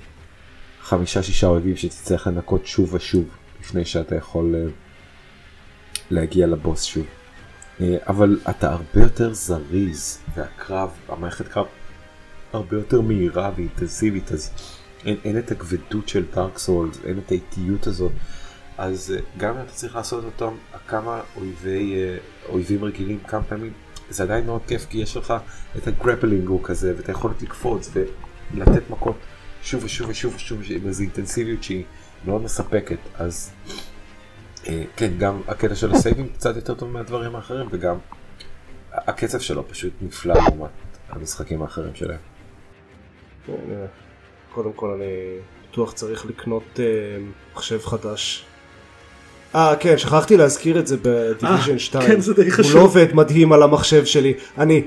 חמישה 0.82 1.24
שישה 1.24 1.48
אויבים 1.48 1.76
שתצטרך 1.76 2.28
לנקות 2.28 2.66
שוב 2.66 2.94
ושוב 2.94 3.26
לפני 3.60 3.86
שאתה 3.86 4.16
יכול 4.16 4.56
אה, 4.56 4.72
להגיע 6.12 6.48
לבוס 6.48 6.84
שוב. 6.84 7.06
אה, 7.82 7.98
אבל 8.08 8.40
אתה 8.50 8.72
הרבה 8.72 9.02
יותר 9.02 9.34
זריז 9.34 10.20
והקרב, 10.36 10.90
המערכת 11.10 11.48
קרב 11.48 11.66
הרבה 12.58 12.78
יותר 12.78 13.02
מהירה 13.02 13.52
ואינטנסיבית 13.56 14.32
אז 14.32 14.52
אין, 15.06 15.18
אין 15.24 15.38
את 15.38 15.52
הכבדות 15.52 16.10
של 16.10 16.26
דארק 16.36 16.58
סולס, 16.58 16.98
אין 17.06 17.18
את 17.18 17.32
האיטיות 17.32 17.88
הזאת. 17.88 18.12
אז 18.78 19.14
אה, 19.16 19.22
גם 19.38 19.56
אם 19.56 19.62
אתה 19.62 19.72
צריך 19.72 19.96
לעשות 19.96 20.24
אותם 20.24 20.56
כמה 20.88 21.22
אויבי, 21.36 21.96
אויבים 22.50 22.84
רגילים 22.84 23.20
כמה 23.28 23.44
פעמים 23.44 23.74
זה 24.10 24.24
עדיין 24.24 24.46
מאוד 24.46 24.62
כיף 24.68 24.86
כי 24.90 24.98
יש 24.98 25.18
לך 25.18 25.34
את 25.78 25.88
הגרפלינג 25.88 26.48
הוא 26.48 26.64
כזה 26.64 26.94
ואת 26.98 27.10
היכולת 27.10 27.42
לקפוץ 27.42 27.92
ולתת 28.54 28.90
מכות 28.90 29.16
שוב 29.62 29.84
ושוב 29.84 30.10
ושוב 30.10 30.36
ושוב 30.36 30.62
עם 30.70 30.88
איזו 30.88 31.04
אינטנסיביות 31.04 31.64
שהיא 31.64 31.84
מאוד 32.26 32.42
מספקת 32.42 32.98
אז 33.16 33.52
אה, 34.68 34.84
כן 34.96 35.12
גם 35.18 35.42
הקטע 35.48 35.76
של 35.76 35.92
הסייבים 35.92 36.30
קצת 36.30 36.56
יותר 36.56 36.74
טוב 36.74 36.90
מהדברים 36.90 37.36
האחרים 37.36 37.68
וגם 37.72 37.98
הקצב 38.94 39.40
שלו 39.40 39.68
פשוט 39.68 39.94
נפלא 40.02 40.34
לעומת 40.34 40.70
המשחקים 41.10 41.62
האחרים 41.62 41.96
שלהם. 41.96 42.37
כן, 43.48 43.54
אה, 43.72 43.86
קודם 44.54 44.74
כל 44.74 44.90
אני 44.90 45.06
בטוח 45.72 45.94
צריך 45.94 46.26
לקנות 46.26 46.80
אה, 46.80 46.86
מחשב 47.54 47.80
חדש. 47.80 48.46
אה 49.56 49.76
כן 49.80 49.98
שכחתי 49.98 50.38
להזכיר 50.38 50.80
את 50.80 50.88
זה 50.88 50.98
בדיוויז'ן 51.02 51.80
2. 51.80 52.08
כן 52.08 52.20
זה 52.20 52.34
די 52.34 52.52
חשוב. 52.52 52.72
הוא 52.72 52.80
לא 52.80 52.86
עובד 52.86 53.14
מדהים 53.14 53.54
על 53.54 53.64
המחשב 53.64 54.06
שלי. 54.06 54.34
אני 54.58 54.84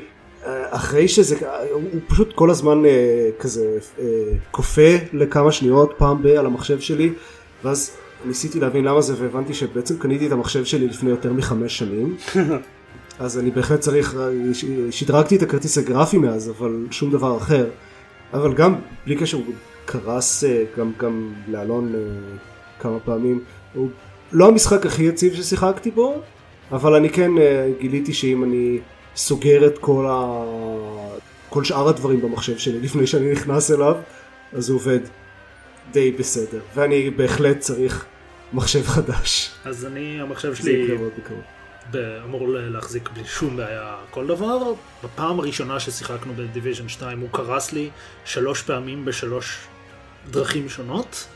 אחרי 0.71 1.09
שזה, 1.09 1.37
הוא 1.73 2.01
פשוט 2.07 2.33
כל 2.33 2.51
הזמן 2.51 2.85
אה, 2.85 3.31
כזה 3.39 3.79
אה, 3.99 4.05
כופה 4.51 4.97
לכמה 5.13 5.53
שניות 5.53 5.95
פעם 5.99 6.23
ב- 6.23 6.27
על 6.27 6.47
המחשב 6.47 6.81
שלי 6.81 7.13
ואז 7.65 7.97
ניסיתי 8.25 8.61
להבין 8.61 8.85
למה 8.85 9.01
זה 9.01 9.15
והבנתי 9.19 9.55
שבעצם 9.55 9.99
קניתי 9.99 10.27
את 10.27 10.33
המחשב 10.33 10.65
שלי 10.65 10.87
לפני 10.89 11.11
יותר 11.11 11.33
מחמש 11.33 11.79
שנים 11.79 12.17
אז 13.19 13.39
אני 13.39 13.51
בהחלט 13.51 13.81
צריך, 13.81 14.17
שדרגתי 14.91 15.37
את 15.37 15.43
הכרטיס 15.43 15.79
הגרפי 15.79 16.19
מאז 16.19 16.51
אבל 16.51 16.87
שום 16.91 17.11
דבר 17.11 17.37
אחר 17.37 17.67
אבל 18.33 18.55
גם 18.55 18.75
בלי 19.07 19.17
קשר 19.17 19.37
הוא 19.37 19.55
קרס 19.85 20.45
אה, 20.45 20.65
גם, 20.79 20.93
גם 20.99 21.33
לאלון 21.49 21.95
אה, 21.95 22.01
כמה 22.81 23.01
פעמים. 23.01 23.45
הוא 23.75 23.89
לא 24.33 24.49
המשחק 24.49 24.87
הכי 24.87 25.03
יציב 25.03 25.35
ששיחקתי 25.35 25.91
בו, 25.91 26.23
אבל 26.73 26.95
אני 26.95 27.11
כן 27.11 27.39
אה, 27.39 27.71
גיליתי 27.81 28.13
שאם 28.13 28.45
אני 28.45 28.79
סוגר 29.17 29.67
את 29.67 29.79
כל, 29.79 30.07
ה... 30.11 30.45
כל 31.49 31.65
שאר 31.65 31.89
הדברים 31.89 32.21
במחשב 32.21 32.59
שלי 32.59 32.81
לפני 32.87 33.07
שאני 33.07 33.33
נכנס 33.33 33.71
אליו, 33.71 33.97
אז 34.53 34.71
הוא 34.71 34.77
עובד 34.77 35.01
די 35.93 36.11
בסדר. 36.11 36.61
ואני 36.75 37.11
בהחלט 37.11 37.59
צריך 37.59 38.07
מחשב 38.53 38.83
חדש. 38.83 39.51
אז 39.65 39.87
אני, 39.87 40.21
המחשב 40.21 40.55
שלי 40.55 40.97
אמור 42.25 42.49
להחזיק 42.49 43.11
בלי 43.11 43.25
שום 43.25 43.57
בעיה 43.57 43.97
כל 44.11 44.27
דבר. 44.27 44.73
בפעם 45.05 45.41
הראשונה 45.41 45.81
ששיחקנו 45.81 46.33
ב 46.37 46.43
Division 46.43 46.89
2 46.89 47.21
הוא 47.21 47.29
קרס 47.33 47.73
לי 47.73 47.91
שלוש 48.25 48.63
פעמים 48.63 49.05
בשלוש 49.05 49.59
דרכים 50.31 50.69
שונות, 50.69 51.27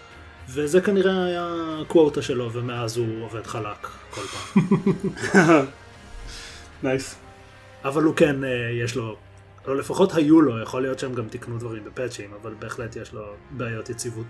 וזה 0.49 0.81
כנראה 0.81 1.25
היה 1.25 1.77
ה 1.83 1.89
quota 1.89 2.23
שלו, 2.23 2.53
ומאז 2.53 2.97
הוא 2.97 3.25
עובד 3.25 3.47
חלק 3.47 3.89
כל 4.11 4.21
פעם. 4.21 4.63
nice. 6.83 7.15
אבל 7.85 8.03
הוא 8.03 8.15
כן, 8.15 8.45
אה, 8.45 8.51
יש 8.85 8.97
לו, 8.97 9.17
או 9.67 9.75
לפחות 9.75 10.15
היו 10.15 10.41
לו, 10.41 10.63
יכול 10.63 10.83
להיות 10.83 10.99
שהם 10.99 11.15
גם 11.15 11.29
תיקנו 11.29 11.59
דברים 11.59 11.85
בפאצ'ים, 11.85 12.31
אבל 12.43 12.55
בהחלט 12.59 12.97
יש 12.97 13.13
לו 13.13 13.23
בעיות 13.51 13.91
יציבות. 13.91 14.27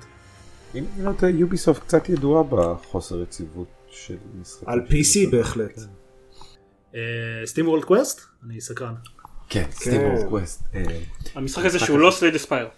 אם 0.74 0.84
לא 0.98 1.12
טועה 1.12 1.32
Ubisoft 1.32 1.82
קצת 1.82 2.08
ידועה 2.08 2.42
בחוסר 2.42 3.22
יציבות 3.22 3.68
של 3.90 4.16
משחקים. 4.40 4.68
על 4.68 4.80
PC 4.80 5.30
בהחלט. 5.30 5.80
SteamWorld 7.44 7.84
Quest? 7.84 8.20
אני 8.46 8.60
סקרן. 8.60 8.94
כן, 9.48 9.66
SteamWorld 9.70 10.28
Quest. 10.28 10.62
המשחק 11.34 11.64
הזה 11.64 11.78
שהוא 11.78 11.98
לא 11.98 12.10
Slay 12.10 12.24
the 12.24 12.34
Spire. 12.34 12.68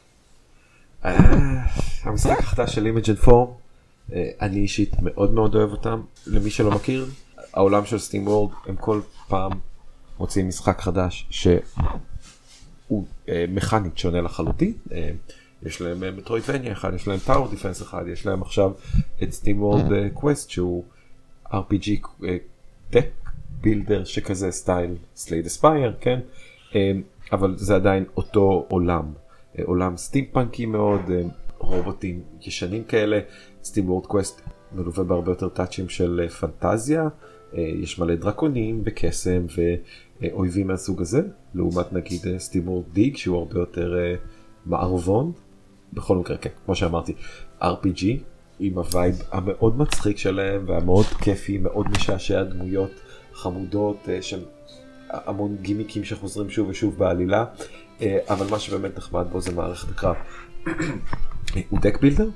המשחק 2.03 2.39
החדש 2.39 2.75
של 2.75 2.87
Image & 2.87 3.15
Form, 3.15 3.53
אני 4.13 4.61
אישית 4.61 4.93
מאוד 5.03 5.35
מאוד 5.35 5.55
אוהב 5.55 5.71
אותם. 5.71 6.03
למי 6.27 6.51
שלא 6.51 6.71
מכיר, 6.71 7.07
העולם 7.55 7.87
של 7.87 7.99
SteamWorld 7.99 8.51
הם 8.67 8.77
כל 8.77 9.01
פעם 9.29 9.53
מוציאים 10.19 10.49
משחק 10.49 10.81
חדש 10.81 11.27
שהוא 11.31 13.07
אה, 13.29 13.45
מכנית 13.49 13.99
שונה 13.99 14.21
לחלוטין. 14.21 14.73
אה, 14.93 15.11
יש 15.63 15.81
להם 15.81 16.05
אה, 16.05 16.11
Metroidvania 16.11 16.73
אחד, 16.73 16.95
יש 16.95 17.09
להם 17.09 17.19
tower 17.27 17.49
defense 17.49 17.83
אחד, 17.83 18.05
יש 18.13 18.27
להם 18.27 18.43
עכשיו 18.43 18.73
את 19.23 19.33
SteamWorld 19.33 19.85
Quest 20.15 20.51
שהוא 20.51 20.85
RPG 21.47 21.91
deck 22.91 23.26
builder 23.61 24.05
שכזה 24.05 24.51
style 24.51 24.97
Slay 25.17 25.34
the 25.34 25.47
Spire, 25.47 25.97
כן? 26.01 26.21
אה, 26.75 26.93
אבל 27.33 27.55
זה 27.57 27.75
עדיין 27.75 28.05
אותו 28.17 28.67
עולם. 28.69 29.13
אה, 29.59 29.65
עולם 29.65 29.97
סטימפאנקי 29.97 30.67
מאוד, 30.67 31.01
אה, 31.11 31.23
רובוטים 31.59 32.23
ישנים 32.43 32.85
כאלה, 32.85 33.21
SteamWorld 33.65 34.07
Quest 34.07 34.41
מלווה 34.73 35.05
בהרבה 35.05 35.33
יותר 35.33 35.49
טאצ'ים 35.49 35.89
של 35.89 36.21
אה, 36.23 36.29
פנטזיה, 36.29 37.09
יש 37.53 37.99
מלא 37.99 38.15
דרקונים 38.15 38.83
וקסם 38.85 39.47
ואויבים 40.23 40.67
מהסוג 40.67 41.01
הזה, 41.01 41.21
לעומת 41.55 41.93
נגיד 41.93 42.21
SteamWorld 42.39 42.85
Dig 42.93 43.17
שהוא 43.17 43.39
הרבה 43.39 43.61
יותר 43.61 43.95
מערבון, 44.67 45.33
בכל 45.93 46.17
מקרה 46.17 46.37
כן, 46.37 46.51
כמו 46.65 46.75
שאמרתי, 46.75 47.15
RPG 47.63 48.05
עם 48.59 48.79
ה 48.79 48.88
vibe 48.88 49.23
המאוד 49.33 49.79
מצחיק 49.79 50.19
שלהם 50.19 50.65
והמאוד 50.67 51.05
כיפי, 51.05 51.59
מאוד 51.59 51.87
משעשע 51.89 52.43
דמויות 52.43 52.91
חמודות, 53.37 53.97
אה, 54.09 54.23
שהם 54.23 54.41
המון 55.11 55.57
גימיקים 55.63 56.05
שחוזרים 56.05 56.51
שוב 56.51 56.69
ושוב 56.69 56.99
בעלילה, 56.99 57.45
אה, 58.01 58.19
אבל 58.29 58.47
מה 58.51 58.59
שבאמת 58.59 58.97
נחמד 58.99 59.27
בו 59.33 59.41
זה 59.41 59.55
מערכת 59.55 59.89
הקרב. 59.89 60.17
הוא 61.71 61.81
deck 61.81 62.01
builder, 62.01 62.29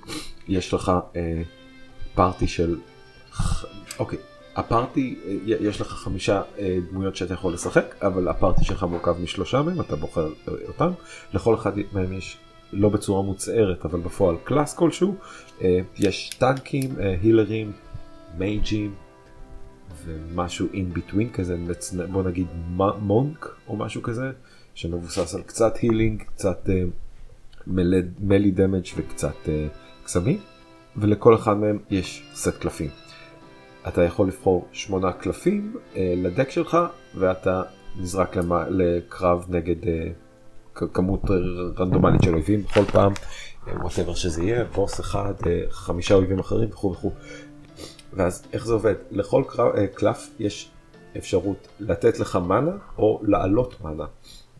יש 0.48 0.74
לך 0.74 0.92
אה, 1.16 1.42
party 2.14 2.48
של, 2.48 2.76
אוקיי, 3.98 4.18
ה 4.56 4.65
party, 4.65 5.18
אה, 5.26 5.36
יש 5.46 5.80
לך 5.80 5.86
חמישה 5.86 6.42
אה, 6.58 6.78
דמויות 6.90 7.16
שאתה 7.16 7.34
יכול 7.34 7.52
לשחק, 7.52 7.94
אבל 8.02 8.28
ה 8.28 8.34
party 8.34 8.64
שלך 8.64 8.82
מורכב 8.82 9.16
משלושה 9.22 9.62
מהם, 9.62 9.80
אתה 9.80 9.96
בוחר 9.96 10.26
אה, 10.48 10.54
אותם, 10.68 10.90
לכל 11.34 11.54
אחד 11.54 11.72
מהם 11.92 12.12
יש, 12.12 12.36
לא 12.72 12.88
בצורה 12.88 13.22
מוצהרת, 13.22 13.84
אבל 13.84 14.00
בפועל 14.00 14.36
class 14.44 14.74
כלשהו, 14.74 15.14
אה, 15.62 15.80
יש 15.98 16.30
טנקים, 16.38 16.90
אה, 17.00 17.16
הילרים, 17.22 17.72
מייג'ים, 18.38 18.94
ומשהו 20.04 20.66
in 20.72 20.98
between 20.98 21.34
כזה 21.34 21.56
בוא 22.12 22.22
נגיד 22.22 22.46
monk 23.00 23.56
או 23.68 23.76
משהו 23.76 24.02
כזה 24.02 24.30
שמבוסס 24.74 25.34
על 25.34 25.42
קצת 25.42 25.76
healing 25.76 26.22
קצת 26.22 26.68
melee 28.20 28.50
damage 28.50 28.84
וקצת 28.96 29.48
אה, 29.48 29.66
קסמים 30.04 30.38
ולכל 30.96 31.34
אחד 31.34 31.56
מהם 31.56 31.78
יש 31.90 32.30
סט 32.34 32.56
קלפים. 32.60 32.90
אתה 33.88 34.02
יכול 34.02 34.28
לבחור 34.28 34.68
שמונה 34.72 35.12
קלפים 35.12 35.76
אה, 35.96 36.14
ל 36.16 36.23
deck 36.23 36.50
שלך 36.50 36.78
ואתה 37.14 37.62
נזרק 37.98 38.36
למה, 38.36 38.64
לקרב 38.68 39.44
נגד 39.48 39.76
כ- 40.74 40.82
כמות 40.94 41.22
רנדומלית 41.78 42.22
של 42.22 42.34
אויבים 42.34 42.62
בכל 42.62 42.84
פעם, 42.84 43.12
whatever 43.80 44.14
שזה 44.14 44.42
יהיה, 44.42 44.64
בוס 44.64 45.00
אחד, 45.00 45.34
חמישה 45.70 46.14
אויבים 46.14 46.38
אחרים 46.38 46.68
וכו' 46.70 46.92
וכו'. 46.92 47.10
ואז 48.12 48.46
איך 48.52 48.66
זה 48.66 48.72
עובד? 48.72 48.94
לכל 49.10 49.42
אה, 49.58 49.86
קלף 49.86 50.30
יש 50.38 50.70
אפשרות 51.16 51.68
לתת 51.80 52.18
לך 52.18 52.36
mana 52.36 52.72
או 52.98 53.20
לעלות 53.22 53.80
mana. 53.80 54.06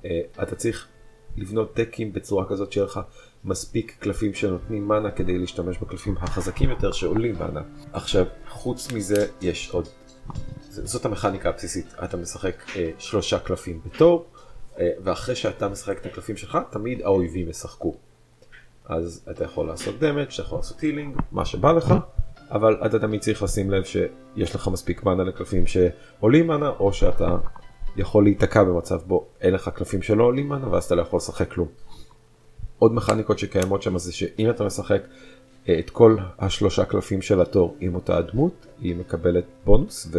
אה, 0.05 0.20
אתה 0.42 0.57
צריך 0.57 0.88
לבנות 1.36 1.78
דקים 1.80 2.12
בצורה 2.12 2.48
כזאת 2.48 2.72
שיהיה 2.72 2.86
לך 2.86 3.01
מספיק 3.44 3.96
קלפים 3.98 4.34
שנותנים 4.34 4.88
mana 4.89 5.11
כדי 5.11 5.38
להשתמש 5.38 5.78
בקלפים 5.78 6.16
החזקים 6.16 6.70
יותר 6.70 6.92
שעולים 6.92 7.34
mana. 7.39 7.61
עכשיו, 7.92 8.26
חוץ 8.48 8.92
מזה 8.92 9.26
יש 9.40 9.70
עוד, 9.70 9.88
זאת 10.70 11.05
המכניקה 11.05 11.48
הבסיסית, 11.48 11.94
אתה 12.05 12.16
משחק 12.16 12.55
אה, 12.76 12.90
שלושה 12.98 13.38
קלפים 13.38 13.80
בתור, 13.86 14.26
אה, 14.78 14.90
ואחרי 15.05 15.36
שאתה 15.36 15.68
משחק 15.68 15.98
את 16.01 16.07
הקלפים 16.07 16.36
שלך, 16.36 16.59
תמיד 16.70 17.03
האויבים 17.03 17.48
ישחקו. 17.48 17.94
אז 18.84 19.26
אתה 19.30 19.44
יכול 19.44 19.66
לעשות 19.66 19.98
דמג', 19.98 20.26
אתה 20.34 20.42
יכול 20.42 20.59
לעשות 20.59 20.80
הילינג, 20.80 21.16
מה 21.32 21.44
שבא 21.44 21.72
לך, 21.72 21.94
אבל 22.51 22.76
אתה 22.86 22.98
תמיד 22.98 23.20
צריך 23.20 23.42
לשים 23.42 23.70
לב 23.70 23.84
שיש 23.84 24.55
לך 24.55 24.68
מספיק 24.68 25.05
מנה 25.05 25.24
לקלפים 25.24 25.66
שעולים 25.66 26.46
מנה, 26.46 26.68
או 26.68 26.92
שאתה 26.92 27.36
יכול 27.96 28.24
להיתקע 28.24 28.62
במצב 28.62 29.01
בו 29.07 29.26
אין 29.40 29.55
לך 29.55 29.68
קלפים 29.68 30.03
שלא 30.03 30.24
עולים 30.24 30.48
מנה, 30.48 30.68
ואז 30.68 30.84
אתה 30.84 30.94
לא 30.94 31.03
יכול 31.03 31.16
לשחק 31.16 31.53
כלום. 31.53 31.68
עוד 32.78 32.94
מכניקות 32.94 33.38
שקיימות 33.38 33.82
שם 33.82 33.98
זה 33.98 34.12
שאם 34.12 34.51
אתה 34.51 34.64
משחק 34.64 35.03
אה, 35.68 35.78
את 35.78 35.90
כל 35.90 36.16
השלושה 36.38 36.84
קלפים 36.84 37.22
של 37.22 37.40
התור 37.40 37.76
עם 37.80 37.94
אותה 37.94 38.16
הדמות, 38.16 38.66
היא 38.80 38.96
מקבלת 38.96 39.44
בונוס 39.64 40.12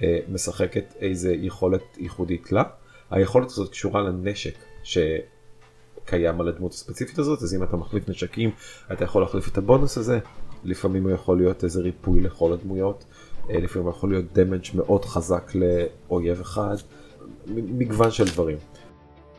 ומשחקת 0.00 0.94
איזה 1.00 1.34
יכולת 1.34 1.82
ייחודית 1.98 2.52
לה. 2.52 2.62
היכולת 3.10 3.46
הזאת 3.46 3.70
קשורה 3.70 4.02
לנשק 4.02 4.54
שקיים 4.82 6.40
על 6.40 6.48
הדמות 6.48 6.72
הספציפית 6.72 7.18
הזאת, 7.18 7.42
אז 7.42 7.54
אם 7.54 7.62
אתה 7.62 7.76
מחליף 7.76 8.08
נשקים 8.08 8.50
אתה 8.92 9.04
יכול 9.04 9.22
להחליף 9.22 9.48
את 9.48 9.58
הבונוס 9.58 9.98
הזה, 9.98 10.18
לפעמים 10.66 11.02
הוא 11.02 11.12
יכול 11.12 11.38
להיות 11.38 11.64
איזה 11.64 11.80
ריפוי 11.80 12.20
לכל 12.20 12.52
הדמויות, 12.52 13.04
אה, 13.50 13.60
לפעמים 13.60 13.86
הוא 13.86 13.94
יכול 13.96 14.10
להיות 14.10 14.24
דמג' 14.32 14.64
מאוד 14.74 15.04
חזק 15.04 15.52
לאויב 15.54 16.40
אחד, 16.40 16.76
מגוון 17.46 18.10
של 18.10 18.24
דברים. 18.24 18.58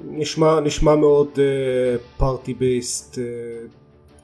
נשמע, 0.01 0.59
נשמע 0.59 0.95
מאוד 0.95 1.39
party 2.17 2.53
based 2.53 3.19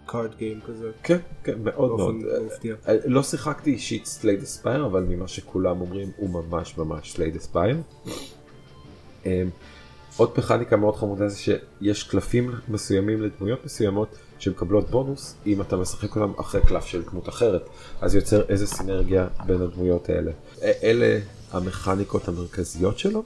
card 0.05 0.36
game 0.38 0.59
כזה. 0.67 0.91
כן, 1.03 1.17
כן, 1.43 1.53
מאוד 1.63 1.89
מאוד. 1.89 1.99
באופן 1.99 2.45
מפתיע. 2.45 2.75
אה, 2.87 2.95
לא 3.05 3.23
שיחקתי 3.23 3.71
אישית 3.71 4.05
Slay 4.05 4.26
the 4.26 4.41
Spire, 4.41 4.86
אבל 4.85 5.03
ממה 5.03 5.27
שכולם 5.27 5.81
אומרים 5.81 6.11
הוא 6.17 6.29
ממש 6.29 6.77
ממש 6.77 7.11
Slay 7.11 7.25
the 7.25 7.36
Spire. 7.36 7.77
אה, 9.25 9.43
עוד 10.17 10.31
מכניקה 10.37 10.75
מאוד 10.75 10.95
חמודה 10.95 11.27
זה 11.27 11.37
שיש 11.37 12.03
קלפים 12.03 12.51
מסוימים 12.67 13.21
לדמויות 13.21 13.65
מסוימות 13.65 14.17
שמקבלות 14.43 14.89
בונוס 14.89 15.35
אם 15.45 15.61
אתה 15.61 15.75
משחק 15.77 16.15
אותם 16.15 16.39
אחרי 16.39 16.61
קלף 16.61 16.85
של 16.85 17.03
דמות 17.11 17.29
אחרת 17.29 17.69
אז 18.01 18.15
יוצר 18.15 18.41
איזה 18.49 18.67
סינרגיה 18.67 19.27
בין 19.45 19.61
הדמויות 19.61 20.09
האלה. 20.09 20.31
אלה 20.83 21.19
המכניקות 21.51 22.27
המרכזיות 22.27 22.99
שלו. 22.99 23.23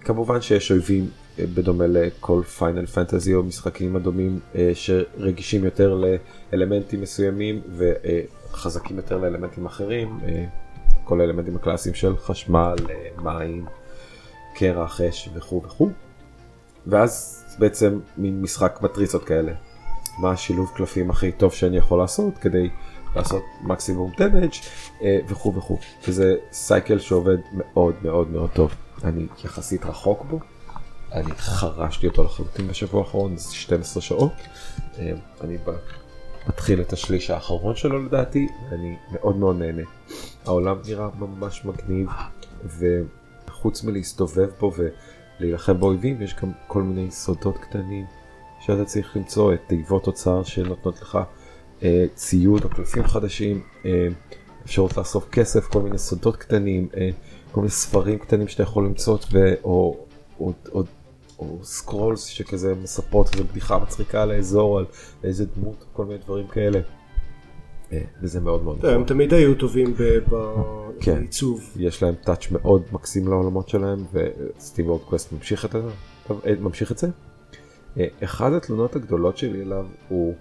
כמובן 0.00 0.40
שיש 0.40 0.70
אויבים 0.70 1.10
אה, 1.38 1.44
בדומה 1.54 1.86
לכל 1.86 2.42
פיינל 2.58 2.86
פנטזי 2.86 3.34
או 3.34 3.42
משחקים 3.42 3.96
הדומים 3.96 4.38
אה, 4.54 4.70
שרגישים 4.74 5.64
יותר 5.64 6.02
לאלמנטים 6.52 7.00
מסוימים 7.00 7.60
וחזקים 7.76 8.96
יותר 8.96 9.18
לאלמנטים 9.18 9.66
אחרים. 9.66 10.20
אה, 10.24 10.44
כל 11.04 11.20
האלמנטים 11.20 11.56
הקלאסיים 11.56 11.94
של 11.94 12.16
חשמל, 12.16 12.76
אה, 12.90 12.94
מים, 13.22 13.66
קרח, 14.54 15.00
אש 15.00 15.28
וכו' 15.34 15.62
וכו'. 15.64 15.90
ואז 16.86 17.44
בעצם 17.58 17.98
מין 18.16 18.42
משחק 18.42 18.78
מטריצות 18.82 19.24
כאלה. 19.24 19.52
מה 20.20 20.30
השילוב 20.30 20.70
קלפים 20.76 21.10
הכי 21.10 21.32
טוב 21.32 21.52
שאני 21.52 21.76
יכול 21.76 21.98
לעשות 21.98 22.38
כדי 22.38 22.68
לעשות 23.16 23.42
מקסימום 23.62 24.12
דמג' 24.18 24.50
וכו' 25.28 25.54
וכו'. 25.54 25.78
וזה 26.08 26.36
סייקל 26.52 26.98
שעובד 26.98 27.36
מאוד 27.52 27.94
מאוד 28.02 28.30
מאוד 28.30 28.50
טוב. 28.50 28.74
אני 29.04 29.26
יחסית 29.44 29.84
רחוק 29.84 30.24
בו. 30.24 30.40
אני 31.12 31.30
חרשתי 31.36 32.06
אותו 32.06 32.24
לחלוטין 32.24 32.68
בשבוע 32.68 33.00
האחרון, 33.00 33.36
זה 33.36 33.54
12 33.54 34.02
שעות. 34.02 34.32
אה, 34.98 35.12
אני 35.40 35.58
מתחיל 36.48 36.80
את 36.80 36.92
השליש 36.92 37.30
האחרון 37.30 37.76
שלו 37.76 38.04
לדעתי, 38.04 38.48
ואני 38.70 38.96
מאוד 39.12 39.36
מאוד 39.36 39.58
נהנה. 39.58 39.82
העולם 40.46 40.76
נראה 40.88 41.08
ממש 41.18 41.64
מגניב, 41.64 42.08
וחוץ 43.48 43.84
מלהסתובב 43.84 44.48
בו 44.60 44.72
ולהילחם 45.40 45.80
באויבים, 45.80 46.22
יש 46.22 46.34
גם 46.42 46.52
כל 46.66 46.82
מיני 46.82 47.10
סודות 47.10 47.58
קטנים 47.58 48.06
שאתה 48.60 48.84
צריך 48.84 49.16
למצוא, 49.16 49.54
את 49.54 49.60
תיבות 49.66 50.06
אוצר 50.06 50.42
שנותנות 50.42 51.00
לך 51.00 51.18
אה, 51.82 52.04
ציוד 52.14 52.64
או 52.64 52.68
קלפים 52.68 53.04
חדשים, 53.04 53.60
אה, 53.84 54.08
אפשרות 54.64 54.96
לאסוף 54.96 55.28
כסף, 55.28 55.66
כל 55.66 55.82
מיני 55.82 55.98
סודות 55.98 56.36
קטנים, 56.36 56.88
אה, 56.96 57.10
כל 57.52 57.60
מיני 57.60 57.70
ספרים 57.70 58.18
קטנים 58.18 58.48
שאתה 58.48 58.62
יכול 58.62 58.84
למצוא, 58.84 59.18
ו... 59.32 59.54
או, 59.64 59.96
או, 60.40 60.52
או, 60.72 60.82
או 61.38 61.58
scrolls 61.62 62.24
שכזה 62.24 62.74
מספרות 62.82 63.34
איזו 63.34 63.44
בדיחה 63.44 63.78
מצחיקה 63.78 64.22
על 64.22 64.30
האזור, 64.30 64.78
על 64.78 64.84
איזה 65.24 65.44
דמות, 65.56 65.84
כל 65.92 66.04
מיני 66.04 66.18
דברים 66.18 66.46
כאלה. 66.46 66.80
אה, 67.92 68.00
וזה 68.22 68.40
מאוד 68.40 68.64
מאוד 68.64 68.86
הם 68.86 69.04
תמיד 69.04 69.34
היו 69.34 69.54
טובים 69.54 69.94
כן. 71.00 71.20
בעיצוב. 71.20 71.70
יש 71.76 72.02
להם 72.02 72.14
touch 72.14 72.50
מאוד 72.50 72.82
מקסים 72.92 73.28
לעולמות 73.28 73.68
שלהם 73.68 74.04
ו 74.12 74.88
SteamWorld 74.88 75.17
Quest 75.17 75.32
ממשיך 75.32 76.92
את 76.92 76.98
זה. 76.98 77.08
אה, 77.98 78.06
אחד 78.24 78.52
התלונות 78.52 78.96
הגדולות 78.96 79.38
שלי 79.38 79.62
אליו 79.62 79.86
הוא 80.08 80.34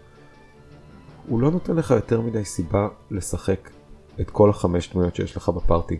הוא 1.27 1.41
לא 1.41 1.51
נותן 1.51 1.75
לך 1.75 1.91
יותר 1.91 2.21
מדי 2.21 2.45
סיבה 2.45 2.87
לשחק 3.11 3.69
את 4.21 4.29
כל 4.29 4.49
החמש 4.49 4.93
דמויות 4.93 5.15
שיש 5.15 5.37
לך 5.37 5.49
בפארטי. 5.49 5.97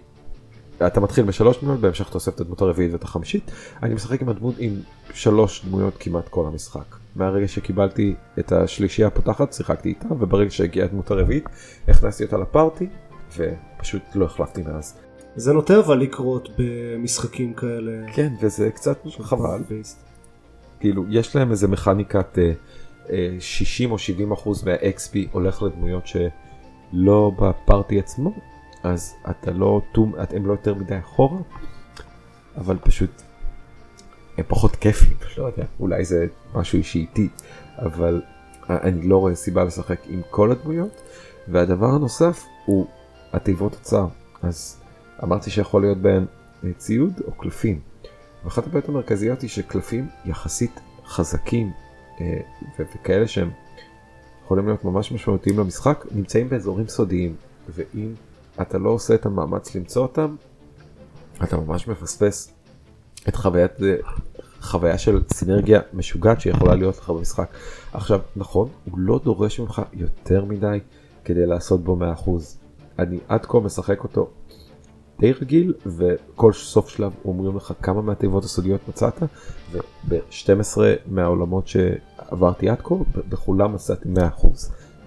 אתה 0.88 1.00
מתחיל 1.00 1.26
בשלוש 1.26 1.62
דמויות 1.62 1.80
בהמשך 1.80 2.08
אתה 2.08 2.16
אוסף 2.16 2.36
את 2.36 2.42
הדמות 2.42 2.62
הרביעית 2.62 2.92
ואת 2.92 3.04
החמישית 3.04 3.52
אני 3.84 3.94
משחק 3.94 4.22
עם 4.22 4.30
הדמות 4.30 4.56
עם 4.58 4.74
שלוש 5.14 5.66
דמויות 5.66 5.94
כמעט 6.00 6.28
כל 6.28 6.46
המשחק. 6.46 6.96
מהרגע 7.16 7.48
שקיבלתי 7.48 8.16
את 8.40 8.52
השלישייה 8.52 9.08
הפותחת 9.08 9.54
שיחקתי 9.54 9.90
איתה 9.90 10.14
וברגע 10.14 10.52
שהגיעה 10.52 10.88
הדמות 10.88 11.12
הרביעית 11.12 11.46
הכנסתי 11.88 12.24
אותה 12.24 12.38
לפארטי 12.38 12.88
ופשוט 13.38 14.02
לא 14.16 14.26
החלפתי 14.26 14.62
מאז. 14.62 14.98
זה 15.36 15.54
נוטה 15.54 15.80
אבל 15.80 15.98
לקרות 15.98 16.50
במשחקים 16.58 17.54
כאלה. 17.54 18.14
כן 18.14 18.34
וזה 18.42 18.72
קצת 18.72 19.08
חבל. 19.22 19.62
כאילו 20.80 21.06
יש 21.10 21.36
להם 21.36 21.52
איזה 21.52 21.68
מכניקת 21.68 22.40
אה, 22.40 22.52
אה, 23.10 23.36
60 23.40 23.92
או 23.92 23.98
70 23.98 24.32
אחוז 24.32 24.64
מה-XP 24.64 25.18
הולך 25.32 25.64
לדמויות 25.64 26.08
שלא 26.08 27.32
בפארטי 27.40 28.00
עצמו 28.00 28.34
אז 28.84 29.16
אתה 29.30 29.52
לא 29.52 29.82
טום 29.92 30.14
הם 30.18 30.46
לא 30.46 30.52
יותר 30.52 30.74
מדי 30.74 31.00
אחורה 31.00 31.40
אבל 32.58 32.78
פשוט 32.78 33.22
הם 34.38 34.46
פחות 34.48 34.76
כיפים. 34.76 35.18
לא 35.38 35.44
יודע 35.44 35.64
אולי 35.80 36.06
זה 36.06 36.26
משהו 36.56 36.78
אישי 36.78 37.00
איתי 37.00 37.30
אבל 37.80 38.22
אני 38.70 39.08
לא 39.08 39.18
רואה 39.18 39.36
סיבה 39.36 39.64
לשחק 39.64 40.00
עם 40.08 40.22
כל 40.30 40.52
הדמויות. 40.52 41.02
והדבר 41.48 41.90
הנוסף 41.90 42.46
הוא 42.66 42.88
התיבות 43.34 43.74
אוצר 43.74 44.08
אז 44.42 44.82
אמרתי 45.24 45.50
שיכול 45.50 45.82
להיות 45.82 45.98
אה, 46.64 46.74
ציוד 46.78 47.22
או 47.28 47.32
קלפים. 47.32 47.80
ואחת 48.44 48.68
הבעיות 48.68 48.90
המרכזיות 48.90 49.42
היא 49.42 49.50
שקלפים 49.50 50.08
יחסית 50.26 50.80
חזקים 51.06 51.72
אה, 52.22 52.40
וכאלה 52.80 53.28
שהם 53.28 53.52
יכולים 54.44 54.66
להיות 54.66 54.86
ממש 54.86 55.12
משמעותיים 55.12 55.60
למשחק 55.60 56.06
נמצאים 56.12 56.50
באזורים 56.50 56.88
סודיים 56.88 57.36
ואם 57.70 58.14
אתה 58.62 58.78
לא 58.78 58.90
עושה 58.90 59.16
את 59.16 59.26
המאמץ 59.26 59.76
למצוא 59.76 60.02
אותם 60.02 60.36
אתה 61.44 61.58
ממש 61.58 61.88
מפספס 61.88 62.54
את 63.28 63.36
חוויית 63.36 63.72
אה, 63.84 63.96
חוויה 64.62 64.98
של 64.98 65.22
סינרגיה 65.34 65.80
משוגעת 65.94 66.42
שיכולה 66.42 66.76
להיות 66.76 66.98
לך 66.98 67.10
במשחק. 67.10 67.50
עכשיו 67.94 68.20
נכון 68.36 68.70
הוא 68.86 69.00
לא 69.00 69.20
דורש 69.24 69.60
ממך 69.60 69.82
יותר 69.94 70.46
מדי 70.46 70.80
כדי 71.26 71.46
לעשות 71.46 71.84
בו 71.84 71.98
100% 72.26 72.30
אני 73.00 73.20
עד 73.28 73.46
כה 73.46 73.60
משחק 73.60 74.04
אותו 74.04 74.30
די 75.20 75.32
רגיל 75.32 75.74
וכל 75.86 76.54
סוף 76.54 76.90
שלב 76.90 77.12
אומרים 77.26 77.58
לך 77.58 77.74
כמה 77.82 78.02
מהתיבות 78.02 78.44
הסודיות 78.44 78.82
מצאת 78.90 79.24
וב-12 79.72 80.78
מהעולמות 81.08 81.68
שעברתי 81.68 82.70
עד 82.70 82.82
כה 82.84 82.96
בכולם 83.30 83.74
מצאתי 83.74 84.10
100% 84.42 84.48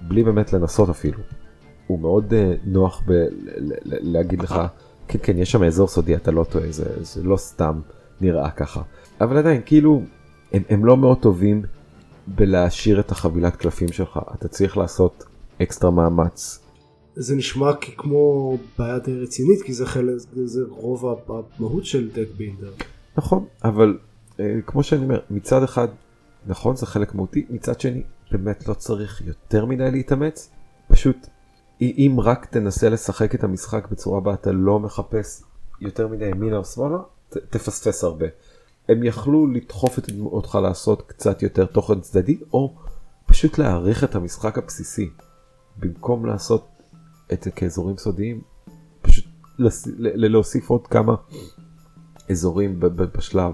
בלי 0.08 0.22
באמת 0.24 0.52
לנסות 0.52 0.88
אפילו. 0.88 1.18
הוא 1.86 2.00
מאוד 2.00 2.32
uh, 2.32 2.60
נוח 2.64 3.02
ב- 3.06 3.26
להגיד 3.84 4.42
לך 4.42 4.60
כן 5.08 5.18
כן 5.22 5.38
יש 5.38 5.50
שם 5.50 5.62
אזור 5.62 5.88
סודי 5.88 6.16
אתה 6.16 6.30
לא 6.30 6.44
טועה 6.44 6.72
זה, 6.72 7.04
זה 7.04 7.22
לא 7.22 7.36
סתם 7.36 7.80
נראה 8.20 8.50
ככה 8.50 8.82
אבל 9.20 9.36
עדיין 9.36 9.60
כאילו 9.66 10.02
הם, 10.52 10.62
הם 10.68 10.84
לא 10.84 10.96
מאוד 10.96 11.18
טובים 11.18 11.62
בלהשאיר 12.26 13.00
את 13.00 13.10
החבילת 13.10 13.56
קלפים 13.56 13.92
שלך 13.92 14.20
אתה 14.34 14.48
צריך 14.48 14.76
לעשות 14.76 15.24
אקסטרה 15.62 15.90
מאמץ 15.90 16.58
זה 17.16 17.36
נשמע 17.36 17.72
כמו 17.98 18.56
בעיה 18.78 18.98
די 18.98 19.18
רצינית 19.18 19.62
כי 19.62 19.72
זה 19.74 19.86
חלק 19.86 20.14
זה 20.44 20.60
רוב 20.68 21.04
המהות 21.28 21.84
של 21.84 22.08
דק 22.08 22.28
בילדר. 22.36 22.72
נכון 23.16 23.46
אבל 23.64 23.98
אה, 24.40 24.54
כמו 24.66 24.82
שאני 24.82 25.04
אומר 25.04 25.20
מצד 25.30 25.62
אחד 25.62 25.88
נכון 26.46 26.76
זה 26.76 26.86
חלק 26.86 27.14
מהותי 27.14 27.46
מצד 27.50 27.80
שני 27.80 28.02
באמת 28.30 28.68
לא 28.68 28.74
צריך 28.74 29.22
יותר 29.26 29.64
מדי 29.66 29.90
להתאמץ 29.90 30.50
פשוט 30.88 31.16
אם 31.80 32.16
רק 32.22 32.46
תנסה 32.46 32.88
לשחק 32.88 33.34
את 33.34 33.44
המשחק 33.44 33.88
בצורה 33.90 34.20
בה 34.20 34.34
אתה 34.34 34.52
לא 34.52 34.80
מחפש 34.80 35.42
יותר 35.80 36.08
מדי 36.08 36.24
ימינה 36.24 36.56
או 36.56 36.64
שמאלה 36.64 36.98
ת- 37.28 37.36
תפספס 37.36 38.04
הרבה. 38.04 38.26
הם 38.88 39.04
יכלו 39.04 39.46
לדחוף 39.46 39.98
את 39.98 40.10
אותך 40.24 40.58
לעשות 40.62 41.02
קצת 41.02 41.42
יותר 41.42 41.66
תוכן 41.66 42.00
צדדי 42.00 42.40
או 42.52 42.74
פשוט 43.26 43.58
להעריך 43.58 44.04
את 44.04 44.14
המשחק 44.14 44.58
הבסיסי 44.58 45.10
במקום 45.76 46.26
לעשות 46.26 46.68
את 47.32 47.42
זה 47.42 47.50
כאזורים 47.50 47.96
סודיים 47.96 48.40
פשוט 49.02 49.24
להוסיף 50.04 50.70
עוד 50.70 50.86
כמה 50.86 51.14
אזורים 52.30 52.80
בשלב. 52.80 53.52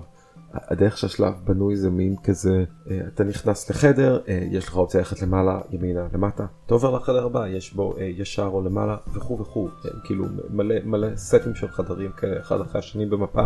הדרך 0.52 0.98
שהשלב 0.98 1.34
בנוי 1.44 1.76
זה 1.76 1.90
מין 1.90 2.16
כזה 2.24 2.64
אה, 2.90 3.00
אתה 3.14 3.24
נכנס 3.24 3.70
לחדר 3.70 4.20
אה, 4.28 4.46
יש 4.50 4.68
לך 4.68 4.76
אופציה 4.76 5.00
ללכת 5.00 5.22
למעלה 5.22 5.60
ימינה 5.70 6.06
למטה 6.12 6.46
אתה 6.66 6.74
עובר 6.74 6.96
לחדר 6.96 7.26
הבא 7.26 7.46
יש 7.46 7.74
בו 7.74 7.94
אה, 7.98 8.04
ישר 8.04 8.50
או 8.52 8.62
למעלה 8.62 8.96
וכו' 9.14 9.38
וכו' 9.40 9.68
כאילו 10.04 10.24
מלא 10.50 10.74
מלא 10.84 11.16
סטים 11.16 11.54
של 11.54 11.68
חדרים 11.68 12.12
כאלה 12.12 12.40
אחד 12.40 12.60
אחרי 12.60 12.78
השני 12.78 13.06
במפה. 13.06 13.44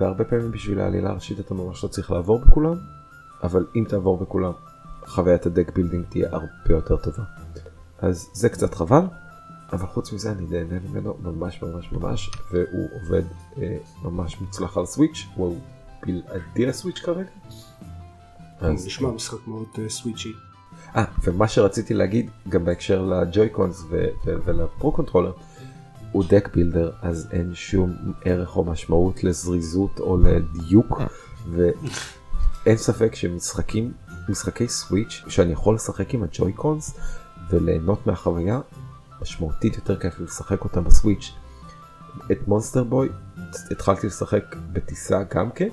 והרבה 0.00 0.24
פעמים 0.24 0.50
בשביל 0.50 0.80
העלילה 0.80 1.10
הראשית 1.10 1.40
אתה 1.40 1.54
ממש 1.54 1.84
לא 1.84 1.88
צריך 1.88 2.10
לעבור 2.10 2.38
בכולם 2.38 2.76
אבל 3.42 3.66
אם 3.76 3.84
תעבור 3.88 4.18
בכולם 4.18 4.52
חוויית 5.06 5.46
ה 5.46 5.51
deck 5.51 5.72
building 5.74 6.04
תהיה 6.08 6.28
הרבה 6.32 6.74
יותר 6.74 6.96
טובה. 6.96 7.39
אז 8.00 8.30
זה 8.32 8.48
קצת 8.48 8.74
חבל 8.74 9.02
אבל 9.72 9.86
חוץ 9.86 10.12
מזה 10.12 10.32
אני 10.32 10.46
נהנה 10.50 10.80
ממנו 10.88 11.16
ממש 11.22 11.62
ממש 11.62 11.92
ממש 11.92 12.30
והוא 12.50 12.88
עובד 12.92 13.22
אה, 13.58 13.76
ממש 14.02 14.40
מוצלח 14.40 14.76
על 14.76 14.86
Switch 14.86 15.26
הוא 15.34 15.58
בלעדי 16.02 16.66
ל 16.66 16.71
Switch 16.71 16.98
כרגע. 16.98 17.30
אז 18.60 18.86
נשמע 18.86 19.10
משחק 19.10 19.46
מאוד 19.46 19.66
אה, 19.78 19.88
סוויצ'י. 19.88 20.32
אה 20.96 21.04
ומה 21.24 21.48
שרציתי 21.48 21.94
להגיד 21.94 22.30
גם 22.48 22.64
בהקשר 22.64 23.02
ל 23.02 23.11
Joy-Cons 23.11 23.84
ו- 23.90 24.06
ו- 24.26 24.36
ול 24.44 24.63
Pro 24.63 24.92
Controller 24.92 25.32
הוא 26.12 26.24
deck 26.28 26.48
builder 26.54 26.90
אז 27.02 27.28
אין 27.32 27.54
שום 27.54 27.96
ערך 28.24 28.56
או 28.56 28.64
משמעות 28.64 29.24
לזריזות 29.24 30.00
או 30.00 30.16
לדיוק 30.16 31.00
ואין 31.50 32.76
ספק 32.76 33.14
שמשחקים 33.14 33.92
משחקי 34.28 34.68
Switch 34.68 35.22
שאני 35.28 35.52
יכול 35.52 35.74
לשחק 35.74 36.14
עם 36.14 36.22
ה 36.22 36.30
Joy-Cons 36.30 36.94
וליהנות 37.50 38.06
מהחוויה 38.06 38.60
משמעותית 39.22 39.76
יותר 39.76 40.00
כיף 40.00 40.20
לשחק 40.20 40.64
אותם 40.64 40.84
ב 40.84 40.90
Switch. 40.90 41.32
את 42.32 42.48
Monster 42.48 42.84
Boy 42.84 43.08
התחלתי 43.70 44.06
לשחק 44.06 44.56
בטיסה 44.72 45.22
גם 45.34 45.50
כן 45.50 45.68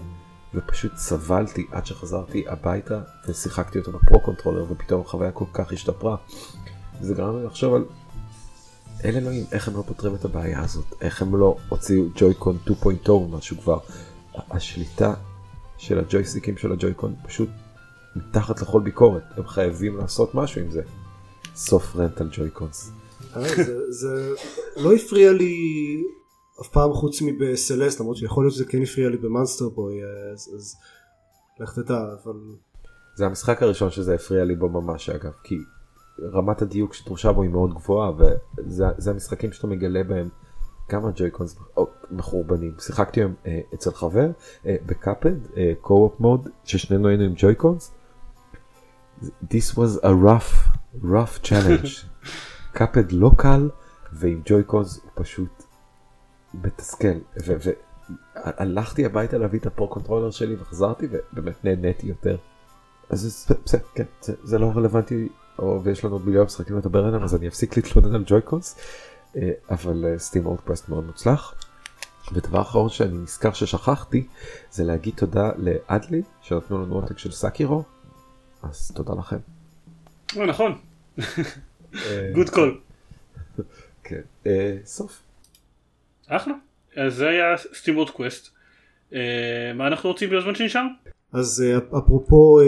ופשוט 0.53 0.95
סבלתי 0.95 1.67
עד 1.71 1.85
שחזרתי 1.85 2.45
הביתה 2.47 3.01
ושיחקתי 3.27 3.79
אותו 3.79 3.91
ב 3.91 3.98
Pro 3.98 4.19
Controller 4.19 4.71
ופתאום 4.71 5.01
החוויה 5.01 5.31
כל 5.31 5.45
כך 5.53 5.73
השתפרה. 5.73 6.15
זה 7.01 7.13
גרם 7.13 7.37
לי 7.37 7.45
לחשוב 7.45 7.73
על 7.73 7.85
אל 9.05 9.15
אלוהים 9.15 9.45
איך 9.51 9.67
הם 9.67 9.75
לא 9.75 9.83
פותרים 9.87 10.15
את 10.15 10.25
הבעיה 10.25 10.61
הזאת 10.61 10.85
איך 11.01 11.21
הם 11.21 11.35
לא 11.35 11.57
הוציאו 11.69 12.05
Joy-Con 12.15 12.57
2.0 12.67 13.09
או 13.09 13.27
משהו 13.27 13.57
כבר. 13.57 13.79
השליטה 14.51 15.13
של 15.77 15.99
הג'ויסטיקים 15.99 16.57
של 16.57 16.71
ה 16.71 16.77
Joy-Con 16.77 17.15
פשוט 17.27 17.49
מתחת 18.15 18.61
לכל 18.61 18.81
ביקורת 18.81 19.23
הם 19.37 19.47
חייבים 19.47 19.97
לעשות 19.97 20.35
משהו 20.35 20.61
עם 20.61 20.71
זה. 20.71 20.81
סוף 21.57 21.95
rant 21.95 22.21
על 22.21 22.29
Joy-Cons. 22.31 22.91
אה, 23.35 23.41
זה- 23.89 24.33
לא 24.77 24.93
הפריע 24.93 25.31
לי 25.33 25.55
אף 26.61 26.67
פעם 26.67 26.93
חוץ 26.93 27.21
מב 27.21 27.39
Celeste 27.39 27.99
למרות 27.99 28.17
שיכול 28.17 28.43
להיות 28.43 28.53
שזה 28.53 28.65
כן 28.65 28.83
הפריע 28.83 29.09
לי 29.09 29.17
ב 29.17 29.24
Monster 29.24 29.69
Boy 29.69 29.93
אה, 30.03 30.31
אז 30.31 30.75
לך 31.59 31.73
תדע 31.79 31.97
אבל 32.23 32.33
זה 33.15 33.25
המשחק 33.25 33.63
הראשון 33.63 33.89
שזה 33.91 34.15
הפריע 34.15 34.43
לי 34.43 34.55
בו 34.55 34.69
ממש 34.69 35.09
אגב 35.09 35.31
כי 35.43 35.55
רמת 36.33 36.61
הדיוק 36.61 36.93
שדרושה 36.93 37.31
בו 37.31 37.41
היא 37.41 37.49
מאוד 37.51 37.73
גבוהה 37.73 38.11
וזה 38.17 38.85
זה 38.97 39.11
המשחקים 39.11 39.51
שאתה 39.51 39.67
מגלה 39.67 40.03
בהם 40.03 40.29
כמה 40.89 41.11
Joy-Cons 41.15 41.55
מחורבנים 42.11 42.73
שיחקתי 42.79 43.19
היום 43.19 43.33
אה, 43.45 43.59
אצל 43.73 43.91
חבר 43.91 44.27
ב 44.65 44.74
Cuphead 44.74 45.35
co-op 45.81 46.19
mode 46.19 46.49
ששנינו 46.63 47.07
היינו 47.07 47.23
עם 47.23 47.33
Joy-Cons 47.37 47.91
This 49.23 49.73
was 49.75 50.03
a 50.03 50.11
rough 50.25 50.53
rough 51.03 51.45
challenge. 51.45 52.05
Cuphead 52.77 53.11
לא 53.11 53.31
קל 53.37 53.69
ועם 54.13 54.41
Joy-Cons 54.45 54.99
הוא 55.03 55.11
פשוט 55.15 55.63
מתסכל. 56.53 57.17
והלכתי 58.35 59.05
הביתה 59.05 59.37
להביא 59.37 59.59
את 59.59 59.65
ה 59.65 59.71
Pro 59.71 59.87
Controller 59.87 60.31
שלי 60.31 60.55
וחזרתי 60.59 61.07
ובאמת 61.11 61.65
נהניתי 61.65 62.07
יותר. 62.07 62.37
אז 63.09 63.47
בסדר, 63.65 63.81
כן, 63.95 64.03
זה, 64.21 64.33
זה 64.43 64.59
לא 64.59 64.71
רלוונטי, 64.75 65.27
או, 65.59 65.81
ויש 65.83 66.05
לנו 66.05 66.13
עוד 66.13 66.25
מיליון 66.25 66.45
משחקים 66.45 66.77
לדבר 66.77 67.05
עליהם 67.05 67.23
אז 67.23 67.35
אני 67.35 67.47
אפסיק 67.47 67.77
להתלונן 67.77 68.15
על 68.15 68.23
Joy-Cons, 68.27 68.75
אה, 69.35 69.51
אבל 69.69 70.05
SteamWorld 70.17 70.45
Quest 70.45 70.89
מאוד 70.89 71.05
מוצלח. 71.05 71.53
ודבר 72.33 72.61
אחרון 72.61 72.89
שאני 72.89 73.17
נזכר 73.17 73.53
ששכחתי 73.53 74.27
זה 74.71 74.83
להגיד 74.83 75.13
תודה 75.17 75.51
לאדלי 75.57 76.21
שנתנו 76.41 76.85
לנו 76.85 76.95
עותק 76.95 77.17
של 77.17 77.31
Sekiro 77.31 77.83
אז 78.63 78.91
תודה 78.95 79.13
לכם. 79.13 79.37
אה, 80.37 80.45
נכון. 80.45 80.77
good 82.33 82.49
call. 82.49 82.79
כן. 84.03 84.21
אה, 84.45 84.77
סוף. 84.85 85.21
אחלה. 86.27 86.53
אז 86.97 87.15
זה 87.15 87.27
היה 87.27 87.57
SteamWorld 87.73 88.09
Quest. 88.09 88.49
מה 89.75 89.87
אנחנו 89.87 90.09
רוצים 90.09 90.29
בזמן 90.29 90.55
שנשאר? 90.55 90.85
אז 91.33 91.63
אה, 91.67 91.99
אפרופו 91.99 92.59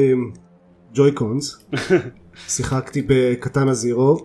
Joy-Cons, 0.93 1.65
שיחקתי 2.55 3.01
ב 3.07 3.17
Katana 3.17 3.73
Zero, 3.73 4.17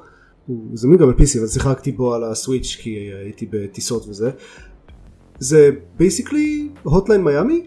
הוא 0.46 0.70
זמין 0.74 0.98
גם 0.98 1.10
ב-PC 1.10 1.38
אבל 1.38 1.46
שיחקתי 1.46 1.92
בו 1.92 2.14
על 2.14 2.24
ה 2.24 2.32
Switch 2.32 2.76
כי 2.80 2.90
הייתי 2.90 3.46
בטיסות 3.50 4.06
וזה. 4.08 4.30
זה 5.38 5.70
basically 5.96 6.68
Hotline 6.82 7.24
Miami? 7.24 7.66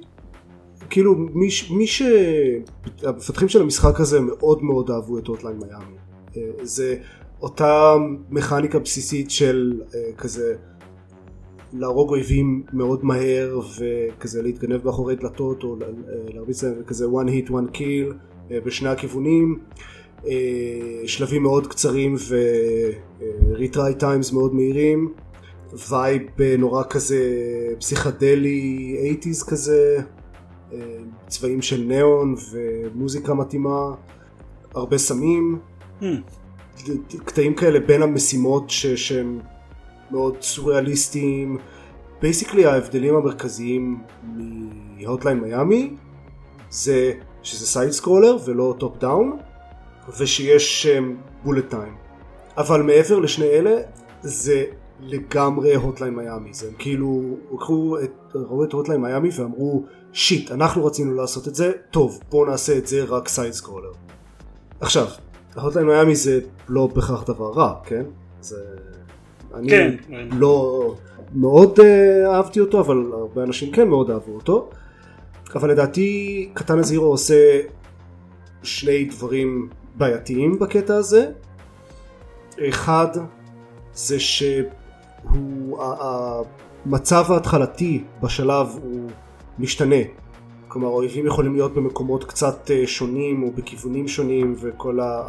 כאילו 0.90 1.16
מי, 1.16 1.48
מי 1.72 1.88
ש... 1.88 2.02
המפתחים 3.04 3.50
של 3.50 3.62
המשחק 3.62 4.00
הזה 4.00 4.20
מאוד 4.20 4.64
מאוד 4.64 4.92
אהבו 4.92 5.18
את 5.20 5.28
Hotline 5.28 5.58
Miami. 5.58 5.98
אה, 6.38 6.66
זה 6.66 6.96
אותה 7.42 7.96
מכניקה 8.30 8.80
בסיסית 8.80 9.32
של 9.32 9.82
אה, 9.96 10.14
כזה 10.18 10.56
להרוג 11.74 12.10
אויבים 12.10 12.64
מאוד 12.74 13.06
מהר 13.06 13.60
וכזה 13.78 14.42
להתגנב 14.42 14.86
מאחורי 14.86 15.16
דלתות 15.16 15.64
או 15.64 15.76
להרביץ 16.34 16.64
להם 16.64 16.84
כזה 16.88 17.06
one 17.06 17.28
hit 17.28 17.50
one 17.50 17.76
kill 17.78 18.14
אה, 18.52 18.60
בשני 18.66 18.90
הכיוונים. 18.90 19.60
שלבים 21.06 21.44
מאוד 21.44 21.68
קצרים 21.68 22.16
ו-retry 22.30 24.02
times 24.02 24.34
מאוד 24.34 24.56
מהירים. 24.56 25.14
vibe 25.90 26.22
נורא 26.58 26.84
כזה 26.90 27.20
פסיכדלי 27.80 29.18
80's 29.22 29.50
כזה 29.50 30.02
צבעים 31.28 31.62
של 31.62 31.82
ניאון 31.82 32.36
ומוזיקה 32.52 33.34
מתאימה. 33.34 33.94
הרבה 34.74 34.98
סמים. 34.98 35.60
קטעים 37.26 37.56
כאלה 37.56 37.80
בין 37.80 38.02
המשימות 38.04 38.70
ש- 38.70 38.86
שהם 38.86 39.40
מאוד 40.12 40.42
סוריאליסטיים. 40.42 41.58
basically 42.22 42.66
ההבדלים 42.66 43.16
המרכזיים 43.16 44.04
מ 44.98 45.03
Hotline 45.03 45.40
Miami 45.40 45.96
זה 46.70 47.14
שזה 47.44 47.66
side 47.68 47.92
scroller 47.92 48.38
ולא 48.46 48.76
top 48.80 48.98
down 48.98 49.38
ושיש 50.20 50.88
bullet 51.44 51.70
time 51.70 51.96
אבל 52.58 52.82
מעבר 52.82 53.20
לשני 53.20 53.46
אלה 53.46 53.76
זה 54.22 54.66
לגמרי 55.00 55.76
Hotline 55.76 56.16
Miami 56.16 56.54
זה 56.54 56.68
הם 56.68 56.74
כאילו 56.80 57.38
לקחו 57.54 57.98
את, 58.04 58.12
ראו 58.36 58.64
את 58.64 58.74
Hotline 58.74 59.02
Miami 59.02 59.30
ואמרו 59.38 59.86
shit 60.14 60.52
אנחנו 60.52 60.86
רצינו 60.86 61.14
לעשות 61.14 61.48
את 61.48 61.56
זה 61.56 61.72
טוב 61.92 62.20
בואו 62.30 62.46
נעשה 62.46 62.78
את 62.78 62.88
זה 62.88 63.04
רק 63.04 63.28
side 63.28 63.54
scroller 63.54 63.92
עכשיו 64.80 65.08
Hotline 65.62 65.88
Miami 65.88 66.16
זה 66.16 66.40
לא 66.70 66.88
בהכרח 66.88 67.24
דבר 67.24 67.52
רע 67.52 67.76
כן? 67.84 68.04
זה 68.42 68.56
אני 69.54 69.70
כן. 69.70 69.96
לא 70.32 70.94
מאוד 71.34 71.80
אה, 71.80 72.36
אהבתי 72.36 72.60
אותו 72.60 72.80
אבל 72.80 73.12
הרבה 73.14 73.44
אנשים 73.44 73.72
כן 73.72 73.88
מאוד 73.88 74.12
אהבו 74.12 74.36
אותו. 74.36 74.70
אבל 75.56 75.72
לדעתי 75.72 76.50
Katana 76.54 76.80
Zero 76.80 77.06
עושה 77.06 77.60
שני 78.64 79.06
דברים 79.06 79.70
בעייתיים 79.96 80.60
בקטע 80.60 80.96
הזה. 80.96 81.32
אחד 82.70 83.08
זה 83.94 84.20
שהוא 84.20 85.84
המצב 86.86 87.32
ההתחלתי 87.32 88.04
בשלב 88.24 88.68
הוא 88.84 89.10
משתנה 89.60 89.96
כלומר 90.68 90.88
האויבים 90.88 91.26
יכולים 91.26 91.54
להיות 91.54 91.74
במקומות 91.74 92.24
קצת 92.24 92.72
אה, 92.72 92.88
שונים 92.88 93.44
או 93.44 93.52
בכיוונים 93.52 94.08
שונים 94.08 94.56
וכל 94.62 95.00
ה... 95.00 95.22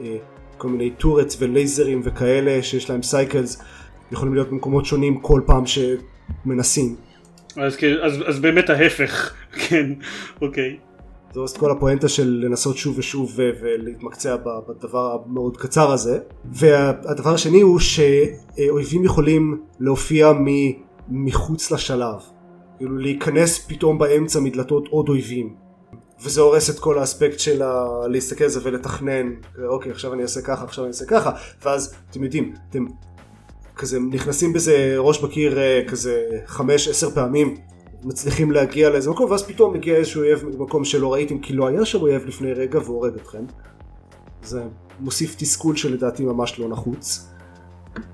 אה, 0.00 0.16
כל 0.58 0.68
מיני 0.68 0.90
turrets 0.90 1.36
ולייזרים 1.40 2.00
וכאלה 2.04 2.62
שיש 2.62 2.90
להם 2.90 3.02
cycles 3.02 3.62
יכולים 4.12 4.34
להיות 4.34 4.50
במקומות 4.50 4.86
שונים 4.86 5.20
כל 5.20 5.40
פעם 5.46 5.64
שמנסים. 5.66 6.96
אז, 7.56 7.76
אז, 8.02 8.22
אז 8.26 8.38
באמת 8.38 8.70
ההפך, 8.70 9.34
כן, 9.68 9.92
אוקיי. 10.42 10.76
זאת 11.32 11.56
כל 11.56 11.70
הפואנטה 11.70 12.08
של 12.08 12.42
לנסות 12.44 12.76
שוב 12.76 12.98
ושוב 12.98 13.32
ולהתמקצע 13.60 14.36
בדבר 14.68 15.16
המאוד 15.26 15.56
קצר 15.56 15.90
הזה. 15.92 16.18
והדבר 16.44 17.34
השני 17.34 17.60
הוא 17.60 17.78
שאויבים 17.78 19.04
יכולים 19.04 19.60
להופיע 19.80 20.32
מחוץ 21.08 21.70
לשלב. 21.70 22.35
כאילו 22.76 22.98
להיכנס 22.98 23.66
פתאום 23.66 23.98
באמצע 23.98 24.40
מדלתות 24.40 24.88
עוד 24.88 25.08
אויבים. 25.08 25.54
וזה 26.24 26.40
הורס 26.40 26.70
את 26.70 26.78
כל 26.78 26.98
האספקט 26.98 27.38
של 27.38 27.62
ה... 27.62 27.84
להסתכל 28.08 28.44
על 28.44 28.50
זה 28.50 28.60
ולתכנן, 28.62 29.32
אוקיי 29.68 29.92
עכשיו 29.92 30.12
אני 30.12 30.22
אעשה 30.22 30.42
ככה, 30.42 30.64
עכשיו 30.64 30.84
אני 30.84 30.88
אעשה 30.88 31.04
ככה, 31.06 31.30
ואז 31.64 31.94
אתם 32.10 32.24
יודעים, 32.24 32.54
אתם 32.70 32.84
כזה 33.76 33.98
נכנסים 34.00 34.52
בזה 34.52 34.94
ראש 34.98 35.22
בקיר 35.24 35.58
אה, 35.58 35.82
כזה 35.88 36.22
חמש 36.46 36.88
עשר 36.88 37.10
פעמים, 37.10 37.56
מצליחים 38.02 38.52
להגיע 38.52 38.90
לאיזה 38.90 39.10
מקום, 39.10 39.30
ואז 39.30 39.46
פתאום 39.46 39.74
מגיע 39.74 39.96
איזשהו 39.96 40.22
אויב 40.22 40.44
במקום 40.58 40.84
שלא 40.84 41.12
ראיתם 41.12 41.38
כי 41.38 41.52
לא 41.52 41.66
היה 41.66 41.84
שם 41.84 42.00
אויב 42.00 42.26
לפני 42.26 42.52
רגע 42.52 42.78
והורג 42.78 43.14
אתכם. 43.14 43.44
זה 44.42 44.62
מוסיף 45.00 45.34
תסכול 45.38 45.76
שלדעתי 45.76 46.24
ממש 46.24 46.58
לא 46.58 46.68
נחוץ. 46.68 47.28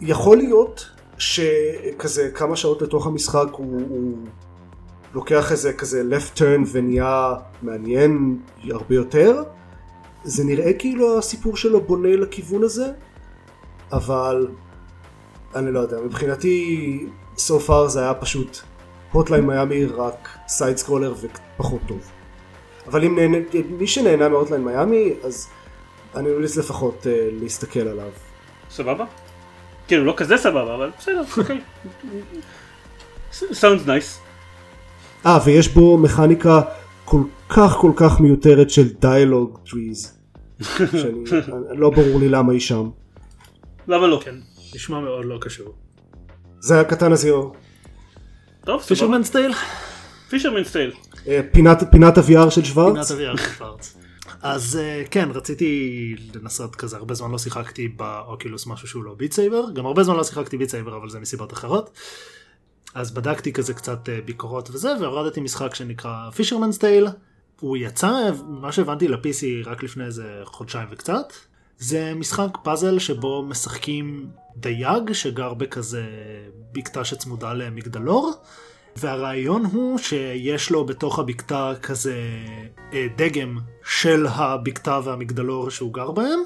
יכול 0.00 0.36
להיות 0.36 0.86
שכזה 1.18 2.30
כמה 2.34 2.56
שעות 2.56 2.82
לתוך 2.82 3.06
המשחק 3.06 3.46
הוא, 3.52 3.80
הוא 3.88 4.16
לוקח 5.14 5.52
איזה 5.52 5.72
כזה 5.72 6.02
left 6.10 6.38
turn 6.38 6.68
ונהיה 6.72 7.34
מעניין 7.62 8.38
הרבה 8.70 8.94
יותר. 8.94 9.42
זה 10.24 10.44
נראה 10.44 10.72
כאילו 10.72 11.18
הסיפור 11.18 11.56
שלו 11.56 11.80
בונה 11.80 12.16
לכיוון 12.16 12.62
הזה, 12.62 12.86
אבל 13.92 14.48
אני 15.54 15.72
לא 15.72 15.80
יודע, 15.80 16.00
מבחינתי 16.00 17.06
so 17.36 17.68
far 17.68 17.86
זה 17.86 18.00
היה 18.00 18.14
פשוט 18.14 18.58
Hotline 19.12 19.46
Miami 19.46 19.84
רק 19.86 20.28
side 20.48 20.76
scroller 20.76 21.14
ופחות 21.20 21.80
טוב. 21.86 22.10
אבל 22.86 23.04
אם 23.04 23.18
נהנה, 23.18 23.38
מי 23.70 23.86
שנהנה 23.86 24.28
מ 24.28 24.33
Hotline 24.33 24.64
Miami 24.64 25.12
אז 25.22 25.48
אני 26.14 26.30
ממליץ 26.30 26.56
לפחות 26.56 27.02
uh, 27.02 27.06
להסתכל 27.42 27.80
עליו. 27.80 28.10
סבבה? 28.70 29.04
כאילו 29.88 30.04
לא 30.04 30.14
כזה 30.16 30.36
סבבה 30.36 30.74
אבל 30.74 30.90
בסדר, 30.98 31.22
אוקיי. 31.36 31.60
sounds 33.60 33.86
nice. 33.86 34.31
אה, 35.26 35.38
ויש 35.44 35.68
בו 35.68 35.98
מכניקה 35.98 36.60
כל 37.04 37.22
כך 37.48 37.72
כל 37.72 37.92
כך 37.96 38.20
מיותרת 38.20 38.70
של 38.70 38.88
dialogue 39.00 39.58
trees. 39.70 40.18
לא 41.80 41.90
ברור 41.90 42.20
לי 42.20 42.28
למה 42.28 42.52
היא 42.52 42.60
שם. 42.60 42.90
למה 43.88 44.06
לא? 44.06 44.20
כן, 44.24 44.34
נשמע 44.74 45.00
מאוד 45.00 45.24
לא 45.24 45.38
קשור. 45.40 45.74
זה 46.60 46.74
היה 46.74 46.84
Katana 46.84 47.12
Zero. 47.12 47.52
טוב. 48.64 48.82
Fisherman's 48.82 49.22
Tale? 49.22 49.52
Fisherman's 50.30 50.64
Tale. 50.64 50.92
פינת 51.52 51.82
פינת 51.90 52.18
ה-VR 52.18 52.50
של 52.50 52.54
פינת 52.54 52.66
שוורץ. 52.66 53.10
אביער 53.10 53.36
של 53.36 53.50
שוורץ. 53.58 53.96
אז 54.42 54.76
אה, 54.76 55.02
כן 55.10 55.28
רציתי 55.34 56.14
לנסות 56.34 56.76
כזה 56.76 56.96
הרבה 56.96 57.14
זמן 57.14 57.30
לא 57.30 57.38
שיחקתי 57.38 57.88
ב 57.88 57.99
Oculus 57.99 58.66
משהו 58.66 58.88
שהוא 58.88 59.04
לא 59.04 59.14
Beat 59.14 59.32
Saber 59.32 59.64
גם 59.74 59.86
הרבה 59.86 60.02
זמן 60.02 60.16
לא 60.16 60.24
שיחקתי 60.24 60.58
Beat 60.58 60.70
Saber 60.70 60.96
אבל 60.96 61.10
זה 61.10 61.20
מסיבות 61.20 61.52
אחרות. 61.52 61.90
אז 62.94 63.10
בדקתי 63.10 63.52
כזה 63.52 63.74
קצת 63.74 64.08
אה, 64.08 64.18
ביקורות 64.24 64.70
וזה 64.70 64.92
והורדתי 65.00 65.40
משחק 65.40 65.74
שנקרא 65.74 66.30
Fisherman's 66.30 66.72
Tale. 66.72 67.08
הוא 67.60 67.76
יצא 67.76 68.30
מה 68.46 68.72
שהבנתי 68.72 69.08
ל-PC 69.08 69.66
רק 69.66 69.82
לפני 69.82 70.04
איזה 70.04 70.40
חודשיים 70.44 70.88
וקצת. 70.90 71.32
זה 71.78 72.12
משחק 72.14 72.58
פאזל 72.62 72.98
שבו 72.98 73.42
משחקים 73.42 74.26
דייג 74.56 75.12
שגר 75.12 75.54
בכזה 75.54 76.04
בקתה 76.72 77.04
שצמודה 77.04 77.52
למגדלור. 77.52 78.32
והרעיון 78.96 79.64
הוא 79.64 79.98
שיש 79.98 80.70
לו 80.70 80.84
בתוך 80.86 81.18
הבקתה 81.18 81.72
כזה 81.82 82.16
אה, 82.92 83.06
דגם 83.16 83.58
של 83.84 84.26
הבקתה 84.26 85.00
והמגדלור 85.04 85.70
שהוא 85.70 85.94
גר 85.94 86.10
בהם. 86.10 86.40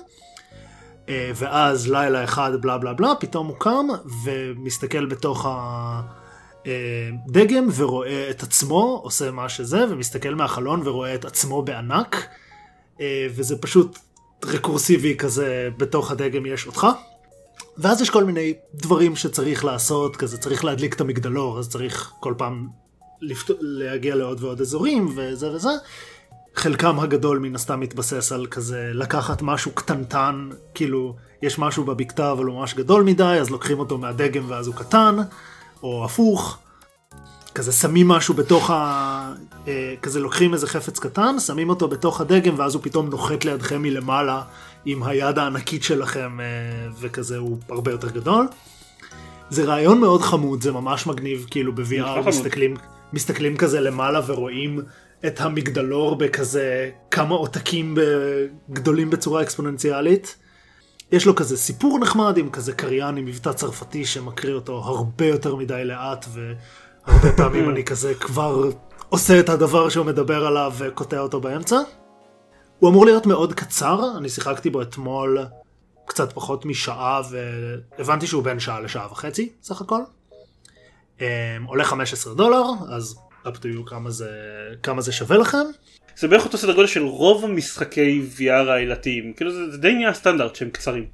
אה, 1.09 1.31
ואז 1.35 1.91
לילה 1.91 2.25
אחד 2.25 2.51
בלה 2.61 2.79
בלה 2.79 2.93
בלה 2.93 3.13
פתאום 3.21 3.47
הוא 3.47 3.57
קם 3.59 3.87
ומסתכל 4.25 5.07
בתוך 5.07 5.47
הדגם 6.67 7.69
ורואה 7.77 8.31
את 8.31 8.43
עצמו 8.43 9.01
עושה 9.03 9.31
מה 9.31 9.49
שזה 9.49 9.85
ומסתכל 9.91 10.35
מהחלון 10.35 10.83
ורואה 10.85 11.15
את 11.15 11.25
עצמו 11.25 11.63
בענק. 11.63 12.29
אה, 13.01 13.27
וזה 13.31 13.59
פשוט 13.59 13.99
רקורסיבי 14.45 15.17
כזה 15.17 15.69
בתוך 15.77 16.11
הדגם 16.11 16.47
יש 16.47 16.67
אותך. 16.67 16.87
ואז 17.79 18.01
יש 18.01 18.11
כל 18.11 18.25
מיני 18.25 18.55
דברים 18.75 19.17
שצריך 19.17 19.65
לעשות, 19.65 20.17
כזה 20.17 20.39
צריך 20.39 20.65
להדליק 20.65 20.95
את 20.95 21.01
המגדלור, 21.01 21.59
אז 21.59 21.69
צריך 21.69 22.13
כל 22.21 22.35
פעם 22.39 22.69
לפת... 23.21 23.55
להגיע 23.61 24.15
לעוד 24.15 24.43
ועוד 24.43 24.61
אזורים 24.61 25.09
וזה 25.17 25.51
וזה. 25.51 25.69
חלקם 26.55 27.01
הגדול 27.01 27.39
מן 27.39 27.55
הסתם 27.55 27.81
מתבסס 27.81 28.33
על 28.33 28.47
כזה 28.47 28.91
לקחת 28.95 29.43
משהו 29.43 29.71
קטנטן, 29.71 30.49
כאילו 30.75 31.17
יש 31.43 31.59
משהו 31.59 31.85
בבקתה 31.85 32.33
אבל 32.33 32.45
הוא 32.45 32.55
ממש 32.55 32.75
גדול 32.75 33.03
מדי, 33.03 33.39
אז 33.41 33.51
לוקחים 33.51 33.79
אותו 33.79 33.99
מהדגם 33.99 34.45
ואז 34.49 34.67
הוא 34.67 34.75
קטן, 34.75 35.17
או 35.83 36.05
הפוך. 36.05 36.59
כזה 37.55 37.73
שמים 37.73 38.09
משהו 38.09 38.35
בתוך 38.35 38.71
ה... 38.71 39.35
אה, 39.69 39.95
כזה 40.03 40.21
לוקחים 40.21 40.55
איזה 40.55 40.67
חפץ 40.67 40.99
קטן, 40.99 41.39
שמים 41.39 41.69
אותו 41.69 41.89
בתוך 41.89 42.21
הדגם 42.21 42.59
ואז 42.59 42.75
הוא 42.75 42.83
פתאום 42.83 43.09
נוחת 43.11 43.45
לידכם 43.45 43.83
מלמעלה 43.83 44.43
עם 44.85 45.03
היד 45.03 45.39
הענקית 45.39 45.83
שלכם 45.83 46.41
אה, 46.41 46.47
וכזה 47.01 47.39
הוא 47.39 47.59
הרבה 47.69 47.91
יותר 47.91 48.11
גדול. 48.11 48.49
זה 49.51 49.65
רעיון 49.65 50.01
מאוד 50.01 50.23
חמוד, 50.23 50.63
זה 50.63 50.73
ממש 50.73 51.07
מגניב, 51.07 51.47
כאילו 51.51 51.73
ב-VR. 51.75 51.83
מסתכלים, 52.29 52.77
מסתכלים 53.13 53.57
כזה 53.57 53.81
למעלה 53.81 54.21
ורואים 54.27 54.81
את 55.27 55.41
המגדלור 55.41 56.17
בכזה 56.17 56.91
כמה 57.11 57.35
עותקים 57.35 57.95
ב- 57.95 58.47
גדולים 58.71 59.11
בצורה 59.11 59.43
אקספוננציאלית. 59.43 60.37
יש 61.13 61.27
לו 61.27 61.35
כזה 61.35 61.57
סיפור 61.57 61.99
נחמד 61.99 62.37
עם 62.37 62.51
כזה 62.51 62.73
קריין 62.73 63.17
עם 63.17 63.25
מבטא 63.25 63.53
צרפתי 63.53 64.05
שמקריא 64.05 64.55
אותו 64.55 64.79
הרבה 64.79 65.27
יותר 65.27 65.57
מדי 65.57 65.85
לאט 65.85 66.27
והרבה 66.29 67.33
פעמים 67.37 67.71
אני 67.71 67.85
כזה 67.85 68.15
כבר 68.15 68.71
עושה 69.09 69.41
את 69.41 69.49
הדבר 69.49 69.89
שהוא 69.89 70.07
מדבר 70.07 70.47
עליו 70.47 70.73
וקוטע 70.79 71.19
אותו 71.19 71.41
באמצע. 71.41 71.77
הוא 72.79 72.91
אמור 72.91 73.05
להיות 73.05 73.27
מאוד 73.27 73.55
קצר, 73.55 74.17
אני 74.17 74.29
שיחקתי 74.29 74.71
בו 74.71 74.83
אתמול 74.83 75.47
קצת 76.07 76.33
פחות 76.33 76.65
משעה 76.65 77.23
והבנתי 77.99 78.27
שהוא 78.27 78.43
בין 78.43 78.61
שעה 78.61 78.81
לשעה 78.81 79.13
וחצי 79.13 79.53
סך 79.63 79.81
הכל. 79.81 80.01
Um, 81.19 81.23
עולה 81.67 81.85
15 81.85 82.35
דולר, 82.35 82.65
אז 82.89 83.19
up 83.47 83.57
to 83.57 83.65
you 83.65 83.87
כמה 83.91 84.11
זה, 84.11 84.29
כמה 84.83 85.01
זה 85.03 85.13
שווה 85.13 85.37
לכם. 85.39 85.59
זה 86.17 86.29
בערך 86.29 86.45
אותו 86.45 86.59
סדר 86.59 86.73
גודל 86.75 86.87
של 86.87 87.03
רוב 87.03 87.45
המשחקי 87.45 88.23
VR 88.39 88.51
העילתיים, 88.71 89.33
כאילו 89.37 89.53
זה, 89.53 89.71
זה 89.71 89.79
די 89.79 89.93
נהיה 89.93 90.09
הסטנדרט 90.09 90.55
שהם 90.55 90.71
קצרים. 90.71 91.05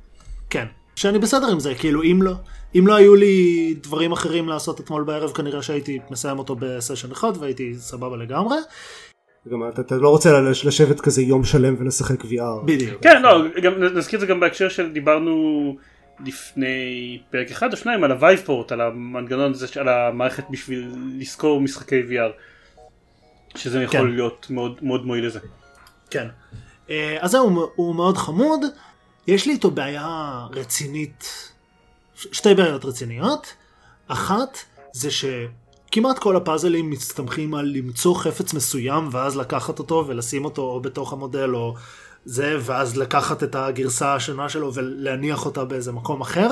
כן, 0.51 0.65
שאני 0.97 1.19
בסדר 1.19 1.47
עם 1.53 1.61
זה, 1.61 1.75
כאילו 1.75 2.03
אם 2.03 2.23
לא, 2.23 2.33
אם 2.75 2.87
לא 2.87 2.95
היו 2.95 3.15
לי 3.15 3.75
דברים 3.83 4.13
אחרים 4.13 4.49
לעשות 4.49 4.81
אתמול 4.81 5.05
בערב 5.05 5.31
כנראה 5.33 5.63
שהייתי 5.63 5.99
מסיים 6.11 6.39
אותו 6.39 6.57
בסשן 6.59 7.11
אחד 7.13 7.33
והייתי 7.41 7.75
סבבה 7.75 8.17
לגמרי. 8.17 8.57
גם 9.53 9.69
אתה, 9.69 9.81
אתה 9.83 9.95
לא 9.97 10.09
רוצה 10.09 10.41
לש- 10.41 10.67
לשבת 10.67 11.01
כזה 11.01 11.23
יום 11.23 11.45
שלם 11.45 11.75
ולשחק 11.79 12.21
VR. 12.25 12.65
בדיוק. 12.65 13.03
כן, 13.03 13.23
לא, 13.23 13.45
גם 13.63 13.73
נזכיר 13.83 14.17
את 14.17 14.21
זה 14.21 14.27
גם 14.27 14.41
בהקשר 14.41 14.69
של 14.69 14.93
דיברנו 14.93 15.77
לפני 16.27 17.19
פרק 17.31 17.51
אחד 17.51 17.73
או 17.73 17.77
שניים 17.77 18.05
על 18.05 18.13
הווייבפורט, 18.13 18.73
על 18.73 18.81
המנגנון 18.81 19.53
הזה, 19.53 19.67
על 19.81 19.89
המערכת 19.89 20.45
בשביל 20.51 20.95
לזכור 21.19 21.61
משחקי 21.61 22.03
VR. 22.03 22.33
שזה 23.57 23.83
יכול 23.83 24.01
כן. 24.01 24.07
להיות 24.07 24.47
מאוד 24.51 24.79
מאוד 24.83 25.07
מועיל 25.07 25.27
לזה. 25.27 25.39
כן. 26.11 26.29
אה, 26.91 27.17
אז 27.21 27.31
זהו, 27.31 27.71
הוא 27.77 27.95
מאוד 27.95 28.17
חמוד. 28.17 28.61
יש 29.27 29.47
לי 29.47 29.53
איתו 29.53 29.71
בעיה 29.71 30.41
רצינית, 30.51 31.53
שתי 32.15 32.55
בעיות 32.55 32.85
רציניות. 32.85 33.55
אחת 34.09 34.59
זה 34.93 35.09
שכמעט 35.11 36.19
כל 36.19 36.37
הפאזלים 36.37 36.91
מסתמכים 36.91 37.55
על 37.55 37.67
למצוא 37.67 38.15
חפץ 38.15 38.55
מסוים 38.55 39.09
ואז 39.13 39.37
לקחת 39.37 39.79
אותו 39.79 40.05
ולשים 40.07 40.45
אותו 40.45 40.63
או 40.63 40.81
בתוך 40.81 41.13
המודל 41.13 41.55
או 41.55 41.75
זה, 42.25 42.57
ואז 42.61 42.97
לקחת 42.97 43.43
את 43.43 43.55
הגרסה 43.55 44.15
השונה 44.15 44.49
שלו 44.49 44.75
ולהניח 44.75 45.47
אותה 45.47 45.65
באיזה 45.65 45.93
מקום 45.93 46.21
אחר. 46.21 46.51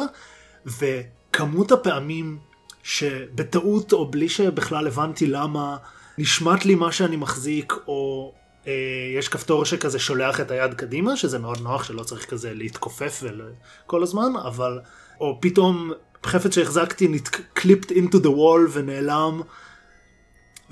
וכמות 0.66 1.72
הפעמים 1.72 2.38
שבטעות 2.82 3.92
או 3.92 4.10
בלי 4.10 4.28
שבכלל 4.28 4.86
הבנתי 4.86 5.26
למה 5.26 5.76
נשמט 6.18 6.64
לי 6.64 6.74
מה 6.74 6.92
שאני 6.92 7.16
מחזיק 7.16 7.72
או 7.88 8.32
אה, 8.66 8.72
יש 9.18 9.28
כפתור 9.28 9.64
שכזה 9.64 9.98
שולח 9.98 10.40
את 10.40 10.50
היד 10.50 10.74
קדימה 10.74 11.16
שזה 11.16 11.38
מאוד 11.38 11.60
נוח 11.60 11.84
שלא 11.84 12.02
צריך 12.02 12.30
כזה 12.30 12.54
להתכופף 12.54 13.20
ול- 13.22 13.52
כל 13.86 14.02
הזמן 14.02 14.32
אבל 14.46 14.80
או 15.20 15.38
פתאום 15.40 15.92
חפץ 16.26 16.54
שהחזקתי 16.54 17.18
קליפט 17.52 17.90
into 17.92 18.16
the 18.16 18.28
wall 18.28 18.70
ונעלם 18.72 19.40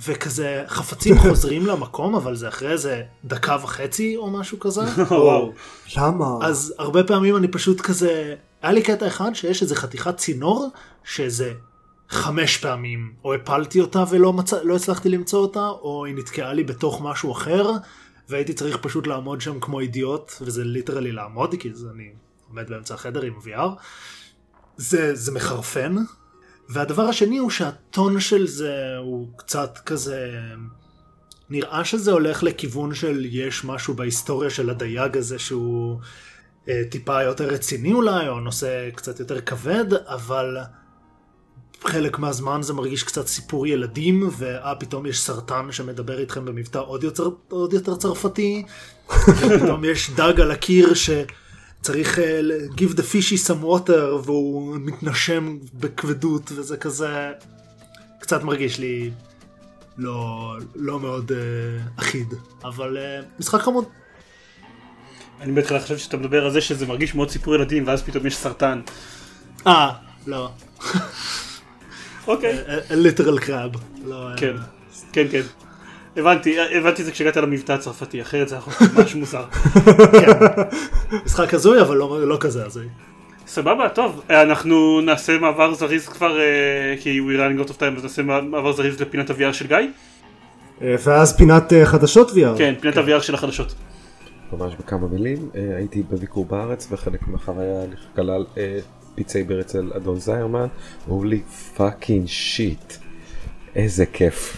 וכזה 0.04 0.64
חפצים 0.68 1.18
חוזרים 1.22 1.66
למקום 1.66 2.14
אבל 2.14 2.36
זה 2.36 2.48
אחרי 2.48 2.72
איזה 2.72 3.02
דקה 3.24 3.56
וחצי 3.62 4.16
או 4.16 4.30
משהו 4.30 4.60
כזה. 4.60 4.80
וואו. 5.10 5.52
למה? 5.96 6.38
אז 6.42 6.74
הרבה 6.78 7.04
פעמים 7.04 7.36
אני 7.36 7.48
פשוט 7.48 7.80
כזה, 7.80 8.34
היה 8.62 8.72
לי 8.72 8.82
קטע 8.82 9.06
אחד 9.06 9.34
שיש 9.34 9.62
איזה 9.62 9.76
חתיכת 9.76 10.16
צינור, 10.16 10.68
שאיזה 11.04 11.52
חמש 12.08 12.56
פעמים, 12.56 13.12
או 13.24 13.34
הפלתי 13.34 13.80
אותה 13.80 14.04
ולא 14.10 14.32
מצא, 14.32 14.62
לא 14.62 14.76
הצלחתי 14.76 15.08
למצוא 15.08 15.40
אותה, 15.40 15.68
או 15.68 16.04
היא 16.04 16.14
נתקעה 16.14 16.52
לי 16.52 16.64
בתוך 16.64 17.02
משהו 17.02 17.32
אחר, 17.32 17.70
והייתי 18.28 18.52
צריך 18.52 18.76
פשוט 18.76 19.06
לעמוד 19.06 19.40
שם 19.40 19.60
כמו 19.60 19.80
אידיוט, 19.80 20.32
וזה 20.40 20.64
literally 20.64 21.12
לעמוד, 21.12 21.54
כי 21.58 21.70
זה 21.74 21.86
אני 21.94 22.10
עומד 22.48 22.70
באמצע 22.70 22.94
החדר 22.94 23.22
עם 23.22 23.34
VR. 23.44 23.68
זה, 24.76 25.14
זה 25.14 25.32
מחרפן. 25.32 25.96
והדבר 26.68 27.02
השני 27.02 27.38
הוא 27.38 27.50
שהטון 27.50 28.20
של 28.20 28.46
זה 28.46 28.96
הוא 28.98 29.28
קצת 29.36 29.78
כזה... 29.86 30.40
נראה 31.50 31.84
שזה 31.84 32.12
הולך 32.12 32.42
לכיוון 32.42 32.94
של 32.94 33.26
יש 33.30 33.64
משהו 33.64 33.94
בהיסטוריה 33.94 34.50
של 34.50 34.70
הדייג 34.70 35.16
הזה 35.16 35.38
שהוא 35.38 36.00
אה, 36.68 36.82
טיפה 36.90 37.22
יותר 37.22 37.44
רציני 37.44 37.92
אולי, 37.92 38.28
או 38.28 38.40
נושא 38.40 38.90
קצת 38.94 39.20
יותר 39.20 39.40
כבד, 39.40 39.94
אבל 39.94 40.56
חלק 41.84 42.18
מהזמן 42.18 42.62
זה 42.62 42.72
מרגיש 42.72 43.02
קצת 43.02 43.26
סיפור 43.26 43.66
ילדים, 43.66 44.28
ואה 44.38 44.74
פתאום 44.74 45.06
יש 45.06 45.20
סרטן 45.20 45.72
שמדבר 45.72 46.18
איתכם 46.18 46.44
במבטא 46.44 46.78
עוד 46.78 47.04
יותר, 47.04 47.28
עוד 47.48 47.72
יותר 47.72 47.96
צרפתי, 47.96 48.64
ופתאום 49.28 49.84
יש 49.84 50.10
דג 50.10 50.40
על 50.40 50.50
הקיר 50.50 50.94
שצריך 50.94 51.47
אה, 52.18 52.42
ל- 52.42 52.68
give 52.76 52.92
the 52.94 53.02
fishy 53.02 53.46
some 53.48 53.62
water, 53.64 53.90
והוא 54.24 54.76
מתנשם 54.80 55.58
בכבדות, 55.74 56.52
וזה 56.54 56.76
כזה 56.76 57.30
קצת 58.20 58.42
מרגיש 58.42 58.78
לי 58.78 59.10
לא, 59.98 60.52
לא 60.74 61.00
מאוד 61.00 61.32
אה, 61.32 61.38
אחיד, 61.98 62.34
אבל 62.64 62.96
אה, 62.98 63.20
משחק 63.40 63.60
חמוד. 63.60 63.84
אני 65.40 65.52
בהתחלה 65.52 65.80
חושב 65.80 65.98
שאתה 65.98 66.16
מדבר 66.16 66.44
על 66.44 66.50
זה 66.52 66.60
שזה 66.60 66.86
מרגיש 66.86 67.14
מאוד 67.14 67.30
סיפור 67.30 67.54
ילדים 67.54 67.86
ואז 67.86 68.02
פתאום 68.02 68.26
יש 68.26 68.36
סרטן. 68.36 68.80
אה, 69.66 69.90
לא. 70.26 70.50
אוקיי. 72.26 72.58
ליטרל 72.90 73.38
קראב. 73.38 73.70
לא, 74.04 74.28
אה, 74.30 74.36
כן, 74.36 74.56
כן, 75.12 75.26
כן. 75.30 75.42
הבנתי, 76.16 76.56
הבנתי 76.60 77.02
את 77.02 77.06
זה 77.06 77.12
כשהגעת 77.12 77.36
למבטא 77.36 77.72
הצרפתי, 77.72 78.22
אחרת 78.22 78.48
זה 78.48 78.54
היה 78.54 78.64
ממש 78.96 79.14
מוזר. 79.14 79.44
משחק 81.26 81.54
הזוי, 81.54 81.80
אבל 81.80 81.96
לא, 81.96 82.28
לא 82.28 82.36
כזה 82.40 82.66
הזוי. 82.66 82.86
סבבה, 83.46 83.88
טוב, 83.88 84.22
אנחנו 84.30 85.00
נעשה 85.00 85.38
מעבר 85.38 85.74
זריז 85.74 86.08
כבר, 86.08 86.40
אה, 86.40 86.94
כי 87.00 87.20
we 87.20 87.38
running 87.38 87.66
out 87.66 87.70
of 87.70 87.80
time, 87.80 87.96
אז 87.96 88.02
נעשה 88.02 88.22
מעבר 88.22 88.72
זריז 88.72 89.00
לפינת 89.00 89.30
ה-VR 89.30 89.52
של 89.52 89.66
גיא? 89.66 89.76
אה, 90.82 90.94
ואז 91.04 91.36
פינת 91.36 91.72
אה, 91.72 91.86
חדשות 91.86 92.30
VR. 92.30 92.58
כן, 92.58 92.74
פינת 92.80 92.96
ה-VR 92.96 93.20
של 93.22 93.34
החדשות. 93.34 93.74
ממש 94.52 94.74
בכמה 94.78 95.08
מילים, 95.08 95.50
אה, 95.54 95.76
הייתי 95.76 96.02
בביקור 96.10 96.44
בארץ 96.44 96.88
וחלק 96.90 97.28
מהחוויה 97.28 97.80
כלל 98.16 98.44
אה, 98.58 98.78
Beat 99.14 99.35
Saber 99.35 99.60
אצל 99.60 99.90
אדון 99.96 100.18
זיירמן, 100.18 100.66
holy 101.06 101.40
fucking 101.76 102.26
shit, 102.26 102.94
איזה 103.76 104.06
כיף. 104.06 104.56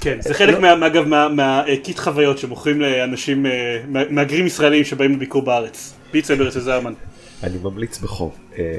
כן, 0.00 0.20
זה 0.20 0.34
חלק 0.34 0.58
מה- 0.58 0.86
אגב 0.86 1.04
מה 1.34 1.60
kit 1.60 1.98
חוויות 1.98 2.38
שמוכרים 2.38 2.80
לאנשים, 2.80 3.46
אה, 3.46 3.50
מה- 3.88 4.08
מהגרים 4.10 4.46
ישראלים 4.46 4.84
שבאים 4.84 5.12
לביקור 5.12 5.42
בארץ. 5.42 5.94
Beat 6.10 6.36
Saber 6.36 6.47
אצל 6.47 6.56
זיירמן. 6.58 6.92
אני 7.42 7.58
ממליץ 7.62 7.98
בחום. 7.98 8.30
אה, 8.58 8.78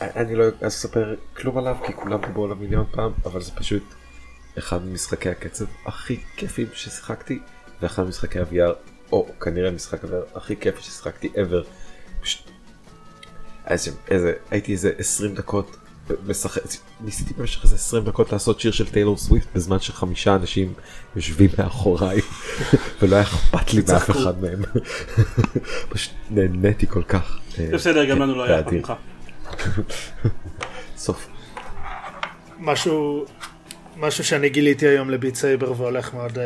אני 0.00 0.34
לא 0.34 0.44
אספר 0.62 1.14
כלום 1.36 1.58
עליו 1.58 1.76
כי 1.86 1.92
כולם 1.92 2.20
דיברו 2.26 2.44
עליו 2.44 2.56
מיליון 2.56 2.84
פעם, 2.90 3.12
אבל 3.24 3.40
זה 3.40 3.52
פשוט 3.54 3.82
אחד 4.58 4.84
ממשחקי 4.86 5.28
הקצב 5.28 5.64
הכי 5.86 6.16
כיפים 6.36 6.66
ששיחקתי, 6.74 7.38
ואחד 7.82 8.02
ממשחקי 8.02 8.38
ה-VR, 8.38 8.72
או 9.12 9.26
כנראה 9.40 9.70
משחק 9.70 10.04
ה-VR 10.04 10.36
הכי 10.38 10.56
כיפי 10.56 10.82
ששיחקתי 10.82 11.28
ever. 11.34 11.64
פשוט... 12.22 12.50
איזה, 13.66 13.90
איזה, 14.10 14.32
הייתי 14.50 14.72
איזה 14.72 14.90
20 14.98 15.34
דקות 15.34 15.76
ניסיתי 17.00 17.34
במשך 17.34 17.62
איזה 17.62 17.74
20 17.74 18.04
דקות 18.04 18.32
לעשות 18.32 18.60
שיר 18.60 18.72
של 18.72 18.86
טיילור 18.86 19.16
סוויפט 19.16 19.46
בזמן 19.54 19.80
שחמישה 19.80 20.34
אנשים 20.34 20.72
יושבים 21.16 21.50
מאחוריי 21.58 22.20
ולא 23.02 23.16
היה 23.16 23.24
אכפת 23.24 23.74
לי 23.74 23.82
מאף. 23.88 24.10
אחד 24.10 24.42
מהם. 24.42 24.62
פשוט 25.90 26.12
נהניתי 26.30 26.86
כל 26.86 27.02
כך. 27.02 27.38
זה 27.56 27.70
בסדר, 27.72 28.04
גם 28.04 28.18
לנו 28.18 28.34
לא 28.34 28.44
היה 28.44 28.60
אכפת. 28.60 28.72
ממך. 28.72 28.92
סוף. 30.96 31.28
משהו, 32.58 33.24
משהו 33.96 34.24
שאני 34.24 34.48
גיליתי 34.48 34.86
היום 34.86 35.10
ל 35.10 35.15
Beat 35.15 35.34
Saber 35.34 35.72
והולך 35.80 36.14
מאוד 36.14 36.32
uh, 36.32 36.40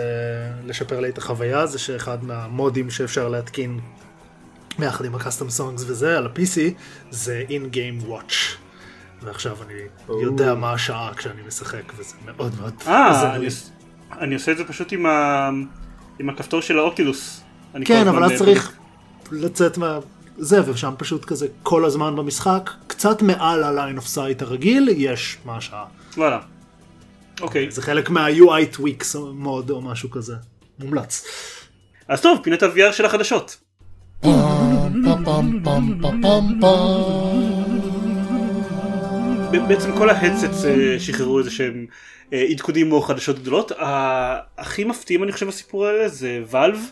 לשפר 0.65 1.01
לי 1.01 1.09
את 1.09 1.19
החוויה, 1.19 1.67
זה 1.67 1.79
שאחד 1.79 2.25
מהמודים 2.25 2.91
שאפשר 2.91 3.29
להתקין 3.29 3.81
ביחד 4.79 5.05
עם 5.05 5.15
ה 5.15 5.20
custom 5.20 5.51
songs 5.51 5.85
וזה 5.87 6.19
על 6.19 6.27
ה-PC, 6.27 6.59
זה 7.11 7.45
in-game 7.49 8.11
watch. 8.11 8.58
ועכשיו 9.23 9.57
אני 9.67 9.75
יודע 10.23 10.55
מה 10.55 10.73
השעה 10.73 11.13
כשאני 11.17 11.43
משחק, 11.47 11.93
וזה 11.97 12.15
מאוד 12.27 12.53
מאוד 12.61 12.75
אה, 12.87 13.09
עוזר 13.15 13.35
אני 13.35 13.45
לי. 13.45 13.51
אני 14.21 14.35
עושה 14.35 14.53
את 14.53 14.57
זה 14.57 14.65
פשוט 14.65 14.93
עם 14.93 15.07
ה- 15.07 15.51
עם 16.19 16.29
הכפתור 16.29 16.61
של 16.63 16.79
ה 16.79 16.87
Oculus. 16.87 17.41
כן, 17.85 18.09
אבל 18.09 18.25
אז 18.25 18.33
צריך 18.39 18.73
לצאת 19.33 19.79
מה... 19.79 19.99
זה, 20.41 20.71
ושם 20.73 20.95
פשוט 20.99 21.25
כזה 21.25 21.47
כל 21.63 21.85
הזמן 21.85 22.17
במשחק, 22.17 22.71
קצת 22.87 23.23
מעל 23.23 23.63
ה-line 23.65 23.99
of 23.99 24.05
sight 24.15 24.43
הרגיל, 24.45 24.89
יש 24.97 25.39
מה 25.45 25.57
השעה. 25.57 25.85
וואלה. 26.17 26.41
אוקיי. 27.41 27.71
זה 27.71 27.83
חלק 27.83 28.11
מה-UI 28.11 28.77
tweaks 28.77 29.19
מוד 29.35 29.71
או 29.71 29.81
משהו 29.81 30.11
כזה. 30.11 30.35
מומלץ. 30.79 31.25
אז 32.09 32.21
טוב, 32.21 32.39
פינת 32.43 32.63
ה-VR 32.63 32.93
של 32.93 33.05
החדשות. 33.05 33.57
ב- 36.61 37.48
בעצם 39.51 39.93
כל 39.99 40.11
ההדסטס 40.11 40.65
אה, 40.65 41.01
שחררו 41.01 41.39
איזה 41.39 41.51
שהם 41.51 41.87
אה, 42.33 42.47
עדכונים 42.51 42.93
או 42.93 43.03
חדשות 43.03 43.39
גדולות. 43.39 43.73
הכי 44.59 44.85
מפתיעים 44.85 45.23
אני 45.25 45.33
חושב 45.33 45.47
בסיפור 45.47 45.87
הזה 45.87 46.09
זה 46.09 46.41
ואלב, 46.47 46.91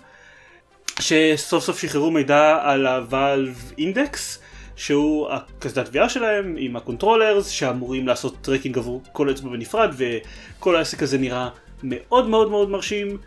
שסוף 1.01 1.65
סוף 1.65 1.79
שחררו 1.79 2.11
מידע 2.11 2.59
על 2.63 2.87
הוואלב 2.87 3.73
אינדקס, 3.79 4.39
שהוא 4.77 5.29
הקסדת 5.31 5.95
VR 5.95 6.09
שלהם 6.09 6.55
עם 6.59 6.77
ה 6.77 6.83
controllers 6.83 7.49
שאמורים 7.49 8.07
לעשות 8.07 8.37
tracking 8.41 8.79
עבור 8.79 9.03
כל 9.13 9.31
אצבע 9.31 9.51
בנפרד 9.51 9.95
וכל 9.97 10.77
העסק 10.77 11.03
הזה 11.03 11.19
נראה 11.19 11.49
מאוד 11.83 12.29
מאוד 12.29 12.51
מאוד 12.51 12.71
מרשים, 12.71 13.19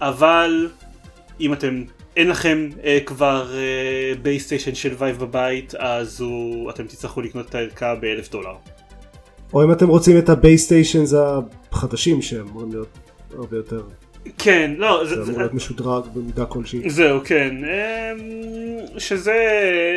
אבל 0.00 0.68
אם 1.40 1.52
אתם 1.52 1.84
אין 2.16 2.28
לכם 2.28 2.68
אה, 2.84 2.98
כבר 3.06 3.50
base 4.22 4.41
station 4.41 4.74
של 4.74 4.94
Vive 4.98 5.18
בבית 5.18 5.74
אז 5.74 6.20
הוא, 6.20 6.70
אתם 6.70 6.86
תצטרכו 6.86 7.20
לקנות 7.20 7.48
את 7.48 7.54
הערכה 7.54 7.94
באלף 7.94 8.30
דולר. 8.30 8.54
או 9.54 9.64
אם 9.64 9.72
אתם 9.72 9.88
רוצים 9.88 10.18
את 10.18 10.28
ה 10.28 10.35
base 10.35 10.61
stations 10.61 11.14
החדשים 11.72 12.22
שהם 12.22 12.46
אמורים 12.48 12.70
להיות 12.70 12.98
הרבה 13.38 13.56
יותר, 13.56 13.82
כן, 14.38 14.74
לא, 14.78 15.04
זה 15.04 15.14
זה, 15.14 15.22
אמור 15.22 15.38
להיות 15.38 15.54
משודרג 15.54 16.04
במידה 16.14 16.44
כלשהי. 16.44 16.90
זהו, 16.90 17.20
כן. 17.24 17.56
אמ, 17.64 18.98
שזה, 18.98 19.34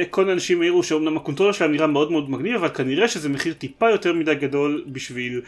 כל 0.09 0.29
האנשים 0.29 0.61
העירו 0.61 0.83
שאומנם 0.83 1.17
ה 1.17 1.21
controller 1.21 1.53
שלהם 1.53 1.71
נראה 1.71 1.87
מאוד 1.87 2.11
מאוד 2.11 2.29
מגניב, 2.29 2.55
אבל 2.55 2.69
כנראה 2.69 3.07
שזה 3.07 3.29
מחיר 3.29 3.53
טיפה 3.53 3.89
יותר 3.89 4.13
מדי 4.13 4.35
גדול 4.35 4.83
בשביל 4.87 5.41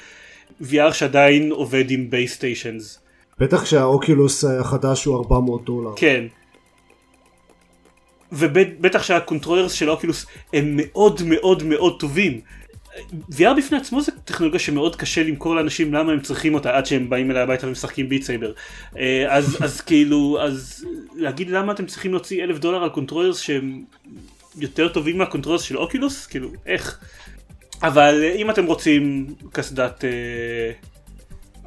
VR 0.62 0.94
שעדיין 0.94 1.52
עובד 1.52 1.92
עם 1.92 2.10
base 2.10 2.37
stations. 2.37 3.00
בטח 3.40 3.66
שה 3.66 3.92
Oculus 3.92 4.44
החדש 4.44 5.06
הוא 5.06 5.18
400 5.18 5.66
דולר. 5.66 5.92
כן. 5.96 6.26
ובטח 8.32 9.04
שה 9.04 9.18
controllers 9.18 9.72
של 9.72 9.90
ה 9.90 9.95
Oculus 9.95 10.26
הם 10.54 10.74
מאוד 10.76 11.22
מאוד 11.26 11.64
מאוד 11.64 12.00
טובים. 12.00 12.42
VR 13.32 13.54
בפני 13.58 13.78
עצמו 13.78 14.02
זה 14.02 14.12
טכנולוגיה 14.26 14.60
שמאוד 14.60 14.96
קשה 14.96 15.24
למכור 15.24 15.56
לאנשים 15.56 15.94
למה 15.94 16.12
הם 16.12 16.20
צריכים 16.20 16.54
אותה 16.54 16.78
עד 16.78 16.86
שהם 16.86 17.10
באים 17.10 17.32
אליי 17.32 17.42
הביתה 17.42 17.68
ומשחקים 17.68 18.10
Beat 18.10 18.24
Saber. 18.24 18.52
אה, 18.98 19.26
אז, 19.30 19.58
אז 19.62 19.82
כאילו, 19.82 20.38
אז 20.42 20.86
להגיד 21.16 21.50
למה 21.50 21.72
אתם 21.72 21.86
צריכים 21.86 22.12
להוציא 22.12 22.44
אלף 22.44 22.58
דולר 22.58 22.84
על 22.84 22.90
controllers 22.90 23.40
שהם 23.40 23.84
יותר 24.58 24.88
טובים 24.88 25.18
מה 25.18 25.24
controllers 25.24 25.62
של 25.62 25.78
Oculus? 25.78 26.26
כאילו, 26.26 26.50
איך? 26.66 27.00
אבל 27.84 28.24
אה, 28.24 28.36
אם 28.36 28.50
אתם 28.50 28.66
רוצים 28.66 29.28
קסדת 29.52 30.04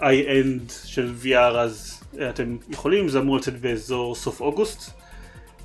high-end 0.02 0.72
של 0.84 1.12
VR 1.22 1.36
אז 1.36 2.02
אה, 2.20 2.30
אתם 2.30 2.56
יכולים, 2.70 3.08
זה 3.08 3.18
אמור 3.18 3.36
לצאת 3.36 3.60
באזור 3.60 4.14
סוף 4.14 4.40
אוגוסט. 4.40 4.90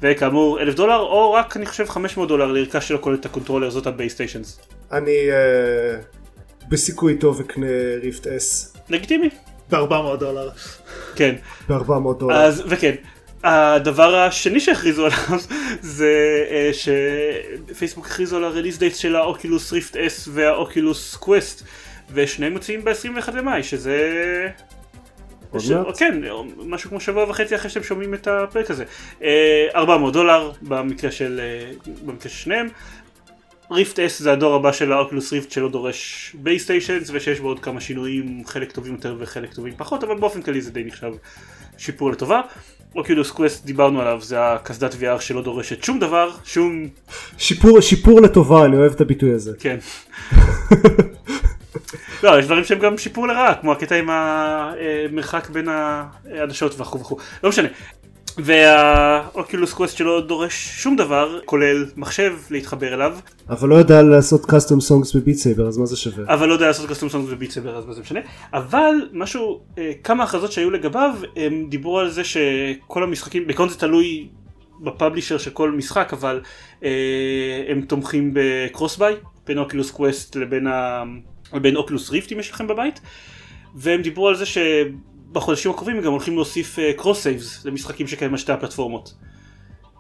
וכאמור 0.02 0.62
אלף 0.62 0.76
דולר 0.76 1.00
או 1.00 1.32
רק 1.32 1.58
אני 1.58 1.66
חושב 1.66 1.90
500 1.90 2.28
דולר 2.28 2.52
לערכה 2.52 2.82
שלא 2.82 2.98
כוללת 3.02 3.20
את 3.20 3.26
ה 3.26 3.29
controllers 3.29 3.70
ואת 3.70 3.88
ה 3.88 3.93
base 3.93 4.13
stations. 4.13 4.60
אני 4.92 5.32
אה, 5.32 6.00
בסיכוי 6.70 7.18
טוב 7.18 7.40
אקנה 7.40 7.68
Rift 8.02 8.28
S 8.28 8.78
לגיטימי. 8.90 9.30
ב-400 9.72 10.16
דולר. 10.20 10.50
כן. 11.16 11.36
ב-400 11.70 12.20
דולר. 12.20 12.36
אז 12.36 12.64
וכן. 12.68 12.96
הדבר 13.44 14.16
השני 14.16 14.60
שהכריזו 14.60 15.06
עליו 15.06 15.40
זה 15.82 16.44
אה, 16.50 16.72
שפייסבוק 17.72 18.06
הכריזו 18.06 18.38
על 18.38 18.44
ה 18.44 18.48
release 18.48 18.78
date 18.78 18.96
של 18.96 19.16
ה 19.16 19.24
Oculus 19.24 19.74
Rift 19.74 19.96
S 19.96 20.30
וה 20.34 20.54
Oculus 20.54 21.16
Quest 21.16 21.64
ושניהם 22.14 22.54
יוצאים 22.54 22.84
ב-21 22.84 23.32
למאי 23.32 23.64
שזה... 23.64 23.98
עוד 25.52 25.62
ש... 25.62 25.72
מעט? 25.72 26.00
כן, 26.00 26.22
משהו 26.66 26.90
כמו 26.90 27.00
שבוע 27.00 27.30
וחצי 27.30 27.56
אחרי 27.56 27.70
שאתם 27.70 27.84
שומעים 27.84 28.14
את 28.14 28.28
הפרק 28.28 28.72
הזה. 28.72 28.84
אה, 29.24 29.68
400 29.76 30.14
דולר 30.14 30.52
במקרה 30.62 31.12
של, 31.12 31.40
אה, 31.44 31.72
במקרה 32.06 32.30
של 32.30 32.38
שניהם. 32.38 32.68
Rift 33.72 34.00
S 34.00 34.14
זה 34.18 34.32
הדור 34.32 34.56
הבא 34.56 34.72
של 34.72 34.92
ה 34.92 34.98
Oculus 34.98 35.34
Rift 35.34 35.52
שלא 35.52 35.70
דורש 35.70 36.32
base 36.40 36.63
stations 36.63 37.10
ושיש 37.14 37.40
בו 37.40 37.48
עוד 37.48 37.60
כמה 37.60 37.82
שינויים, 37.82 38.42
חלק 38.46 38.72
טובים 38.72 38.94
יותר 38.94 39.16
וחלק 39.20 39.54
טובים 39.54 39.74
פחות, 39.78 40.04
אבל 40.04 40.18
באופן 40.18 40.42
כללי 40.42 40.62
זה 40.62 40.72
די 40.72 40.84
נחשב 40.84 41.12
שיפור 41.78 42.12
לטובה. 42.12 42.42
Oculus 42.96 43.32
Quest 43.32 43.66
דיברנו 43.66 44.02
עליו, 44.02 44.22
זה 44.22 44.54
הקסדת 44.54 44.94
VR 44.94 45.20
שלא 45.20 45.42
דורשת 45.42 45.84
שום 45.84 46.00
דבר, 46.00 46.30
שום... 46.44 46.88
שיפור, 47.38 47.82
שיפור 47.82 48.22
לטובה, 48.22 48.66
אני 48.66 48.78
אוהב 48.78 48.92
את 48.92 49.02
הביטוי 49.02 49.32
הזה. 49.34 49.52
כן. 49.60 49.78
לא, 52.24 52.40
יש 52.40 52.46
דברים 52.46 52.64
שהם 52.64 52.80
גם 52.80 52.98
שיפור 52.98 53.28
לרעה, 53.28 53.56
כמו 53.56 53.72
הקטע 53.72 53.96
עם 53.96 54.10
המרחק 54.10 55.50
בין 55.50 55.68
העדשות 55.70 56.80
וכו' 56.80 57.00
וכו', 57.00 57.18
לא 57.44 57.50
משנה. 57.50 57.68
וה 58.38 58.72
Oculus 58.72 59.74
Quest 59.74 59.98
שלא 59.98 60.22
דורש 60.22 60.68
שום 60.84 60.96
דבר, 60.96 61.40
כולל 61.46 61.86
מחשב 61.96 62.34
להתחבר 62.50 62.94
אליו, 62.94 63.18
אבל 63.50 63.70
לא 63.70 63.76
יודע 63.76 64.02
לעשות 64.02 64.46
custom 64.46 64.82
songs 64.82 65.16
ב 65.16 65.20
Beat 65.20 65.38
Saber, 65.38 65.68
אז 65.68 65.78
מה 65.78 65.86
זה 65.86 65.98
שווה? 65.98 66.34
אבל 66.34 66.48
לא 66.48 66.54
יודע 66.54 66.68
לעשות 66.68 66.90
custom 66.90 67.10
songs 67.10 67.26
ב 67.30 67.34
Beat 67.34 67.52
Saber 67.52 67.78
אז 67.78 67.86
מה 67.86 67.94
זה 67.94 68.02
משנה? 68.02 68.20
אבל 68.54 68.94
משהו 69.14 69.62
אה, 69.78 69.92
כמה 70.04 70.24
הכרזות 70.24 70.52
שהיו 70.52 70.72
לגביו 70.72 71.16
הם 71.36 71.66
דיברו 71.70 72.00
על 72.00 72.10
זה 72.10 72.24
שכל 72.24 73.04
המשחקים 73.04 73.48
בעיקרון 73.48 73.70
זה 73.70 73.78
תלוי 73.78 74.28
ב 74.82 74.87
publisher 74.87 75.38
של 75.38 75.52
כל 75.52 75.72
משחק 75.72 76.14
אבל 76.14 76.42
אה, 76.84 76.90
הם 77.68 77.82
תומכים 77.82 78.34
ב 78.34 78.98
cross-buy 78.98 79.16
בין 79.48 79.58
Oculus 79.58 79.92
Quest 79.92 80.36
לבין, 80.36 80.68
ה... 80.68 81.04
לבין 81.54 81.76
Oculus 81.76 82.10
Rift 82.10 82.32
אם 82.32 82.40
יש 82.40 82.52
לכם 82.52 82.68
בבית. 82.68 83.00
והם 83.76 84.02
דיברו 84.02 84.28
על 84.28 84.36
זה 84.36 84.46
שבחודשים 85.32 85.72
הקרובים 85.72 85.98
הם 85.98 86.04
גם 86.04 86.12
הולכים 86.12 86.36
להוסיף 86.36 86.78
cross 86.98 87.24
saves 87.24 87.66
למשחקים 87.66 88.08
שקיימים 88.08 88.34
על 88.34 88.38
שתי 88.38 88.52
הפלטפורמות 88.52 89.14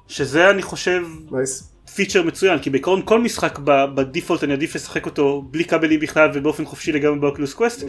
שזה 0.07 0.49
אני 0.49 0.61
חושב 0.61 1.05
nice. 1.31 1.73
feature 1.95 2.23
מצוין 2.23 2.59
כי 2.59 2.69
בעיקרון 2.69 3.01
כל 3.05 3.21
משחק 3.21 3.59
ב- 3.63 3.85
ב 3.95 4.01
default 4.01 4.43
אני 4.43 4.53
עדיף 4.53 4.75
לשחק 4.75 5.05
אותו 5.05 5.41
בלי 5.51 5.65
כבלים 5.65 5.99
בכלל 5.99 6.29
ובאופן 6.33 6.65
חופשי 6.65 6.91
לגמרי 6.91 7.19
ב 7.19 7.24
Oculus 7.24 7.53
Quest. 7.53 7.83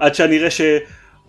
עד 0.00 0.14
שאני 0.14 0.38
אראה 0.38 0.50
ש... 0.50 0.60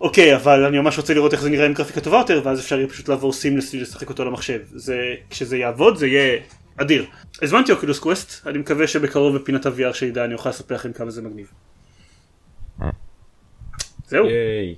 אוקיי 0.00 0.36
אבל 0.36 0.64
אני 0.64 0.78
ממש 0.78 0.98
רוצה 0.98 1.14
לראות 1.14 1.32
איך 1.32 1.42
זה 1.42 1.50
נראה 1.50 1.66
עם 1.66 1.72
גרפיקה 1.72 2.00
טובה 2.00 2.16
יותר 2.18 2.40
ואז 2.44 2.60
אפשר 2.60 2.76
יהיה 2.76 2.88
פשוט 2.88 3.08
לעבור 3.08 3.32
seamlessly 3.32 3.80
לשחק 3.80 4.08
אותו 4.08 4.24
למחשב 4.24 4.60
זה 4.74 4.96
כשזה 5.30 5.56
יעבוד 5.56 5.96
זה 5.96 6.06
יהיה 6.06 6.38
אדיר. 6.76 7.06
הזמנתי 7.42 7.72
Oculus 7.72 7.98
Quest 7.98 8.46
אני 8.46 8.58
מקווה 8.58 8.86
שבקרוב 8.86 9.36
בפינת 9.36 9.66
ה-VR 9.66 9.92
שידע 9.94 10.24
אני 10.24 10.34
אוכל 10.34 10.48
לספר 10.48 10.74
לכם 10.74 10.92
כמה 10.92 11.10
זה 11.10 11.22
מגניב. 11.22 11.46
זהו. 14.08 14.26
yay. 14.26 14.74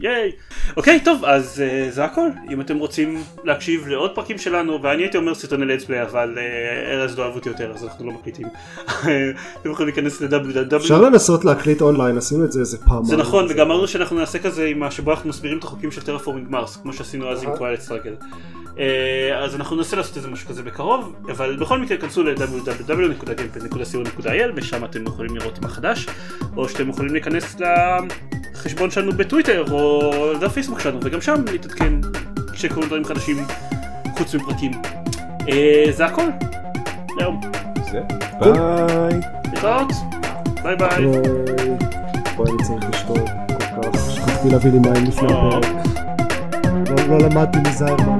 yay. 0.00 0.32
אוקיי 0.76 1.00
טוב 1.00 1.24
אז 1.24 1.62
uh, 1.62 1.92
זה 1.92 2.04
הכל 2.04 2.28
אם 2.50 2.60
אתם 2.60 2.78
רוצים 2.78 3.22
להקשיב 3.44 3.88
לעוד 3.88 4.14
פרקים 4.14 4.38
שלנו 4.38 4.82
ואני 4.82 5.02
הייתי 5.02 5.16
אומר 5.16 5.34
סרטוני 5.34 5.66
let's 5.66 5.86
play 5.86 6.02
אבל 6.02 6.38
uh, 6.38 6.92
ארז 6.92 7.18
לא 7.18 7.24
אהב 7.24 7.34
אותי 7.34 7.48
יותר 7.48 7.72
אז 7.74 7.84
אנחנו 7.84 8.06
לא 8.06 8.12
מקליטים. 8.12 8.46
אתם 9.60 9.70
יכולים 9.70 9.94
להיכנס 9.94 10.20
ל-www. 10.20 10.76
אפשר 10.76 11.00
לנסות 11.00 11.44
להקליט 11.44 11.82
אונליין, 11.82 12.18
עשינו 12.18 12.44
את 12.44 12.52
זה 12.52 12.60
איזה 12.60 12.78
פעם. 12.78 13.04
זה 13.04 13.16
נכון 13.16 13.46
וגם 13.48 13.66
אמרנו 13.70 13.88
שאנחנו 13.88 14.16
נעשה 14.16 14.38
כזה 14.38 14.64
עם 14.64 14.90
שבו 14.90 15.10
אנחנו 15.10 15.28
מסבירים 15.28 15.58
את 15.58 15.64
החוקים 15.64 15.90
של 15.90 16.02
Terraforming 16.02 16.50
Mars 16.50 16.76
כמו 16.76 16.92
שעשינו 16.92 17.30
אז 17.30 17.42
עם. 17.42 17.56
Twilight 17.56 17.80
Struggle. 17.80 18.14
אז 19.36 19.54
אנחנו 19.54 19.76
ננסה 19.76 19.96
לעשות 19.96 20.16
איזה 20.16 20.28
משהו 20.28 20.48
כזה 20.48 20.62
בקרוב 20.62 21.14
אבל 21.30 21.56
בכל 21.56 21.78
מקרה 21.78 21.98
כנסו 21.98 22.22
ל-www.gamepad.co.il 22.22 24.50
ושם 24.54 24.84
אתם 24.84 25.06
יכולים 25.06 25.36
לראות 25.36 25.58
מה 25.58 25.68
חדש 25.68 26.06
או 26.56 26.68
שאתם 26.68 26.88
יכולים 26.88 27.12
להיכנס 27.12 27.56
לחשבון 28.52 28.90
שלנו 28.90 29.12
בטוויטר 29.12 29.64
או 29.70 30.12
לדף 30.32 30.52
פייסבוק 30.52 30.80
שלנו 30.80 30.98
וגם 31.02 31.20
שם 31.20 31.34
להתעדכן 31.52 31.92
כשקורים 32.52 32.88
דברים 32.88 33.04
חדשים 33.04 33.36
חוץ 34.18 34.34
מפרקים. 34.34 34.72
אה, 35.48 35.84
זה 35.90 36.06
הכל. 36.06 36.26
היום. 37.18 37.40
זה? 37.92 38.00
ביי. 38.40 39.20
להתראות. 39.52 39.92
ביי 40.62 40.76
ביי. 40.76 40.88
ביי. 40.88 41.06
אני 42.38 42.62
צריך 42.62 42.84
לשתות 42.90 43.18
כל 43.74 43.90
כך, 43.92 44.10
שכחתי 44.10 44.50
להביא 44.50 44.70
לי 44.70 44.78
מים 44.78 45.04
לפני 45.04 45.28
או. 45.28 45.48
הפרק. 45.48 45.73
לא- 47.08 47.18
למדתי 47.18 47.58
מזיירמן. 47.68 48.18